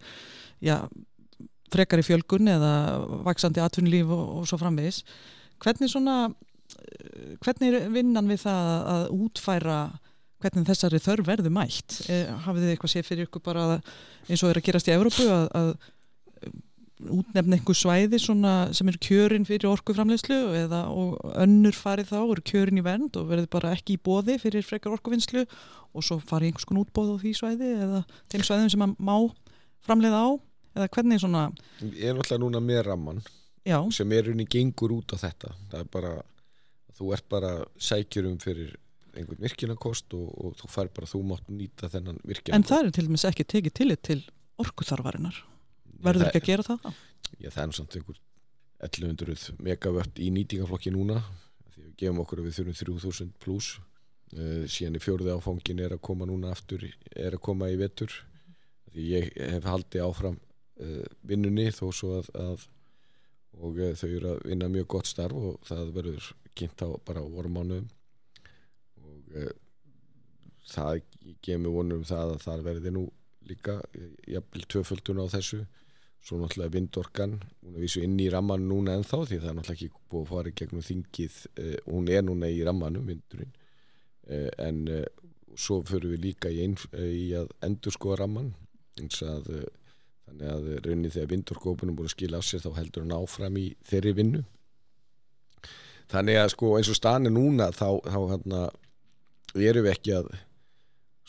já 0.62 0.76
frekar 1.72 2.04
í 2.04 2.06
fjölgun 2.06 2.52
eða 2.52 2.72
vaksandi 3.26 3.64
atvinnulíf 3.64 4.12
og, 4.12 4.24
og 4.42 4.48
svo 4.50 4.60
framvegis. 4.62 5.02
Hvernig 5.64 5.92
svona 5.92 6.18
hvernig 7.42 7.76
er 7.76 7.92
vinnan 7.92 8.30
við 8.30 8.44
það 8.46 8.70
að 8.94 9.06
útfæra 9.16 9.80
hvernig 10.42 10.68
þessari 10.68 11.02
þörf 11.02 11.28
verður 11.28 11.56
mætt? 11.56 12.02
E, 12.10 12.24
hafið 12.46 12.66
þið 12.66 12.76
eitthvað 12.76 12.94
séð 12.96 13.08
fyrir 13.08 13.28
ykkur 13.30 13.46
bara 13.46 13.66
eins 14.28 14.44
og 14.44 14.52
er 14.52 14.62
að 14.62 14.68
gerast 14.68 14.90
í 14.92 14.96
Európu 14.96 15.28
að, 15.32 15.48
að 15.58 15.74
útnefna 17.10 17.58
einhver 17.58 17.78
svæði 17.78 18.20
sem 18.22 18.90
er 18.92 18.98
kjörin 19.02 19.46
fyrir 19.48 19.72
orkuframleyslu 19.72 20.38
eða 20.60 20.84
önnur 21.42 21.74
farið 21.78 22.12
þá 22.12 22.20
eru 22.20 22.44
kjörin 22.46 22.82
í 22.82 22.86
vernd 22.86 23.18
og 23.18 23.30
verður 23.32 23.50
bara 23.56 23.74
ekki 23.76 23.98
í 23.98 24.02
bóði 24.02 24.38
fyrir 24.42 24.66
frekar 24.66 24.94
orkuvinnslu 24.94 25.46
og 25.48 26.06
svo 26.06 26.20
farið 26.22 26.52
einhvers 26.52 26.68
konar 26.70 26.86
útbóð 26.86 27.16
á 27.18 27.22
því 27.24 27.34
svæði 27.40 27.72
eða 27.88 28.04
þeim 28.32 28.46
svæðum 28.48 28.72
sem 28.74 28.86
má 29.02 29.16
framleiða 29.88 30.22
á? 30.22 30.30
Eða 30.78 30.92
hvernig 30.94 31.20
svona 31.20 31.48
Ég 31.82 32.12
er 32.12 32.16
náttúrulega 32.16 32.44
núna 32.46 32.62
með 32.64 32.84
ramman 32.88 33.24
Já. 33.68 33.82
sem 33.94 34.14
er 34.16 34.30
unni 34.32 34.46
gengur 34.50 34.94
út 34.96 35.14
á 35.14 35.18
þetta. 35.22 35.52
Það 35.72 35.82
er 35.84 35.90
bara, 35.94 36.14
þú 36.98 37.12
ert 37.16 37.28
bara 37.30 37.52
sækjurum 37.78 38.38
fyrir 38.42 38.78
einhvern 39.18 39.44
virkinakost 39.44 40.14
og, 40.18 40.28
og 40.40 40.58
þú 40.60 40.72
fær 40.72 40.92
bara, 40.96 41.10
þú 41.10 41.24
mátt 41.28 41.50
nýta 41.52 41.90
þennan 41.92 42.20
virkinakost 42.24 42.58
En 42.58 42.68
það 42.68 42.88
er 42.88 42.98
til 42.98 43.08
dæmis 43.08 43.28
ekki 43.28 43.48
tekið 43.56 43.78
til 43.80 43.96
til 44.10 44.20
orkuþarvarinnar 44.62 45.42
verður 46.02 46.30
ekki 46.30 46.42
að 46.42 46.50
gera 46.50 46.68
það? 46.68 47.00
Já, 47.38 47.50
það 47.50 47.64
er 47.64 47.78
samt 47.78 47.98
einhver 48.00 48.20
1100 48.82 49.62
megavött 49.62 50.20
í 50.22 50.32
nýtingaflokki 50.34 50.94
núna. 50.94 51.20
Því 51.72 51.86
við 51.86 51.96
gefum 52.02 52.22
okkur 52.24 52.42
að 52.42 52.48
við 52.48 52.58
þurfum 52.58 52.78
3000 52.82 53.34
pluss 53.42 53.78
uh, 53.78 54.66
síðan 54.66 54.98
í 54.98 55.04
fjörði 55.04 55.36
áfangin 55.36 55.84
er 55.86 55.96
að 55.96 56.04
koma 56.08 56.28
núna 56.30 56.54
aftur 56.56 56.86
er 56.88 57.38
að 57.38 57.44
koma 57.46 57.70
í 57.72 57.78
vettur 57.80 58.14
því 58.92 59.08
ég 59.14 59.32
hef 59.54 59.68
haldið 59.70 60.06
áfram 60.06 60.38
uh, 60.38 61.08
vinnunni 61.28 61.70
þó 61.76 61.88
svo 61.96 62.18
að, 62.20 62.32
að 62.36 62.68
og 63.62 63.80
uh, 63.80 63.94
þau 64.00 64.10
eru 64.10 64.34
að 64.34 64.46
vinna 64.50 64.72
mjög 64.72 64.90
gott 64.96 65.12
starf 65.12 65.50
og 65.52 65.68
það 65.68 65.96
verður 65.98 66.32
kynnt 66.58 66.84
á 66.84 66.90
bara 67.08 67.24
vormánuðum 67.24 67.90
uh, 69.36 69.52
það 70.72 71.02
gemur 71.46 71.76
vonum 71.78 72.04
það 72.08 72.36
að 72.36 72.44
það 72.46 72.66
verði 72.70 72.96
nú 72.96 73.06
líka 73.50 73.80
jafnvel 74.30 74.66
tvöföldun 74.70 75.24
á 75.24 75.26
þessu. 75.34 75.64
Svo 76.22 76.38
náttúrulega 76.38 76.76
vindorkan 76.76 77.40
hún 77.64 77.76
er 77.76 77.82
vísu 77.82 78.04
inn 78.06 78.20
í 78.22 78.28
ramman 78.30 78.68
núna 78.70 78.94
en 78.94 79.08
þá 79.08 79.24
því 79.26 79.40
það 79.40 79.50
er 79.50 79.56
náttúrulega 79.58 79.74
ekki 79.74 80.04
búið 80.12 80.22
að 80.22 80.32
fara 80.32 80.54
gegnum 80.60 80.86
þingið 80.86 81.38
hún 81.88 82.12
er 82.14 82.22
núna 82.28 82.50
í 82.54 82.60
rammanum 82.68 83.10
vindurinn. 83.10 83.56
En 84.62 84.84
svo 85.58 85.80
fyrir 85.90 86.14
við 86.14 86.22
líka 86.28 86.52
í, 86.54 86.62
ein, 86.62 86.78
í 86.94 87.32
að 87.40 87.50
endur 87.66 87.96
skoða 87.98 88.20
ramman 88.22 88.52
eins 89.02 89.18
að 89.26 89.50
þannig 90.32 90.52
að 90.54 90.70
raunin 90.86 91.12
þegar 91.12 91.32
vindorkópunum 91.34 91.98
búin 91.98 92.10
að 92.10 92.16
skilja 92.16 92.40
á 92.40 92.44
sér 92.46 92.64
þá 92.64 92.72
heldur 92.78 93.06
hann 93.06 93.18
áfram 93.18 93.58
í 93.60 93.66
þeirri 93.88 94.14
vinnu. 94.16 94.44
Þannig 96.12 96.40
að 96.40 96.54
sko 96.54 96.72
eins 96.78 96.92
og 96.92 96.98
stani 96.98 97.32
núna 97.32 97.70
þá, 97.76 98.00
þá 98.04 98.20
hérna 98.32 98.62
erum 99.60 99.86
við 99.88 99.94
ekki 99.96 100.16
að 100.16 100.32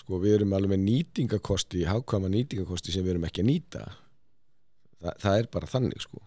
sko 0.03 0.19
við 0.23 0.39
erum 0.39 0.55
alveg 0.57 0.75
með 0.75 0.85
nýtingakosti 0.87 1.87
hákvæma 1.87 2.31
nýtingakosti 2.33 2.95
sem 2.95 3.05
við 3.05 3.17
erum 3.17 3.27
ekki 3.29 3.43
að 3.45 3.49
nýta. 3.51 3.87
Þa, 5.03 5.15
það 5.25 5.39
er 5.39 5.49
bara 5.55 5.71
þannig 5.71 6.05
sko. 6.05 6.23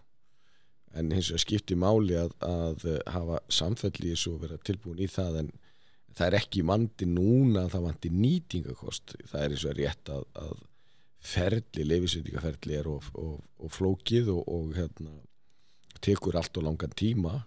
En 0.96 1.12
hins 1.12 1.28
vegar 1.32 1.44
skipti 1.44 1.76
máli 1.76 2.16
að, 2.16 2.32
að 2.44 2.86
hafa 3.12 3.40
samfelli 3.52 4.10
í 4.10 4.14
þessu 4.14 4.32
og 4.32 4.44
vera 4.46 4.60
tilbúin 4.64 5.02
í 5.04 5.10
það 5.12 5.42
en 5.42 5.50
það 6.16 6.26
er 6.26 6.38
ekki 6.38 6.64
mandi 6.64 7.08
núna 7.10 7.66
að 7.66 7.74
það 7.74 7.86
mandi 7.88 8.12
nýtingakost 8.14 9.16
það 9.28 9.42
er 9.42 9.56
eins 9.56 9.66
og 9.68 9.76
rétt 9.76 10.12
að, 10.14 10.24
að 10.40 10.62
ferli, 11.26 11.84
leifisveitingaferli 11.90 12.78
er 12.78 12.88
og, 12.88 13.10
og, 13.18 13.36
og 13.60 13.74
flókið 13.74 14.30
og, 14.32 14.46
og 14.48 14.72
hérna, 14.76 15.12
tekur 16.04 16.38
allt 16.38 16.56
og 16.60 16.68
langan 16.68 16.96
tíma 16.96 17.40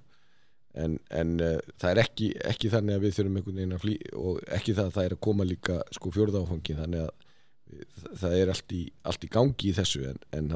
en, 0.74 0.98
en 1.10 1.36
uh, 1.42 1.58
það 1.82 1.92
er 1.92 2.02
ekki, 2.04 2.30
ekki 2.52 2.72
þannig 2.74 2.98
að 2.98 3.06
við 3.06 3.16
þurfum 3.18 3.40
einhvern 3.40 3.60
veginn 3.60 3.78
að 3.78 3.84
flý 3.86 3.96
og 4.20 4.42
ekki 4.58 4.76
það 4.78 4.90
að 4.90 4.96
það 4.98 5.08
er 5.08 5.16
að 5.16 5.24
koma 5.28 5.48
líka 5.48 5.78
sko 5.98 6.14
fjörðáfangi 6.16 6.78
þannig 6.80 7.06
að 7.06 8.18
það 8.18 8.36
er 8.40 8.52
allt 8.54 8.74
í, 8.74 8.82
allt 9.06 9.26
í 9.26 9.32
gangi 9.34 9.70
í 9.70 9.76
þessu 9.78 10.04
en, 10.10 10.20
en 10.34 10.54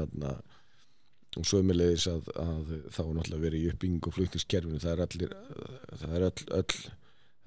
og 1.34 1.46
svo 1.46 1.58
er 1.58 1.66
með 1.66 1.80
leiðis 1.80 2.06
að, 2.10 2.28
að 2.38 2.72
þá 2.94 3.00
náttúrulega 3.02 3.42
verið 3.42 3.62
í 3.64 3.70
uppbygging 3.72 4.06
og 4.06 4.14
flutningskerfinu 4.14 4.82
það 4.82 4.92
er 4.92 5.04
allir 5.04 5.32
það 5.98 6.14
er 6.14 6.26
öll, 6.28 6.44
öll, 6.58 6.80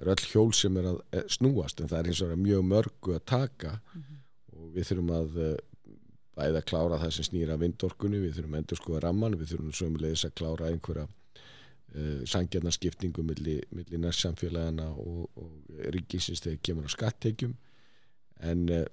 er 0.04 0.12
öll 0.12 0.26
hjól 0.28 0.50
sem 0.56 0.80
er 0.80 0.90
að 0.92 0.98
eh, 1.16 1.28
snúast 1.32 1.80
en 1.80 1.92
það 1.92 2.00
er 2.02 2.10
eins 2.12 2.24
og 2.24 2.34
mjög 2.42 2.66
mörgu 2.68 3.16
að 3.16 3.24
taka. 3.32 3.78
Mm 3.94 4.02
-hmm 4.02 4.18
og 4.58 4.74
við 4.76 4.90
þurfum 4.90 5.14
að 5.18 5.38
eh, 5.44 5.56
bæða 6.38 6.62
að 6.62 6.68
klára 6.72 7.00
það 7.02 7.14
sem 7.16 7.28
snýra 7.30 7.60
vindorkunni, 7.62 8.22
við 8.22 8.38
þurfum 8.38 8.56
að 8.56 8.64
endur 8.64 8.82
skoða 8.82 9.04
ramman, 9.08 9.38
við 9.40 9.54
þurfum 9.54 9.78
sömulegis 9.80 10.26
að 10.28 10.36
klára 10.42 10.72
einhverja 10.72 11.08
uh, 11.98 12.20
sangjarnaskiptingu 12.30 13.26
millir 13.26 13.66
milli 13.76 14.02
nærsamfélagana 14.02 14.88
og, 14.94 15.28
og 15.38 15.90
ríkisins 15.96 16.44
þegar 16.46 16.64
kemur 16.70 16.88
á 16.88 16.92
skattegjum 16.94 17.56
en 18.48 18.68
uh, 18.70 18.86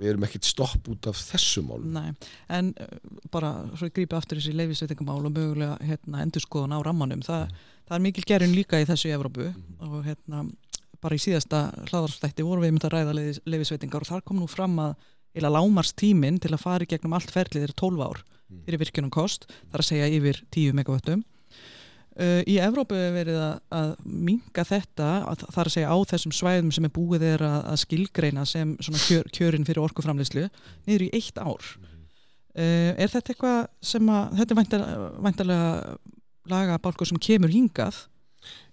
við 0.00 0.14
erum 0.14 0.24
ekkert 0.26 0.48
stopp 0.48 0.88
út 0.90 1.10
af 1.10 1.18
þessu 1.20 1.62
mál 1.66 1.84
Nei, 1.84 2.08
en 2.52 2.72
uh, 2.80 2.96
bara 3.32 3.52
svo 3.74 3.90
ég 3.90 3.94
grípi 3.96 4.16
aftur 4.16 4.40
þessi 4.40 4.56
leifisveitingamál 4.56 5.28
og 5.28 5.36
mögulega 5.36 5.76
hérna, 5.84 6.24
endur 6.24 6.44
skoðan 6.44 6.76
á 6.76 6.80
rammanum 6.86 7.22
Þa, 7.26 7.44
mm. 7.46 7.70
það 7.88 7.96
er 7.98 8.04
mikil 8.08 8.26
gerun 8.32 8.56
líka 8.56 8.80
í 8.80 8.88
þessu 8.88 9.12
Evrópu 9.14 9.46
mm. 9.50 9.78
og 9.86 10.02
hérna 10.08 10.44
bara 11.00 11.16
í 11.16 11.22
síðasta 11.22 11.62
hlaðarstætti 11.88 12.44
voru 12.44 12.64
við 12.64 12.74
myndið 12.74 12.90
að 12.90 12.96
ræða 12.96 13.14
leifisveitingar 13.48 14.04
og 14.04 14.10
þar 14.10 14.24
kom 14.26 14.40
nú 14.42 14.48
fram 14.50 14.76
að 14.82 15.08
eila 15.36 15.52
lámars 15.54 15.94
tíminn 15.96 16.40
til 16.42 16.52
að 16.52 16.64
fara 16.64 16.84
í 16.84 16.90
gegnum 16.90 17.14
allt 17.16 17.30
ferlið 17.32 17.68
er 17.68 17.74
12 17.78 18.02
ár 18.04 18.20
mm. 18.20 18.64
fyrir 18.66 18.82
virkunum 18.82 19.12
kost, 19.14 19.46
þar 19.70 19.84
að 19.84 19.88
segja 19.92 20.08
yfir 20.10 20.42
10 20.50 20.76
megavöttum 20.80 21.22
uh, 22.18 22.40
í 22.48 22.56
Evrópu 22.62 22.98
hefur 22.98 23.16
verið 23.18 23.38
að, 23.42 23.54
að 23.80 23.92
minga 24.04 24.64
þetta, 24.66 25.10
að, 25.30 25.44
þar 25.56 25.70
að 25.70 25.76
segja 25.76 25.94
á 25.94 25.98
þessum 26.12 26.36
svæðum 26.36 26.72
sem 26.74 26.88
er 26.88 26.94
búið 26.96 27.26
er 27.34 27.46
að, 27.46 27.58
að 27.72 27.80
skilgreina 27.84 28.46
sem 28.48 28.76
kjör, 28.80 29.30
kjörin 29.36 29.66
fyrir 29.68 29.84
orkuframleyslu 29.84 30.46
niður 30.88 31.06
í 31.06 31.10
eitt 31.18 31.40
ár. 31.40 31.72
Uh, 32.50 32.92
er 32.98 33.10
þetta 33.12 33.34
eitthvað 33.34 33.60
sem 33.92 34.08
að 34.10 34.40
þetta 34.40 34.80
er 34.80 34.94
væntalega 35.22 35.98
lagabálkur 36.50 37.10
sem 37.10 37.20
kemur 37.22 37.52
hingað? 37.52 38.06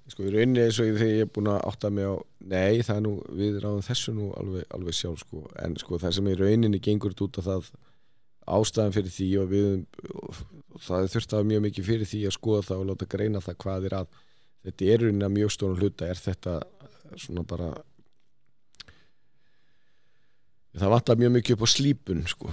Sko 0.08 0.24
í 0.24 0.32
rauninni 0.32 0.64
eins 0.64 0.78
og 0.80 0.96
þegar 0.96 1.10
ég 1.12 1.26
er 1.26 1.32
búin 1.36 1.50
að 1.52 1.66
átta 1.68 1.92
mig 1.92 2.08
á 2.08 2.16
Nei, 2.48 2.80
það 2.86 2.96
er 2.96 3.04
nú, 3.04 3.14
við 3.36 3.58
ráðum 3.60 3.84
þessu 3.84 4.14
nú 4.16 4.30
alveg, 4.40 4.64
alveg 4.72 4.96
sjálf 4.96 5.24
sko. 5.26 5.42
En 5.60 5.74
sko 5.82 5.98
það 6.00 6.14
sem 6.16 6.30
í 6.32 6.36
rauninni 6.40 6.80
gengur 6.84 7.16
út 7.26 7.40
af 7.42 7.48
það 7.50 7.72
ástæðan 8.48 8.96
fyrir 8.96 9.14
því 9.14 9.28
og 9.42 9.52
við 9.52 9.68
og 10.22 10.82
það 10.86 11.10
þurft 11.14 11.36
að 11.36 11.52
mjög 11.52 11.64
mikið 11.68 11.90
fyrir 11.90 12.10
því 12.10 12.24
að 12.28 12.36
skoða 12.38 12.66
það 12.70 12.82
og 12.82 12.90
láta 12.92 13.10
greina 13.12 13.44
það 13.44 13.60
hvað 13.64 13.88
er 13.90 13.98
að 13.98 14.18
þetta 14.68 14.90
er 14.94 15.06
að 15.12 15.36
mjög 15.38 15.54
stórn 15.54 15.80
hluta. 15.80 16.08
Er 16.08 16.22
þetta 16.22 16.58
svona 17.16 17.46
bara 17.48 17.70
það 20.78 20.94
vantar 20.94 21.22
mjög 21.22 21.36
mikið 21.38 21.58
upp 21.58 21.66
á 21.66 21.70
slípun 21.74 22.26
sko. 22.30 22.52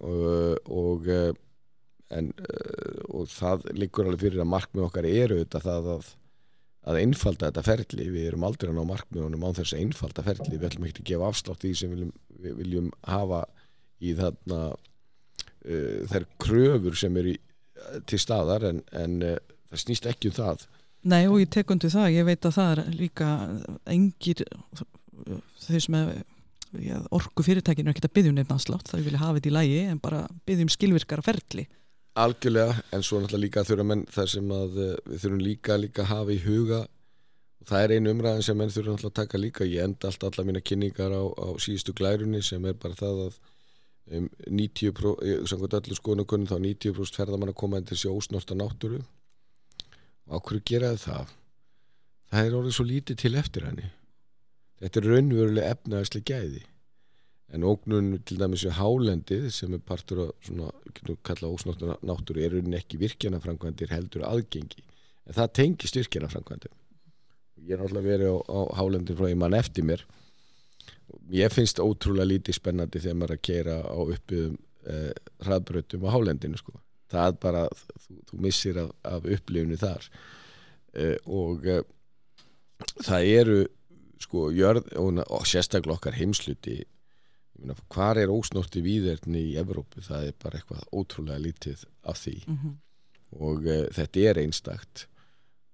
Og, 0.00 0.70
og 0.70 1.10
en 2.10 2.32
og 3.10 3.28
það 3.30 3.68
liggur 3.76 4.08
alveg 4.08 4.24
fyrir 4.26 4.42
að 4.42 4.50
markmið 4.50 4.86
okkar 4.88 5.06
eru 5.08 5.42
þetta 5.42 5.62
það 5.66 5.92
að 5.96 6.10
að 6.88 6.96
einfalda 7.02 7.50
þetta 7.50 7.62
ferli, 7.66 8.06
við 8.08 8.26
erum 8.30 8.44
aldrei 8.48 8.70
á 8.72 8.84
markmiðunum 8.88 9.42
á 9.44 9.50
þess 9.58 9.74
að 9.76 9.82
einfalda 9.84 10.22
ferli 10.24 10.54
við 10.56 10.66
ætlum 10.70 10.86
ekki 10.88 11.02
að 11.02 11.10
gefa 11.10 11.26
afslátt 11.28 11.66
í 11.68 11.72
sem 11.76 11.92
viljum, 11.92 12.12
við 12.40 12.54
viljum 12.62 12.86
hafa 13.04 13.42
í 14.00 14.16
þarna 14.18 14.60
uh, 14.72 16.00
þær 16.10 16.26
kröfur 16.40 16.98
sem 16.98 17.16
eru 17.20 17.36
til 18.08 18.20
staðar 18.20 18.66
en, 18.70 18.82
en 18.96 19.20
uh, 19.24 19.38
það 19.70 19.84
snýst 19.84 20.08
ekki 20.10 20.30
um 20.32 20.36
það. 20.40 20.66
Nei 21.10 21.22
og 21.30 21.38
ég 21.40 21.48
tek 21.52 21.70
undir 21.72 21.92
það, 21.92 22.10
ég 22.18 22.26
veit 22.28 22.44
að 22.44 22.56
það 22.58 22.72
er 22.74 22.96
líka 22.98 23.28
engir 23.88 24.42
þau 25.64 25.80
sem 25.80 25.96
er 25.96 26.10
orku 27.10 27.44
fyrirtækinu 27.44 27.90
er 27.90 27.96
ekki 27.96 28.06
að 28.06 28.14
byggja 28.14 28.32
um 28.32 28.38
nefn 28.38 28.54
afslátt, 28.54 28.88
það 28.90 29.06
vilja 29.08 29.20
hafa 29.20 29.38
þetta 29.38 29.50
í 29.50 29.54
lægi 29.56 29.80
en 29.90 30.00
bara 30.02 30.22
byggja 30.46 30.66
um 30.66 30.72
skilvirkara 30.72 31.24
ferli. 31.26 31.66
Algjörlega, 32.20 32.76
en 32.94 33.04
svo 33.06 33.20
náttúrulega 33.20 33.44
líka 33.44 33.64
þurfa 33.66 33.86
menn 33.86 34.04
þar 34.10 34.30
sem 34.30 34.52
að 34.54 34.78
uh, 34.78 34.94
við 35.06 35.22
þurfum 35.24 35.44
líka 35.44 35.78
líka 35.78 36.04
að 36.04 36.10
hafa 36.10 36.34
í 36.34 36.40
huga 36.44 36.80
og 37.60 37.70
það 37.70 37.84
er 37.84 37.94
einu 37.96 38.14
umræðin 38.14 38.46
sem 38.46 38.58
menn 38.58 38.72
þurfa 38.74 38.94
náttúrulega 38.94 39.12
að 39.12 39.18
taka 39.20 39.40
líka 39.40 39.68
ég 39.68 39.86
enda 39.86 40.10
allt 40.10 40.26
alla 40.28 40.46
mína 40.46 40.62
kynningar 40.62 41.14
á, 41.14 41.22
á 41.22 41.48
síðustu 41.62 41.94
glærunni 41.96 42.42
sem 42.44 42.66
er 42.66 42.78
bara 42.78 42.98
það 42.98 43.24
að 43.26 43.40
um, 43.40 43.49
90% 44.10 45.46
samkvæmt 45.50 45.76
öllu 45.78 45.96
skoðanakunnum 45.98 46.48
þá 46.50 46.56
90% 46.58 47.20
ferðamann 47.20 47.52
að 47.52 47.60
koma 47.62 47.78
inn 47.80 47.86
til 47.88 47.98
sjósnorta 48.00 48.56
náttúru. 48.58 49.04
Og 50.26 50.40
ákveður 50.40 50.66
geraði 50.70 51.02
það? 51.04 51.36
Það 52.30 52.48
er 52.48 52.58
orðið 52.58 52.76
svo 52.76 52.86
lítið 52.88 53.20
til 53.22 53.32
eftir 53.38 53.66
henni. 53.68 53.86
Þetta 54.80 55.00
er 55.00 55.08
raunverulega 55.12 55.76
efnaðislega 55.76 56.34
gæði. 56.34 56.64
En 57.50 57.66
ógnun 57.66 58.12
til 58.26 58.38
dæmis 58.38 58.64
við 58.66 58.76
hálendið 58.78 59.48
sem 59.54 59.72
er 59.74 59.82
partur 59.82 60.24
af 60.26 60.34
svona, 60.46 60.70
getum 60.94 61.16
við 61.16 61.22
kalla 61.26 61.50
ósnorta 61.50 61.96
náttúru 62.06 62.44
er 62.44 62.54
raunin 62.54 62.78
ekki 62.78 63.00
virkjanafrankvæmdir 63.02 63.90
heldur 63.90 64.26
aðgengi. 64.28 64.84
En 65.26 65.36
það 65.38 65.56
tengist 65.58 65.98
virkjanafrankvæmdir 65.98 66.74
ég 67.66 67.76
er 67.76 67.82
náttúrulega 67.82 68.08
verið 68.08 68.32
á, 68.32 68.36
á 68.48 68.60
hálendin 68.78 69.18
frá 69.18 69.28
ég 69.28 69.38
mann 69.38 69.56
eftir 69.56 69.86
mér 69.86 70.04
ég 71.34 71.52
finnst 71.54 71.80
ótrúlega 71.82 72.28
lítið 72.28 72.58
spennandi 72.58 73.02
þegar 73.02 73.18
maður 73.18 73.34
er 73.34 73.38
að 73.38 73.46
keira 73.48 73.76
á 73.86 73.98
uppiðum 74.00 74.54
eh, 74.90 75.10
hraðbrötum 75.46 76.06
á 76.06 76.14
hálendinu 76.14 76.60
sko. 76.60 76.76
það 77.10 77.26
er 77.26 77.40
bara, 77.42 77.64
þú, 78.04 78.20
þú 78.30 78.40
missir 78.46 78.80
af, 78.82 78.92
af 79.02 79.26
upplifinu 79.36 79.80
þar 79.80 80.08
eh, 80.94 81.16
og 81.26 81.66
eh, 81.66 81.82
það 83.02 83.28
eru 83.40 83.60
sko 84.20 84.48
jörð 84.52 84.90
og, 85.00 85.22
og 85.26 85.46
sérstaklega 85.48 85.96
okkar 85.96 86.18
heimsluti 86.18 86.82
hvar 87.92 88.16
er 88.16 88.32
ósnorti 88.32 88.80
výðerni 88.80 89.50
í 89.50 89.56
Evrópu, 89.60 90.00
það 90.00 90.30
er 90.30 90.36
bara 90.40 90.56
eitthvað 90.60 90.84
ótrúlega 90.96 91.42
lítið 91.44 91.82
af 92.08 92.16
því 92.22 92.36
mm 92.46 92.56
-hmm. 92.56 92.76
og 93.36 93.66
þetta 93.96 94.20
er 94.30 94.38
einstakt 94.40 95.08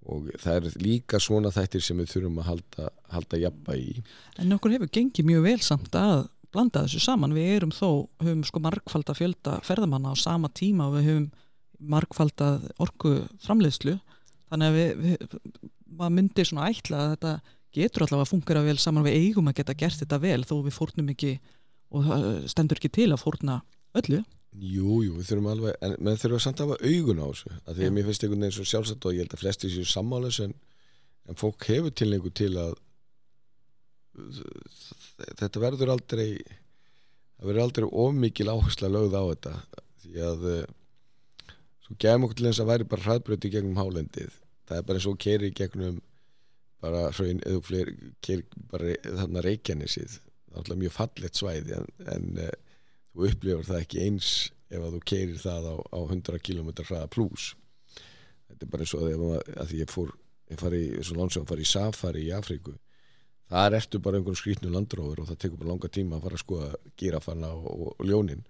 og 0.06 0.30
það 0.42 0.58
er 0.58 0.78
líka 0.82 1.20
svona 1.22 1.50
þættir 1.54 1.84
sem 1.84 1.98
við 2.00 2.12
þurfum 2.12 2.40
að 2.42 2.48
halda, 2.50 2.90
halda 3.12 3.40
jafna 3.42 3.76
í. 3.78 4.02
En 4.42 4.54
okkur 4.56 4.76
hefur 4.76 4.92
gengið 4.94 5.28
mjög 5.30 5.46
vel 5.46 5.58
samt 5.64 5.98
að 5.98 6.28
blanda 6.54 6.84
þessu 6.86 7.02
saman, 7.02 7.34
við 7.36 7.50
erum 7.56 7.74
þó 7.74 8.06
höfum 8.22 8.44
sko 8.46 8.62
markfald 8.64 9.10
að 9.10 9.20
fjölda 9.20 9.58
ferðamanna 9.66 10.14
á 10.14 10.16
sama 10.18 10.50
tíma 10.54 10.88
og 10.88 10.98
við 10.98 11.10
höfum 11.10 11.26
markfald 11.92 12.40
að 12.40 12.70
orku 12.80 13.16
framleiðslu 13.44 13.98
þannig 14.48 14.70
að 14.70 14.78
við, 14.78 15.02
við 15.02 15.60
maður 15.96 16.16
myndir 16.16 16.48
svona 16.48 16.70
ætla 16.70 17.02
að 17.02 17.12
þetta 17.16 17.34
getur 17.76 18.06
allavega 18.06 18.24
að 18.24 18.30
fungera 18.30 18.64
vel 18.64 18.78
saman. 18.80 19.04
Við 19.04 19.18
eigum 19.20 19.50
að 19.50 19.58
geta 19.58 19.76
gert 19.76 20.00
þetta 20.00 20.22
vel 20.22 20.40
þó 20.48 20.54
við 20.64 20.76
fórnum 20.78 21.12
ekki 21.12 21.34
og 21.92 22.06
það 22.06 22.26
stendur 22.52 22.80
ekki 22.80 22.92
til 22.94 23.10
að 23.10 23.22
fórna 23.22 23.60
öllu 23.98 24.22
Jú, 24.56 25.02
jú, 25.04 25.16
við 25.18 25.28
þurfum 25.28 25.50
alveg, 25.52 25.74
en 25.84 25.94
við 26.00 26.22
þurfum 26.22 26.40
samt 26.40 26.60
að 26.62 26.70
hafa 26.70 26.88
augun 26.88 27.18
á 27.20 27.26
þessu, 27.26 27.50
að 27.66 27.76
því 27.76 27.86
að 27.86 27.94
mér 27.96 28.06
finnst 28.06 28.22
einhvern 28.24 28.44
veginn 28.44 28.56
svo 28.56 28.64
sjálfsagt 28.70 29.06
og 29.08 29.12
ég 29.12 29.24
held 29.24 29.34
að 29.36 29.42
flesti 29.42 29.70
séu 29.72 29.88
sammális 29.90 30.38
en, 30.44 30.54
en 31.28 31.40
fólk 31.40 31.66
hefur 31.68 31.92
tilningu 31.92 32.32
til 32.32 32.54
að 32.62 32.78
þetta 35.36 35.60
verður 35.60 35.92
aldrei 35.92 36.28
það 37.36 37.48
verður 37.50 37.62
aldrei 37.66 37.86
ómikil 37.92 38.48
áhersla 38.48 38.88
lögð 38.88 39.16
á 39.20 39.22
þetta 39.28 39.54
því 40.06 40.22
að 40.24 40.46
svo 41.86 41.96
gefum 42.02 42.26
okkur 42.26 42.38
til 42.40 42.48
þess 42.48 42.62
að 42.64 42.70
væri 42.72 42.88
bara 42.90 43.06
hraðbröti 43.06 43.50
gegnum 43.52 43.80
hálendið, 43.80 44.38
það 44.66 44.78
er 44.78 44.86
bara 44.88 45.00
eins 45.00 45.08
og 45.10 45.18
keiri 45.22 45.50
gegnum 45.54 45.98
bara 46.82 47.08
hraun 47.12 47.42
eða 47.46 47.60
fleiri, 47.64 47.96
keiri 48.24 48.64
bara 48.72 48.96
þarna 49.04 49.44
reykjanisið, 49.44 50.16
það 50.16 50.56
er 50.56 50.62
alltaf 50.62 50.80
mjög 50.80 50.96
fallet 50.96 51.40
svæði 51.40 51.76
en, 51.76 51.92
en 52.14 52.40
þú 53.16 53.30
upplifur 53.30 53.68
það 53.70 53.82
ekki 53.82 54.02
eins 54.06 54.30
ef 54.70 54.82
að 54.82 54.96
þú 54.96 55.02
keirir 55.12 55.42
það 55.42 55.70
á, 55.72 55.74
á 55.96 55.98
100 56.04 56.42
km 56.46 56.70
hraða 56.82 57.10
pluss 57.12 57.54
þetta 57.96 58.62
er 58.62 58.72
bara 58.72 58.86
eins 58.86 58.94
og 58.96 59.06
að, 59.06 59.28
að 59.56 59.70
því 59.70 59.82
ég 59.82 59.92
fór 59.92 60.16
ég 60.46 60.60
fari, 60.60 60.82
svo 61.02 61.16
langt 61.18 61.34
sem 61.34 61.46
að 61.46 61.52
fara 61.52 61.64
í 61.64 61.70
safari 61.70 62.26
í 62.26 62.34
Afríku 62.34 62.76
þar 63.50 63.76
ertu 63.78 64.00
bara 64.02 64.18
einhvern 64.18 64.38
skrítnu 64.38 64.70
landróður 64.72 65.22
og 65.22 65.30
það 65.30 65.40
tekur 65.42 65.60
bara 65.60 65.72
langa 65.72 65.92
tíma 65.92 66.18
að 66.18 66.26
fara 66.26 66.38
að 66.38 66.42
skoða 66.42 66.70
gírafanna 66.98 67.52
og, 67.54 67.68
og, 67.70 67.92
og 67.94 68.08
ljónin. 68.08 68.42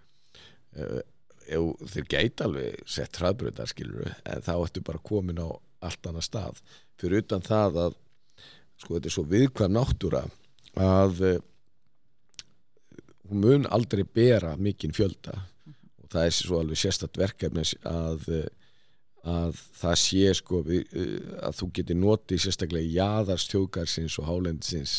Uh, 0.77 1.03
ef 1.47 1.93
þeir 1.93 2.09
gæti 2.11 2.47
alveg 2.47 2.89
sett 2.91 3.21
hraðbröðar 3.21 3.71
skilur 3.71 4.15
en 4.27 4.45
þá 4.45 4.55
ertu 4.57 4.83
bara 4.87 5.03
komin 5.05 5.43
á 5.43 5.49
allt 5.87 6.09
annað 6.09 6.27
stað. 6.27 6.63
Fyrir 7.01 7.25
utan 7.25 7.45
það 7.45 7.81
að 7.85 7.99
sko 8.81 8.97
þetta 8.97 9.11
er 9.11 9.17
svo 9.17 9.27
viðkvæm 9.31 9.77
náttúra 9.77 10.25
að 10.81 11.23
uh, 11.29 11.37
hún 13.31 13.43
mun 13.43 13.69
aldrei 13.73 14.05
bera 14.05 14.55
mikinn 14.57 14.95
fjölda. 14.97 15.37
Og 16.03 16.09
það 16.13 16.29
er 16.29 16.37
svo 16.37 16.61
alveg 16.63 16.81
sérstatt 16.81 17.19
verkefni 17.19 17.65
að, 17.89 18.27
að 19.27 19.61
það 19.81 20.01
sé 20.03 20.33
sko 20.39 20.63
að 20.65 21.61
þú 21.61 21.71
getur 21.79 22.01
notið 22.01 22.43
sérstaklega 22.45 22.95
jáðars 23.01 23.47
þjóðgarsins 23.51 24.19
og 24.23 24.29
hálendisins 24.31 24.97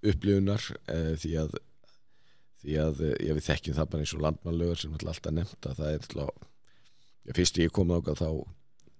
upplifunar 0.00 0.64
því 1.20 1.34
að 1.44 1.58
því 2.60 2.74
að 2.76 3.02
ég 3.24 3.36
við 3.36 3.44
þekkjum 3.46 3.76
það 3.76 3.90
bara 3.92 4.04
eins 4.04 4.14
og 4.16 4.24
landmannlögur 4.24 4.80
sem 4.80 4.96
alltaf 4.98 5.32
nefnt 5.32 5.68
að 5.68 5.78
það 5.78 5.92
er 5.94 6.02
alltaf, 6.02 6.48
já 7.24 7.36
fyrst 7.38 7.60
ég 7.62 7.72
kom 7.72 7.92
ákvað 7.94 8.20
þá 8.20 8.30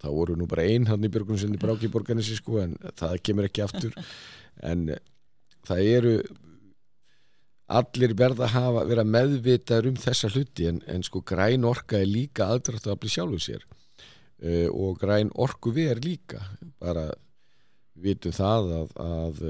þá 0.00 0.08
voru 0.16 0.36
nú 0.38 0.46
bara 0.48 0.64
einn 0.64 0.88
hann 0.88 1.04
í 1.04 1.10
björgunsinni 1.12 1.60
brákiborganissi 1.60 2.38
sko 2.38 2.60
en 2.62 2.76
það 2.96 3.18
kemur 3.26 3.50
ekki 3.50 3.66
aftur. 3.66 3.96
En 4.60 4.90
það 5.64 5.86
eru 5.88 6.10
allir 7.70 8.14
verða 8.18 8.46
að 8.48 8.54
hafa, 8.56 8.84
vera 8.90 9.06
meðvitaður 9.06 9.90
um 9.92 9.98
þessa 10.00 10.30
hluti 10.34 10.68
en, 10.70 10.80
en 10.90 11.04
sko 11.06 11.22
græn 11.26 11.66
orka 11.68 12.00
er 12.00 12.08
líka 12.10 12.50
aðdrætt 12.50 12.88
að 12.90 13.00
bli 13.02 13.12
sjálfuð 13.14 13.44
sér 13.44 13.66
uh, 13.66 14.68
og 14.74 14.98
græn 15.02 15.30
orku 15.34 15.72
við 15.76 15.92
er 15.94 16.02
líka 16.04 16.42
bara 16.82 17.08
vitum 18.00 18.32
það 18.34 18.72
að, 18.80 18.96
að 19.04 19.44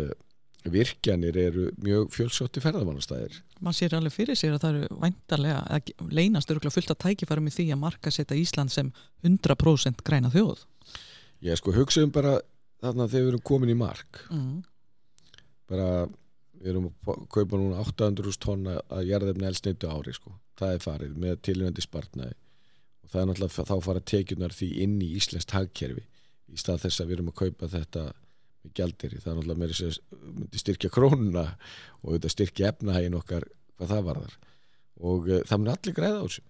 virkjanir 0.69 1.37
eru 1.41 1.69
mjög 1.81 2.11
fjölsótti 2.13 2.61
ferðamannastæðir. 2.61 3.39
Man 3.65 3.77
sér 3.77 3.95
alveg 3.97 4.13
fyrir 4.13 4.37
sér 4.37 4.57
að 4.57 4.65
það 4.65 4.79
eru 4.81 4.99
væntarlega, 5.05 5.61
að 5.73 6.11
leynast 6.13 6.51
eru 6.53 6.73
fullt 6.73 6.93
að 6.93 7.01
tækifæra 7.07 7.45
með 7.45 7.57
því 7.57 7.67
að 7.73 7.81
marka 7.81 8.13
setja 8.13 8.37
Ísland 8.37 8.73
sem 8.75 8.91
100% 9.25 10.05
græna 10.05 10.33
þjóð. 10.35 10.67
Já 11.41 11.55
sko 11.57 11.73
hugsaðum 11.73 12.13
bara 12.13 12.35
þarna 12.83 13.09
þegar 13.09 13.25
við 13.25 13.33
erum 13.33 13.47
komin 13.53 13.73
í 13.73 13.79
mark 13.79 14.25
Mm. 14.31 14.61
bara 15.71 16.09
við 16.61 16.73
erum 16.75 16.91
að 16.91 17.27
kaupa 17.33 17.59
núna 17.59 17.83
800.000 17.83 18.41
tonna 18.45 18.77
að 18.93 19.09
jarðefni 19.09 19.49
elsneitu 19.49 19.91
ári 19.91 20.15
sko. 20.17 20.37
það 20.61 20.75
er 20.77 20.85
farið 20.85 21.19
með 21.25 21.43
tilvændi 21.49 21.85
spartnaði 21.85 22.37
og 23.01 23.13
það 23.13 23.21
er 23.21 23.29
náttúrulega 23.31 23.69
þá 23.71 23.77
fara 23.87 24.09
tekjunar 24.13 24.55
því 24.55 24.71
inn 24.85 24.99
í 25.01 25.15
Íslands 25.17 25.49
hagkerfi 25.55 26.05
í 26.51 26.59
stað 26.61 26.85
þess 26.85 27.01
að 27.01 27.09
við 27.09 27.17
erum 27.19 27.33
að 27.33 27.41
kaupa 27.41 27.71
þetta 27.71 28.05
með 28.61 28.77
gældir, 28.77 29.17
það 29.21 29.33
er 29.33 29.37
náttúrulega 29.39 29.63
meira 29.63 29.77
sér 29.77 29.99
myndi 30.21 30.61
styrkja 30.61 30.93
krónuna 30.93 31.45
og 32.03 32.17
þetta 32.17 32.33
styrkja 32.35 32.73
efnahægin 32.75 33.19
okkar 33.19 33.47
hvað 33.79 33.93
það 33.95 34.09
varðar. 34.09 34.35
Og 35.01 35.31
uh, 35.31 35.45
það 35.49 35.63
mun 35.63 35.73
allir 35.75 35.97
græða 35.97 36.19
á 36.21 36.25
þessu. 36.27 36.43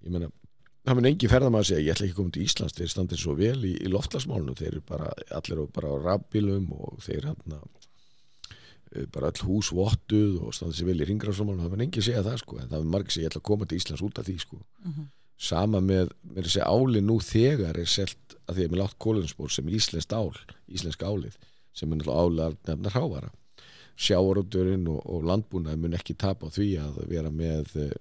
Ég 0.00 0.14
meina, 0.14 0.30
það 0.88 0.98
mun 0.98 1.10
engi 1.10 1.30
ferðamaður 1.30 1.70
segja 1.70 1.84
ég 1.84 1.92
ætla 1.94 2.06
ekki 2.06 2.16
að 2.16 2.20
koma 2.22 2.34
til 2.36 2.46
Íslands, 2.46 2.76
þeir 2.78 2.92
standir 2.94 3.20
svo 3.20 3.36
vel 3.36 3.58
í, 3.68 3.74
í 3.76 3.92
loftlasmálinu, 3.92 4.56
þeir 4.56 4.70
eru 4.70 4.86
bara 4.88 5.12
allir 5.36 5.62
bara 5.74 5.92
á 5.92 5.96
rafbílum 6.06 6.70
og 6.78 7.04
þeir 7.04 7.28
hann 7.30 7.60
bara 9.14 9.30
all 9.30 9.46
hús 9.46 9.70
vottuð 9.74 10.40
og 10.42 10.54
standið 10.56 10.80
sér 10.80 10.90
vel 10.90 11.00
í 11.04 11.08
ringráðsmálinu, 11.10 11.62
það 11.62 11.74
mun 11.74 11.84
engi 11.86 12.02
segja 12.02 12.26
það 12.26 12.38
sko, 12.42 12.58
en 12.58 12.70
það 12.72 12.84
mun 12.84 12.94
margir 12.96 13.14
segja 13.14 13.26
ég 13.26 13.32
ætla 13.32 13.42
að 13.42 13.48
koma 13.50 13.68
til 13.70 13.78
Íslands 13.78 14.04
út 14.06 14.18
af 14.18 14.26
því 14.26 14.36
sko. 14.42 14.56
Mm 14.84 14.92
-hmm. 14.92 15.10
sama 15.40 15.80
með, 15.80 16.10
með 16.22 16.44
þessi 16.44 16.62
áli 16.66 17.00
nú 17.00 17.20
þegar 17.20 17.78
er 17.78 17.86
selt 17.88 18.34
að 18.46 18.54
því 18.56 18.64
að 18.64 18.70
mér 18.70 18.82
látt 18.82 18.98
kólunsból 18.98 19.50
sem 19.50 19.68
íslenskt 19.68 20.12
ál, 20.12 20.32
íslensk 20.68 21.02
álið 21.02 21.38
sem 21.72 21.92
er 21.92 21.96
náttúrulega 21.96 22.20
álega 22.20 22.56
nefna 22.66 22.90
hráara 22.90 23.30
sjáarúturinn 24.00 24.86
og, 24.88 25.00
og 25.04 25.26
landbúnað 25.28 25.80
mun 25.80 25.96
ekki 25.98 26.16
tapa 26.18 26.48
á 26.48 26.54
því 26.54 26.68
að 26.80 27.00
vera 27.10 27.30
með 27.30 27.74
eh, 27.80 27.96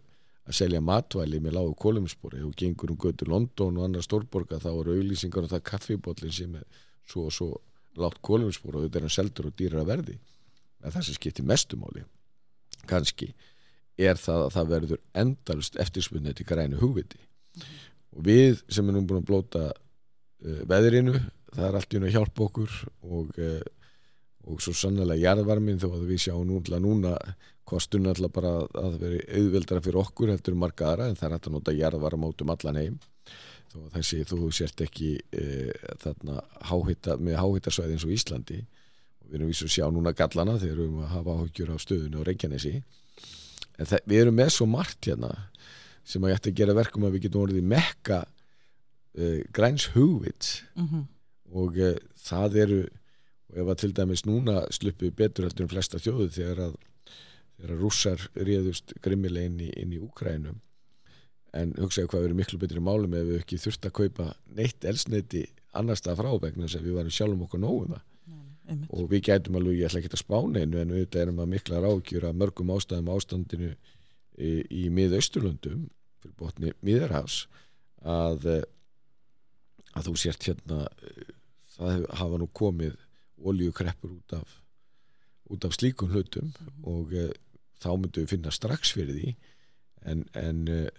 að 0.49 0.57
selja 0.61 0.81
matvæli 0.81 1.41
með 1.43 1.57
lágu 1.57 1.73
kólunsbóri 1.83 2.41
og 2.45 2.55
gengur 2.57 2.93
um 2.93 2.99
götu 2.99 3.27
London 3.29 3.77
og 3.77 3.85
annar 3.85 4.05
stórborga 4.05 4.61
þá 4.63 4.69
eru 4.71 4.95
auðlýsingar 4.97 5.45
og 5.45 5.51
það 5.53 5.65
kaffibótlinn 5.71 6.35
sem 6.35 6.55
er 6.57 6.65
svo 7.09 7.27
og 7.27 7.35
svo 7.35 7.49
látt 7.99 8.21
kólunsbóri 8.25 8.79
og 8.79 8.87
þetta 8.87 9.01
er 9.01 9.07
hann 9.07 9.17
seldur 9.17 9.49
og 9.49 9.57
dýrar 9.59 9.83
að 9.83 9.91
verði 9.91 10.17
að 10.83 10.95
það 10.95 11.07
sem 11.07 11.17
skiptir 11.17 11.47
mestumáli 11.47 12.05
kannski 12.89 13.33
er 13.99 14.19
það 14.19 14.45
að 14.45 14.53
það 14.55 14.71
verður 14.73 15.01
endalust 15.23 15.77
eftirspunnið 15.83 16.39
til 16.39 16.47
grænu 16.47 16.79
hugviti 16.79 17.19
mm 17.19 17.61
-hmm. 17.61 17.89
og 18.15 18.25
við 18.29 18.63
sem 18.69 18.89
erum 18.89 19.07
búin 19.07 19.21
að 19.21 19.29
blóta 19.29 19.65
uh, 19.69 20.61
veðrinu, 20.71 21.19
það 21.53 21.67
er 21.67 21.75
allt 21.75 21.93
í 21.93 21.99
unna 21.99 22.13
hjálp 22.15 22.39
okkur 22.47 22.71
og, 23.01 23.37
uh, 23.37 23.61
og 24.47 24.61
svo 24.61 24.73
sannlega 24.73 25.19
jarðvarmin 25.19 25.79
þó 25.79 25.89
að 25.93 26.07
við 26.07 26.23
sjáum 26.25 26.47
núna, 26.47 26.79
núna 26.79 27.17
kostun 27.69 28.07
alltaf 28.07 28.31
bara 28.33 28.55
að 28.73 28.97
veri 29.03 29.19
auðveldara 29.37 29.81
fyrir 29.81 30.01
okkur 30.01 30.31
heldur 30.31 30.55
marga 30.55 30.93
aðra 30.93 31.09
en 31.09 31.15
það 31.15 31.27
er 31.27 31.33
hægt 31.35 31.47
að 31.47 31.55
nota 31.57 31.71
jarðvarm 31.75 32.25
átum 32.25 32.49
allan 32.49 32.81
heim 32.81 32.99
þó 33.69 33.79
þessi 33.93 34.23
þú 34.25 34.51
sért 34.51 34.81
ekki 34.81 35.19
uh, 35.19 35.73
þarna 36.01 36.41
háhita, 36.71 37.17
með 37.17 37.41
háhittasvæði 37.43 37.97
eins 37.97 38.07
og 38.07 38.15
Íslandi 38.15 38.63
við 39.29 39.39
erum 39.39 39.51
vísu 39.51 39.67
að 39.67 39.75
sjá 39.75 39.85
núna 39.93 40.15
gallana 40.17 40.57
þegar 40.57 40.75
við 40.79 40.85
erum 40.87 41.03
að 41.03 41.13
hafa 41.13 41.35
áhugjur 41.37 41.71
á 41.71 41.77
stöðinu 41.79 42.19
og 42.19 42.27
Reykjanesi. 42.27 42.73
En 43.79 43.89
það, 43.89 44.03
við 44.11 44.23
erum 44.23 44.37
með 44.39 44.51
svo 44.55 44.67
margt 44.69 45.09
hérna 45.09 45.31
sem 46.09 46.23
að 46.23 46.33
ég 46.33 46.39
ætti 46.41 46.53
að 46.53 46.59
gera 46.59 46.77
verkum 46.77 47.05
að 47.05 47.15
við 47.15 47.25
getum 47.27 47.43
orðið 47.45 47.67
mekka 47.69 48.19
uh, 48.25 49.39
græns 49.53 49.89
hugvits. 49.93 50.63
Mm 50.75 50.87
-hmm. 50.87 51.03
og 51.53 51.77
uh, 51.77 51.95
það 52.17 52.57
eru 52.65 52.81
og 53.49 53.57
ef 53.57 53.71
að 53.71 53.79
til 53.81 53.93
dæmis 53.97 54.25
núna 54.27 54.61
sluppu 54.73 55.11
betur 55.11 55.47
heldur 55.47 55.65
en 55.65 55.71
flesta 55.71 56.01
þjóðu 56.01 56.29
þegar 56.35 56.59
að, 56.67 56.73
þegar 57.57 57.75
að 57.75 57.79
rússar 57.83 58.25
réðust 58.37 58.93
grimmileg 59.01 59.49
inn 59.49 59.61
í, 59.65 59.69
inn 59.81 59.95
í 59.95 60.01
Úkrænum 60.01 60.59
en 61.57 61.73
hugsaðu 61.79 62.11
hvað 62.11 62.27
verið 62.27 62.37
miklu 62.37 62.59
betri 62.61 62.83
málum 62.83 63.15
ef 63.17 63.25
við 63.25 63.39
ekki 63.41 63.57
þurft 63.57 63.87
að 63.89 63.95
kaupa 63.97 64.27
neitt 64.53 64.85
elsneiti 64.85 65.47
annar 65.73 65.97
stað 65.97 66.21
frá 66.21 66.29
vegna 66.43 66.69
sem 66.69 66.83
við 66.85 66.99
varum 66.99 67.13
sjálfum 67.13 67.47
okkur 67.47 67.63
nógu 67.63 67.87
það 67.89 68.05
Einmitt. 68.69 68.91
og 68.93 69.09
við 69.11 69.23
gætum 69.27 69.57
alveg, 69.59 69.79
ég 69.79 69.89
ætla 69.89 70.01
ekki 70.03 70.13
að 70.13 70.23
spána 70.23 70.63
einu 70.63 70.81
en 70.81 70.93
við 70.93 71.19
erum 71.21 71.41
að 71.43 71.51
mikla 71.55 71.81
ráðgjur 71.83 72.27
að 72.29 72.39
mörgum 72.43 72.73
ástæðum 72.75 73.11
ástandinu 73.15 73.71
í, 74.37 74.51
í 74.69 74.83
miðausturlundum 74.93 75.87
fyrir 76.21 76.35
botni 76.39 76.73
miðarhafs 76.85 77.43
að 78.05 78.47
eh, 78.53 78.63
að 79.97 80.09
þú 80.09 80.15
sért 80.21 80.47
hérna 80.47 80.85
eh, 80.85 81.35
það 81.75 82.07
hafa 82.21 82.39
nú 82.39 82.49
komið 82.55 82.97
oljukreppur 83.49 84.17
út 84.17 84.35
af 84.39 84.57
út 85.49 85.65
af 85.65 85.73
slíkun 85.73 86.11
hlutum 86.13 86.45
mm 86.45 86.51
-hmm. 86.51 86.87
og 86.87 87.13
e, 87.13 87.31
þá 87.81 87.89
myndum 87.97 88.23
við 88.23 88.29
finna 88.29 88.51
strax 88.51 88.91
fyrir 88.93 89.15
því 89.15 89.35
en, 90.01 90.25
en 90.33 90.67
e, 90.67 90.89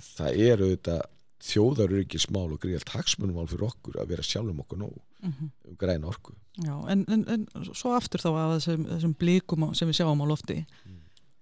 það 0.00 0.30
er 0.48 0.62
auðvitað 0.62 1.02
þjóðarurikismál 1.44 2.48
og 2.50 2.60
greiðalt 2.62 2.90
hagsmunumál 2.96 3.46
fyrir 3.50 3.68
okkur 3.68 3.98
að 4.02 4.12
vera 4.12 4.26
sjálfum 4.26 4.62
okkur 4.64 4.80
nóg 4.80 4.94
mm 4.96 5.32
-hmm. 5.32 5.50
um 5.70 5.76
græna 5.78 6.08
orku. 6.10 6.34
Já, 6.58 6.74
en, 6.90 7.04
en, 7.08 7.24
en 7.28 7.46
svo 7.72 7.94
aftur 7.94 8.20
þá 8.20 8.30
af 8.34 8.54
þessum, 8.56 8.86
þessum 8.86 9.14
blíkum 9.14 9.74
sem 9.74 9.88
við 9.88 10.00
sjáum 10.00 10.22
á 10.22 10.26
lofti. 10.26 10.66
Mm. 10.86 10.98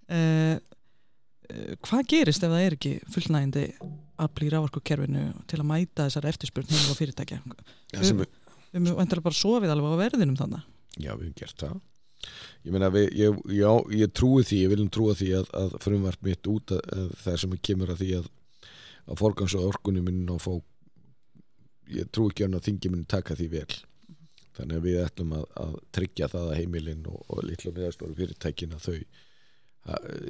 eh, 0.07 0.59
eh, 1.49 1.75
hvað 1.81 2.07
gerist 2.07 2.43
ef 2.43 2.51
það 2.51 2.65
er 2.65 2.73
ekki 2.77 2.93
fullnægindi 3.09 3.65
að 4.17 4.33
blí 4.33 4.49
rávorkukerfinu 4.49 5.33
til 5.47 5.59
að 5.59 5.69
mæta 5.69 6.07
þessar 6.07 6.29
eftirspurn 6.29 6.69
hefur 6.69 6.93
á 6.93 6.99
fyrirtækja? 6.99 7.41
Ja, 7.93 7.99
við, 8.01 8.25
mögum 8.73 9.01
endilega 9.01 9.27
bara 9.29 9.41
sofið 9.41 9.73
alveg 9.73 9.93
á 9.93 10.01
verðinum 10.05 10.37
þannig 10.37 10.65
Já, 10.97 11.13
við 11.13 11.29
hefum 11.29 11.37
gert 11.37 11.61
það. 11.61 11.77
Ég 12.65 12.73
meina, 12.73 12.89
við, 12.89 13.11
ég, 13.15 13.35
já, 13.53 13.71
ég 13.93 14.11
trúi 14.11 14.43
því 14.43 14.63
ég 14.63 14.71
viljum 14.73 14.89
trúa 14.89 15.13
því 15.15 15.29
að, 15.37 15.51
að 15.53 15.75
frumvart 15.83 16.23
mitt 16.25 16.49
út 16.49 16.73
að, 16.73 16.81
að 16.97 17.11
það 17.23 17.37
sem 17.43 17.53
kemur 17.69 17.93
að 17.93 18.01
því 18.01 18.09
að 18.17 18.31
að 19.07 19.21
forgans 19.21 19.55
og 19.57 19.69
orkunum 19.71 20.07
minn 20.07 20.25
og 20.33 20.41
fá 20.43 20.51
ég 21.93 22.09
trú 22.11 22.27
ekki 22.31 22.47
að 22.47 22.59
þingi 22.65 22.91
minn 22.91 23.05
taka 23.07 23.37
því 23.37 23.47
vel. 23.53 23.69
Þannig 24.57 24.79
að 24.79 24.85
við 24.87 24.99
ætlum 25.03 25.33
að, 25.37 25.45
að 25.61 25.73
tryggja 25.93 26.29
það 26.33 26.51
að 26.51 26.59
heimilinn 26.59 27.07
og, 27.11 27.23
og 27.29 27.45
litlu 27.45 27.71
og 27.71 27.77
meðastóru 27.77 28.17
fyrirtækin 28.17 28.75
að 28.75 28.87
þau 28.87 28.97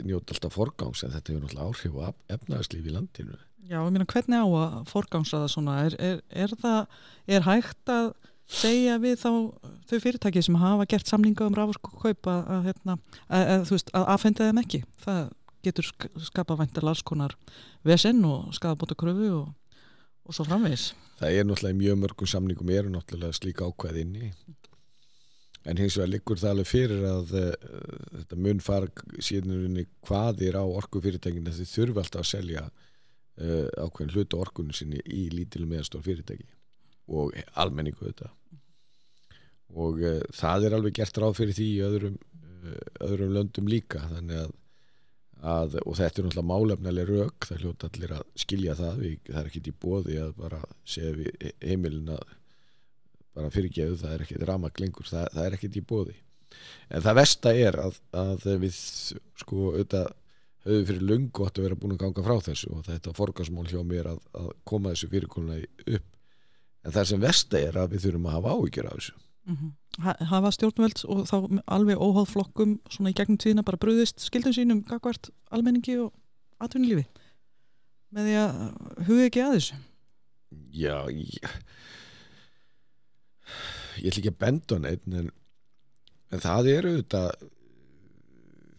njóta 0.05 0.35
alltaf 0.35 0.53
forgangs 0.53 1.03
en 1.03 1.13
þetta 1.15 1.33
hefur 1.33 1.43
náttúrulega 1.43 1.67
áhrif 1.71 1.95
á 1.97 2.09
efnæðarslíf 2.35 2.85
í 2.87 2.93
landinu. 2.93 3.37
Já, 3.67 3.79
ég 3.81 3.93
meina 3.95 4.07
hvernig 4.07 4.43
á 4.43 4.47
að 4.47 4.75
forgangsa 4.91 5.41
það 5.41 5.53
svona? 5.53 5.77
Er, 5.87 5.95
er, 5.97 6.19
er 6.43 6.53
það, 6.61 6.99
er 7.35 7.47
hægt 7.47 7.91
að 7.91 8.11
segja 8.47 8.99
við 9.03 9.17
þá 9.23 9.31
þau 9.89 9.97
fyrirtæki 10.03 10.43
sem 10.45 10.59
hafa 10.61 10.85
gert 10.87 11.09
samlinga 11.09 11.49
um 11.49 11.57
rávorskaup 11.57 12.29
að, 12.31 12.45
að, 12.53 12.69
hérna, 12.69 12.97
að, 13.27 13.73
að 13.97 14.07
aðfenda 14.13 14.47
þeim 14.47 14.61
ekki? 14.61 14.83
Það 15.03 15.23
getur 15.67 15.91
skapað 16.31 16.63
væntar 16.63 16.87
alls 16.87 17.03
vesen 17.83 18.25
og 18.25 18.53
skapað 18.55 18.79
bóta 18.83 18.99
kröfu 18.99 19.31
og 19.41 19.47
og 20.27 20.35
svo 20.35 20.43
framvegs 20.43 20.91
það 21.17 21.33
er 21.33 21.47
náttúrulega 21.47 21.79
mjög 21.81 21.99
mörgum 22.01 22.29
samningum 22.29 22.71
eru 22.73 22.89
náttúrulega 22.93 23.35
slíka 23.35 23.67
ákveð 23.67 24.01
inni. 24.03 24.31
En 25.67 25.79
hins 25.81 25.97
vegar 25.97 26.11
liggur 26.13 26.39
það 26.39 26.53
alveg 26.53 26.69
fyrir 26.69 27.05
að 27.09 27.33
uh, 27.35 27.55
þetta 28.19 28.37
mun 28.43 28.61
fara 28.63 28.91
síðan 29.19 29.81
hvað 30.07 30.43
er 30.47 30.59
á 30.61 30.63
orkufyrirtækinu 30.63 31.55
þau 31.57 31.71
þurfa 31.73 32.03
alltaf 32.03 32.23
að 32.23 32.29
selja 32.29 32.67
uh, 32.67 33.67
ákveðin 33.81 34.13
hluta 34.13 34.39
orkunni 34.43 34.77
sinni 34.77 35.01
í 35.03 35.27
lítilu 35.33 35.67
meðastór 35.67 36.05
fyrirtæki 36.05 36.47
og 37.07 37.35
almenningu 37.55 38.05
þetta 38.05 38.31
og 39.75 39.99
uh, 39.99 40.21
það 40.37 40.69
er 40.69 40.77
alveg 40.77 40.95
gert 41.01 41.19
ráð 41.19 41.35
fyrir 41.41 41.57
því 41.57 41.67
í 41.73 41.83
öðrum, 41.89 42.15
öðrum 43.03 43.35
löndum 43.35 43.67
líka 43.71 44.05
þannig 44.13 44.45
að 44.45 44.55
Að, 45.37 45.75
og 45.83 45.93
þetta 45.99 46.21
er 46.21 46.25
náttúrulega 46.25 46.49
málefnileg 46.49 47.09
rauk 47.11 47.45
það 47.45 47.59
hljóta 47.61 47.89
allir 47.91 48.13
að 48.17 48.23
skilja 48.41 48.73
það 48.79 49.01
við, 49.03 49.17
það 49.27 49.41
er 49.41 49.49
ekkit 49.51 49.67
í 49.69 49.73
bóði 49.85 50.15
að 50.23 50.31
bara 50.39 50.61
segja 50.81 51.11
við 51.13 51.51
heimilin 51.61 52.13
að 52.15 52.23
bara 53.37 53.51
fyrirgeðu, 53.53 53.99
það 54.01 54.15
er 54.15 54.23
ekkit 54.25 54.45
ramaklingur 54.49 55.11
það, 55.11 55.27
það 55.35 55.43
er 55.43 55.57
ekkit 55.59 55.77
í 55.77 55.83
bóði 55.91 56.15
en 56.89 57.05
það 57.05 57.19
versta 57.19 57.53
er 57.53 57.77
að, 57.83 57.99
að 58.17 58.47
við 58.63 58.79
sko 58.79 59.67
auðvitað 59.75 60.09
höfum 60.67 60.87
fyrir 60.89 61.05
lungu 61.07 61.45
átt 61.45 61.59
að 61.59 61.67
vera 61.67 61.79
búin 61.79 61.95
að 61.95 62.01
ganga 62.03 62.25
frá 62.25 62.35
þessu 62.49 62.73
og 62.75 62.83
þetta 62.87 63.15
forgasmál 63.15 63.67
hjá 63.69 63.79
mér 63.87 64.11
að, 64.11 64.19
að 64.35 64.49
koma 64.67 64.93
þessu 64.93 65.09
fyrirkonulegi 65.13 65.95
upp. 65.97 66.09
En 66.83 66.95
það 66.95 67.09
sem 67.11 67.23
versta 67.23 67.61
er 67.61 67.79
að 67.79 67.95
við 67.95 68.07
þurfum 68.07 68.27
að 68.27 68.37
hafa 68.37 68.55
áhyggjur 68.57 68.89
af 68.89 68.99
þessu 68.99 69.15
mm 69.47 69.55
-hmm. 69.55 70.25
hafa 70.29 70.51
stjórnveld 70.51 71.03
og 71.05 71.25
þá 71.27 71.37
alveg 71.67 71.97
óháð 71.97 72.27
flokkum 72.33 72.79
svona 72.89 73.09
í 73.11 73.17
gegnum 73.17 73.37
tíðina 73.37 73.63
bara 73.63 73.77
bröðist 73.77 74.19
skildum 74.19 74.53
sínum 74.53 74.83
gagvart 74.83 75.29
almenningi 75.51 75.97
og 75.97 76.13
atvinnulífi? 76.59 77.05
Með 78.11 78.23
því 78.27 78.35
að 78.43 78.53
huga 79.07 79.25
ekki 79.25 79.41
að 79.43 79.53
þessu? 79.55 79.75
Já 80.71 80.97
ég, 81.11 81.51
ég 83.97 84.11
ætl 84.11 84.19
ekki 84.19 84.33
að 84.33 84.39
benda 84.39 84.79
neitt 84.79 85.07
en, 85.07 85.31
en 86.31 86.39
það 86.39 86.71
eru 86.71 86.89
auðvitað 86.89 87.29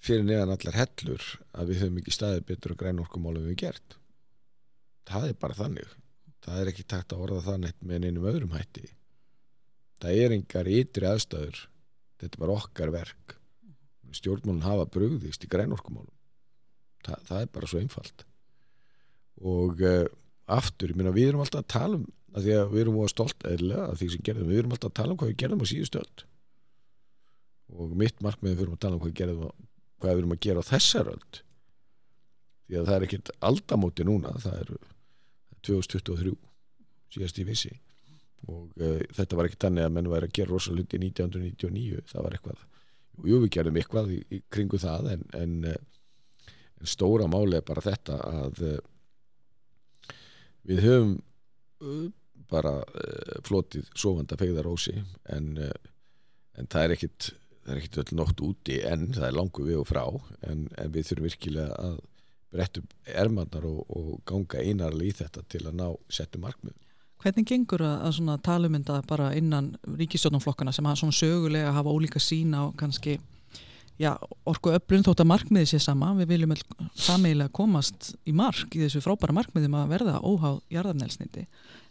fyrir 0.01 0.25
neðan 0.25 0.55
allar 0.55 0.79
hellur 0.79 1.25
að 1.53 1.69
við 1.69 1.81
höfum 1.83 1.99
ekki 1.99 2.15
staðið 2.15 2.47
betur 2.47 2.73
og 2.73 2.79
græn 2.79 3.01
orkumál 3.03 3.35
við 3.37 3.49
hefum 3.49 3.63
gert. 3.65 3.99
Það 5.09 5.29
er 5.29 5.35
bara 5.35 5.55
þannig. 5.55 5.89
Það 6.41 6.61
er 6.61 6.71
ekki 6.71 6.85
takt 6.85 7.13
að 7.13 7.21
orða 7.25 7.43
það 7.43 7.61
neitt 7.61 7.83
með 7.83 8.05
einum 8.05 8.31
öðrum 8.31 8.55
hætti 8.57 8.98
það 10.03 10.23
er 10.25 10.37
engar 10.37 10.71
ytri 10.71 11.09
aðstæður 11.09 11.65
þetta 12.19 12.35
er 12.35 12.43
bara 12.43 12.57
okkar 12.59 12.93
verk. 12.95 13.35
Stjórnmálun 14.15 14.65
hafa 14.65 14.87
brugðist 14.91 15.45
í 15.45 15.51
grænorkumálum. 15.53 16.15
Þa, 17.05 17.19
það 17.29 17.43
er 17.43 17.51
bara 17.55 17.69
svo 17.71 17.83
einfalt. 17.83 18.25
Og 19.39 19.83
uh, 19.85 20.07
aftur, 20.51 20.93
ég 20.93 20.99
minna 20.99 21.15
við 21.15 21.33
erum 21.33 21.45
alltaf 21.45 21.63
að 21.63 21.73
tala 21.75 22.01
um 22.01 22.07
að 22.37 22.45
því 22.45 22.55
að 22.59 22.73
við 22.73 22.83
erum 22.83 22.99
óa 23.01 23.11
stolt 23.11 23.47
eða 23.49 23.85
að 23.87 24.01
því 24.01 24.09
sem 24.13 24.25
gerðum, 24.27 24.51
við 24.51 24.61
erum 24.63 24.75
alltaf 24.75 24.91
að 24.91 24.99
tala 24.99 25.15
um 25.15 25.21
hvað 25.21 25.31
við 25.31 25.39
gerðum 25.43 25.63
á 25.65 25.71
síðustöld 25.71 26.25
og 27.69 27.95
mitt 28.01 28.23
markmiðið 28.25 28.61
fyrir 28.61 28.75
að 28.75 28.83
tala 28.85 28.97
um 28.97 29.03
hvað 29.03 29.11
við 29.11 29.19
gerðum 29.21 29.67
hvað 29.99 30.13
við 30.13 30.21
erum 30.23 30.35
að 30.35 30.43
gera 30.45 30.63
á 30.65 30.69
þessar 30.69 31.11
öld. 31.15 31.41
Því 32.69 32.79
að 32.79 32.89
það 32.89 32.97
er 32.97 33.07
ekkert 33.07 33.31
aldamóti 33.49 34.07
núna, 34.07 34.35
það 34.45 34.59
eru 34.63 34.79
2023 35.69 36.35
síðast 37.15 37.41
í 37.41 37.47
vissi 37.49 37.73
og 38.47 38.75
uh, 38.81 39.01
þetta 39.17 39.39
var 39.39 39.49
ekki 39.49 39.61
tannig 39.65 39.87
að 39.87 39.95
menn 39.97 40.11
væri 40.13 40.29
að 40.29 40.37
gera 40.39 40.55
rosalega 40.55 40.85
hluti 40.85 41.01
1999 41.03 42.05
það 42.13 42.27
var 42.27 42.37
eitthvað, 42.37 42.63
jú 43.31 43.41
við 43.43 43.53
gerum 43.57 43.81
eitthvað 43.81 44.13
í, 44.15 44.21
í 44.31 44.43
kringu 44.55 44.81
það 44.83 45.11
en, 45.17 45.27
en, 45.39 45.57
uh, 45.73 46.53
en 46.79 46.93
stóra 46.95 47.27
máli 47.31 47.59
er 47.59 47.67
bara 47.67 47.85
þetta 47.85 48.21
að 48.29 48.63
uh, 48.69 48.79
við 50.69 50.85
höfum 50.85 51.19
bara 52.51 52.73
flotið 53.47 53.87
sofanda 53.95 54.35
pegðarósi 54.39 54.97
en, 55.31 55.53
en 55.59 56.69
það 56.71 56.85
er 56.85 56.95
ekkit 56.97 57.29
það 57.69 57.71
er 57.75 57.81
ekkit 57.83 57.99
öll 58.03 58.17
nótt 58.19 58.43
úti 58.43 58.79
en 58.89 59.05
það 59.15 59.27
er 59.29 59.37
langu 59.37 59.67
við 59.67 59.79
og 59.83 59.87
frá 59.87 60.03
en, 60.49 60.65
við 60.95 61.11
þurfum 61.11 61.29
virkilega 61.29 61.77
að 61.85 61.99
brettu 62.55 62.83
ermannar 63.05 63.67
og, 63.69 63.81
og 63.93 64.11
ganga 64.29 64.63
einarlega 64.65 65.13
í 65.13 65.17
þetta 65.19 65.45
til 65.53 65.65
að 65.69 65.79
ná 65.79 65.87
settu 66.09 66.41
markmið 66.43 66.77
Hvernig 67.19 67.49
gengur 67.49 67.83
að, 67.83 67.97
að 68.07 68.15
svona 68.19 68.37
talumynda 68.47 69.01
bara 69.09 69.33
innan 69.35 69.73
ríkistjónumflokkana 69.99 70.73
sem 70.75 70.87
að 70.87 71.01
svona 71.01 71.19
sögulega 71.19 71.75
hafa 71.75 71.91
ólíka 71.91 72.23
sín 72.23 72.55
á 72.55 72.71
kannski 72.79 73.19
já, 73.99 74.13
orku 74.47 74.71
öflun 74.77 75.05
þótt 75.07 75.25
að 75.25 75.31
markmiði 75.33 75.73
sé 75.73 75.81
sama, 75.83 76.13
við 76.19 76.33
viljum 76.33 76.55
sameigilega 76.95 77.51
komast 77.55 78.13
í 78.29 78.35
mark 78.37 78.75
í 78.77 78.85
þessu 78.85 79.03
frábæra 79.03 79.35
markmiðum 79.41 79.77
að 79.81 79.95
verða 79.97 80.21
óháð 80.23 80.61
jarðarnelsniti 80.73 81.47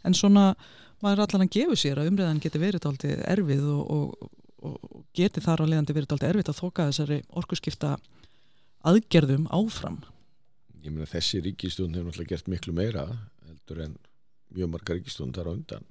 en 0.08 0.16
svona 0.16 0.54
maður 1.04 1.26
allan 1.26 1.46
að 1.46 1.54
gefa 1.58 1.78
sér 1.78 2.02
að 2.02 2.12
umræðan 2.14 2.42
geti 2.44 2.62
verið 2.62 2.88
aldrei 2.90 3.16
erfið 3.28 3.66
og, 3.74 3.92
og, 3.92 4.30
og 4.72 5.04
geti 5.18 5.44
þar 5.44 5.66
á 5.68 5.70
leiðandi 5.70 5.98
verið 5.98 6.16
aldrei 6.16 6.30
erfið 6.32 6.54
að 6.54 6.62
þoka 6.62 6.88
þessari 6.90 7.20
orkuskipta 7.38 7.96
aðgerðum 8.88 9.48
áfram. 9.54 10.00
Ég 10.86 10.94
meina 10.94 11.10
þessi 11.10 11.42
ríkistjón 11.44 11.96
hefur 11.98 12.10
náttúrulega 12.10 12.34
gert 12.36 12.52
miklu 12.52 12.74
meira 12.78 13.06
heldur 13.48 13.84
en 13.84 13.98
mjög 14.56 14.72
margar 14.74 14.98
ríkistjón 15.00 15.34
þar 15.36 15.50
á 15.50 15.56
undan. 15.58 15.86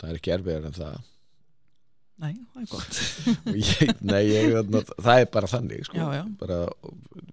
Það 0.00 0.10
er 0.12 0.18
ekki 0.20 0.32
erfiðar 0.34 0.68
en 0.70 0.76
það. 0.78 1.00
Nei, 2.20 2.34
það 2.52 2.60
er 2.62 2.68
gott. 2.68 2.98
Ég, 3.60 3.90
Nei, 4.04 4.22
ég, 4.28 4.54
það 5.00 5.22
er 5.22 5.28
bara 5.32 5.48
þannig 5.48 5.86
sko. 5.88 5.96
já, 5.96 6.06
já. 6.18 6.22
Bara, 6.40 6.58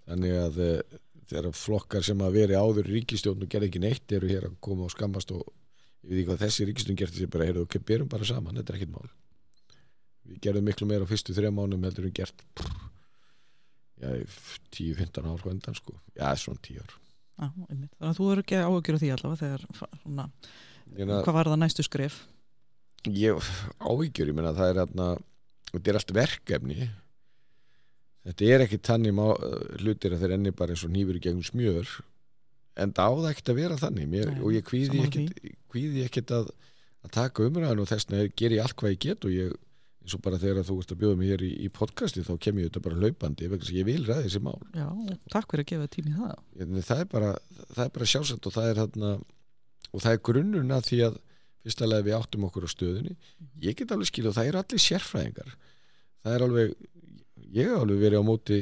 þannig 0.08 0.36
að 0.40 0.60
eh, 0.64 0.98
þegar 1.28 1.50
flokkar 1.60 2.06
sem 2.08 2.22
að 2.24 2.38
veri 2.40 2.56
áður 2.56 2.88
ríkistjón 2.94 3.44
og 3.44 3.52
gerði 3.52 3.68
ekki 3.72 3.82
neitt 3.84 4.16
eru 4.16 4.30
hér 4.32 4.48
að 4.48 4.56
koma 4.64 4.88
og 4.88 4.94
skammast 4.96 5.34
og 5.36 5.42
ég 6.08 6.14
veit 6.14 6.22
ekki 6.22 6.28
hvað 6.30 6.44
þessi 6.46 6.68
ríkistjón 6.70 7.00
gerði 7.02 7.18
þessi 7.18 7.32
bara, 7.34 7.48
heyrðu, 7.50 7.66
ok, 7.68 7.80
byrjum 7.90 8.12
bara 8.14 8.30
saman, 8.30 8.60
þetta 8.62 8.74
er 8.74 8.80
ekkit 8.80 8.94
mál. 8.96 9.10
Við 10.28 10.40
gerðum 10.48 10.70
miklu 10.72 10.88
meira 10.88 11.08
á 11.08 11.12
fyrstu 11.12 11.36
þrjá 11.36 11.52
mánum 11.56 11.84
heldur 11.88 12.08
við 12.08 12.16
gert 12.22 12.46
já, 14.00 14.10
10-15 14.76 15.28
ár 15.28 15.44
hvað 15.44 15.54
endan 15.58 15.78
sko, 15.80 15.96
já, 16.16 16.28
svona 16.40 16.64
10 16.68 16.80
ár 16.84 16.96
Já. 17.38 17.52
Þannig 17.70 17.90
að 18.02 18.18
þú 18.18 18.30
eru 18.34 18.44
ekki 18.44 18.62
áhugjur 18.64 18.98
á 18.98 19.02
því 19.02 19.12
allavega 19.14 19.42
þegar 19.44 19.66
svona, 20.02 20.26
Hérna, 20.98 21.20
hvað 21.26 21.36
var 21.38 21.50
það 21.52 21.62
næstu 21.62 21.86
skrif? 21.86 22.16
ég 23.08 23.50
áhyggjur, 23.80 24.32
ég 24.32 24.36
meina 24.36 24.56
það 24.58 24.72
er 24.72 24.80
hérna, 24.82 25.08
þetta 25.72 25.92
er 25.92 26.00
allt 26.00 26.14
verkefni 26.18 26.78
þetta 28.28 28.50
er 28.52 28.64
ekki 28.66 28.80
tannig 28.84 29.14
má, 29.16 29.26
hlutir 29.80 30.16
að 30.16 30.24
þeir 30.26 30.34
enni 30.36 30.52
bara 30.56 30.74
eins 30.76 30.84
og 30.84 30.92
nýfur 30.92 31.20
í 31.20 31.22
gegnum 31.24 31.46
smjör 31.48 31.92
en 32.78 32.92
það 32.98 33.14
á 33.14 33.16
það 33.22 33.30
ekkert 33.32 33.52
að 33.54 33.60
vera 33.62 33.78
þannig 33.80 34.10
Mér, 34.12 34.34
Nei, 34.34 34.42
og 34.42 34.56
ég 34.58 34.66
kvíði 35.72 36.04
ekkert 36.08 36.34
að, 36.36 36.52
að 37.06 37.14
taka 37.16 37.48
umræðan 37.48 37.84
og 37.84 37.90
þess 37.92 38.10
vegna 38.10 38.28
ger 38.42 38.58
ég 38.58 38.66
allt 38.66 38.78
hvað 38.82 38.94
ég 38.96 39.02
get 39.06 39.28
og 39.30 39.38
ég 39.38 39.56
eins 40.08 40.16
og 40.16 40.22
bara 40.24 40.40
þegar 40.40 40.64
þú 40.64 40.76
ert 40.80 40.92
að 40.96 41.00
bjóða 41.02 41.18
mig 41.20 41.30
hér 41.34 41.42
í, 41.44 41.50
í 41.68 41.70
podcasti 41.76 42.22
þá 42.24 42.34
kem 42.46 42.60
ég 42.62 42.70
þetta 42.70 42.82
bara 42.86 43.00
hlaupandi 43.02 43.48
vegna 43.52 43.68
að 43.68 43.76
ég 43.76 43.88
vil 43.90 44.04
ræði 44.08 44.24
þessi 44.30 44.42
mál. 44.46 44.60
Já, 44.72 44.88
takk 45.34 45.52
fyrir 45.52 45.66
að 45.66 45.72
gefa 45.74 45.88
tími 45.98 46.14
það. 46.16 46.36
Ég- 46.62 46.86
það 46.88 47.02
er 47.04 47.10
bara, 47.12 47.32
er 47.84 47.90
bara 47.98 48.08
sjálfsagt 48.14 48.48
og 48.48 48.56
það 48.56 48.70
er 48.72 48.80
þarna 48.82 49.10
og 49.92 50.04
það 50.06 50.14
er 50.16 50.22
grunnurinn 50.30 50.76
að 50.78 50.86
því 50.88 51.00
að 51.10 51.18
fyrsta 51.68 51.90
lega 51.92 52.06
við 52.08 52.16
áttum 52.22 52.46
okkur 52.48 52.68
á 52.68 52.70
stöðunni. 52.72 53.16
Ég 53.68 53.76
get 53.76 53.92
alveg 53.92 54.08
skil 54.08 54.28
og 54.32 54.38
það 54.38 54.48
eru 54.54 54.62
allir 54.64 54.84
sérfræðingar. 54.88 55.52
Það 56.24 56.38
er 56.38 56.46
alveg 56.48 56.76
ég 57.58 57.68
hef 57.68 57.82
alveg 57.84 58.00
verið 58.06 58.24
á 58.24 58.30
móti 58.32 58.60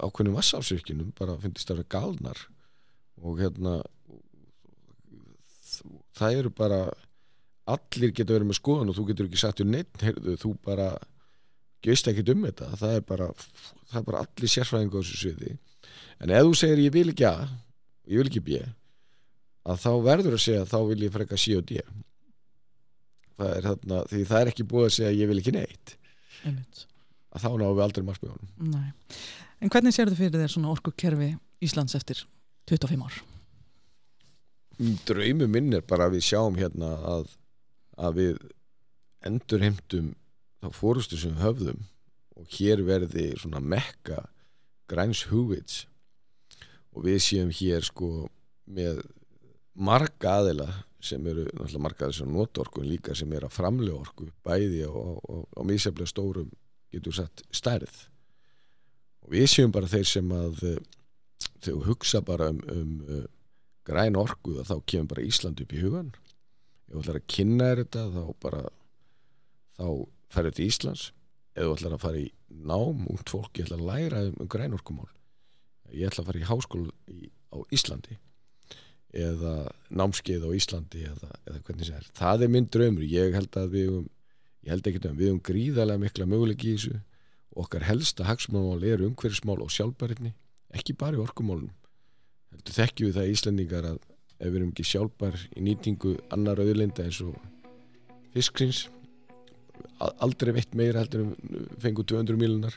ákveðnum 0.00 0.36
vassafsvirkjunum 0.36 1.14
bara 1.16 1.38
finnst 1.40 1.68
það 1.72 1.86
galnar. 1.96 2.44
Og 3.24 3.40
hérna 3.40 3.78
það 6.20 6.38
eru 6.42 6.52
bara 6.56 6.80
allir 7.74 8.12
geta 8.14 8.34
verið 8.34 8.50
með 8.50 8.58
skoðan 8.60 8.92
og 8.92 8.98
þú 8.98 9.06
getur 9.10 9.28
ekki 9.28 9.40
sagt 9.40 9.62
um 9.64 9.72
neitt, 9.72 10.02
heyrðu, 10.04 10.36
þú 10.40 10.52
bara 10.66 10.90
geist 11.84 12.10
ekkit 12.10 12.32
um 12.34 12.44
þetta 12.48 12.68
það 12.80 12.94
er 12.98 13.06
bara, 13.08 13.30
það 13.90 13.98
er 14.00 14.06
bara 14.10 14.22
allir 14.26 14.52
sérfræðingu 14.54 15.00
á 15.00 15.02
þessu 15.02 15.20
sviði 15.22 15.54
en 16.20 16.34
ef 16.36 16.46
þú 16.48 16.58
segir 16.60 16.84
ég 16.84 16.94
vil 16.96 17.08
ekki 17.14 17.26
A 17.30 17.34
ég 18.10 18.20
vil 18.20 18.28
ekki 18.28 18.44
B 18.44 18.60
að 19.70 19.82
þá 19.84 19.90
verður 20.04 20.36
að 20.36 20.44
segja 20.44 20.68
þá 20.68 20.78
vil 20.90 21.00
ég 21.06 21.14
freka 21.14 21.40
C 21.40 21.56
og 21.56 21.66
D 21.68 21.80
það 23.40 23.54
er 23.56 23.68
þarna 23.70 24.02
því 24.12 24.22
það 24.28 24.42
er 24.42 24.52
ekki 24.52 24.68
búið 24.68 24.88
að 24.88 24.96
segja 24.98 25.16
ég 25.16 25.30
vil 25.30 25.40
ekki 25.40 25.56
neitt 25.56 25.96
Einmitt. 26.44 26.84
að 27.32 27.46
þá 27.46 27.50
náum 27.54 27.76
við 27.78 27.84
aldrei 27.86 28.06
Nei. 28.60 28.92
En 29.60 29.68
hvernig 29.72 29.92
sér 29.92 30.08
þið 30.08 30.22
fyrir 30.22 30.40
þér 30.40 30.54
svona 30.54 30.72
orkukerfi 30.72 31.34
Íslands 31.60 31.96
eftir 31.98 32.22
25 32.70 33.04
ár? 33.04 33.20
draumi 35.06 35.48
minn 35.50 35.74
er 35.76 35.84
bara 35.86 36.08
að 36.08 36.16
við 36.16 36.26
sjáum 36.30 36.56
hérna 36.56 36.94
að, 37.04 37.26
að 38.00 38.18
við 38.20 38.42
endurheimtum 39.28 40.12
þá 40.60 40.68
fórustu 40.76 41.18
sem 41.20 41.34
við 41.36 41.44
höfðum 41.44 41.80
og 42.40 42.52
hér 42.56 42.82
verði 42.86 43.30
svona 43.40 43.60
mekka 43.60 44.24
græns 44.90 45.26
hugvits. 45.30 45.84
Og 46.96 47.04
við 47.06 47.20
séum 47.22 47.50
hér 47.54 47.84
sko 47.86 48.28
með 48.70 49.02
marga 49.78 50.38
aðila 50.40 50.68
sem 51.00 51.24
eru 51.30 51.46
náttúrulega 51.48 51.84
marga 51.84 52.06
aðila 52.06 52.18
sem 52.18 52.32
nota 52.34 52.64
orku 52.64 52.82
en 52.82 52.90
líka 52.90 53.14
sem 53.16 53.30
er 53.36 53.46
að 53.46 53.56
framlega 53.56 54.00
orku 54.00 54.30
bæði 54.44 54.82
á, 54.88 54.90
á, 54.90 55.34
á 55.56 55.60
míseflega 55.68 56.10
stórum 56.10 56.50
getur 56.90 57.14
sagt 57.14 57.44
stærð. 57.54 58.06
Og 59.24 59.36
við 59.36 59.46
séum 59.52 59.72
bara 59.74 59.90
þeir 59.90 60.08
sem 60.08 60.32
að 60.34 60.64
eh, 60.66 60.80
þau 61.62 61.76
hugsa 61.86 62.24
bara 62.24 62.50
um, 62.50 62.60
um 62.72 62.96
uh, 63.04 63.28
græn 63.86 64.18
orku 64.18 64.58
þá 64.64 64.76
kemur 64.88 65.14
bara 65.14 65.26
Ísland 65.28 65.60
upp 65.62 65.72
í 65.76 65.82
hugan 65.84 66.10
ef 66.90 66.96
þú 66.96 67.02
ætlar 67.04 67.18
að 67.20 67.28
kynna 67.30 67.68
þér 67.70 67.82
þetta 67.84 68.04
þá 68.14 68.22
bara 68.44 68.62
þá 69.78 69.86
ferður 70.34 70.56
til 70.56 70.66
Íslands. 70.66 71.04
Ef 71.54 71.66
þú 71.66 71.74
ætlar 71.76 71.96
að 71.96 72.04
fara 72.04 72.22
í 72.22 72.28
nám 72.50 73.04
ungt 73.10 73.32
fólk, 73.32 73.52
ég 73.58 73.66
ætla 73.66 73.78
að 73.78 73.86
læra 73.88 74.24
um, 74.28 74.34
um 74.42 74.50
græn 74.50 74.74
orkumál. 74.76 75.10
Ég 75.90 76.10
ætla 76.10 76.24
að 76.24 76.30
fara 76.30 76.42
í 76.42 76.48
háskóla 76.50 76.94
í, 77.10 77.30
á 77.54 77.58
Íslandi 77.74 78.18
eða 79.10 79.54
námskeið 79.90 80.44
á 80.46 80.50
Íslandi 80.54 81.04
eða, 81.08 81.30
eða 81.48 81.62
hvernig 81.66 81.88
sem 81.88 81.98
er. 81.98 82.10
Það 82.14 82.44
er 82.46 82.52
minn 82.54 82.68
draumur, 82.70 83.06
ég 83.10 83.34
held 83.34 83.56
að 83.58 83.72
við 83.74 83.94
um, 83.96 84.04
ég 84.66 84.74
held 84.74 84.90
ekki 84.90 85.02
um, 85.08 85.16
við 85.18 85.32
um 85.34 85.40
gríðarlega 85.50 86.04
mikla 86.04 86.28
möguleiki 86.30 86.70
í 86.70 86.76
þessu. 86.76 87.00
Og 87.50 87.64
okkar 87.64 87.88
helsta 87.88 88.28
hagsmál 88.28 88.78
er 88.86 89.02
umhverfismál 89.02 89.58
og 89.64 89.72
sjálfbærinni 89.74 90.36
ekki 90.70 90.94
bara 90.94 91.18
í 91.18 91.22
orkumálunum 91.22 91.74
þekkjum 92.68 93.10
við 93.10 93.16
það 93.16 93.32
Íslendingar 93.34 93.88
að 93.92 93.98
ef 94.40 94.46
við 94.48 94.56
erum 94.60 94.70
ekki 94.72 94.86
sjálfbær 94.88 95.36
í 95.56 95.64
nýtingu 95.66 96.14
annar 96.34 96.60
auðlinda 96.62 97.04
eins 97.04 97.20
og 97.24 97.36
fisksins 98.34 98.86
a- 100.00 100.14
aldrei 100.24 100.52
veitt 100.56 100.74
meira 100.78 101.02
heldur 101.04 101.26
en 101.26 101.68
fengu 101.82 102.04
200 102.04 102.38
miljonar 102.40 102.76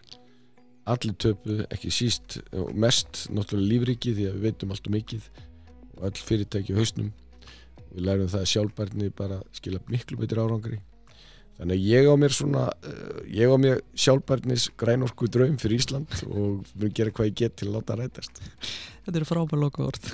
allir 0.86 1.16
töpu, 1.16 1.62
ekki 1.72 1.92
síst 1.96 2.42
og 2.60 2.74
mest 2.76 3.28
náttúrulega 3.32 3.70
lífriki 3.72 4.12
því 4.18 4.26
að 4.30 4.34
við 4.40 4.48
veitum 4.50 4.74
allt 4.76 4.88
og 4.90 4.96
mikið 4.98 5.28
og 5.94 6.02
all 6.10 6.18
fyrirtæki 6.28 6.74
á 6.76 6.80
hausnum. 6.82 7.14
Við 7.94 8.02
lærum 8.04 8.28
það 8.34 8.42
að 8.44 8.50
sjálfbærni 8.52 9.08
bara 9.16 9.38
skila 9.56 9.80
miklu 9.88 10.18
betur 10.20 10.42
árangri 10.44 10.82
þannig 11.60 11.76
að 11.78 11.88
ég 11.90 12.10
á 12.10 12.16
mér 12.20 12.36
svona 12.36 12.64
uh, 12.72 13.22
ég 13.30 13.54
á 13.54 13.58
mér 13.62 13.84
sjálfbærnis 14.06 14.70
grænorku 14.80 15.30
draum 15.32 15.56
fyrir 15.62 15.82
Ísland 15.82 16.18
og 16.30 16.66
mun 16.74 16.96
gera 16.96 17.14
hvað 17.14 17.32
ég 17.32 17.40
get 17.44 17.58
til 17.60 17.70
að 17.70 17.78
láta 17.78 17.94
það 17.94 18.04
rætast 18.04 18.44
Þetta 19.04 19.20
eru 19.20 19.28
frábæð 19.28 19.60
loka 19.60 19.82
orð. 19.84 20.06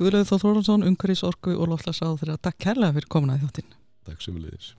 Guðlaug 0.00 0.30
Þór 0.30 0.40
Þórhansson, 0.40 0.86
Ungaris 0.88 1.22
Orku 1.28 1.58
og 1.60 1.74
Sáð 1.84 2.22
þeirra 2.22 2.38
takk 2.40 2.56
kærlega 2.64 2.96
fyrir 2.96 3.10
komin 3.12 3.34
að 3.34 3.44
þjóttin. 3.44 3.76
Takk 4.08 4.24
sem 4.24 4.38
við 4.38 4.46
leiðis 4.46 4.70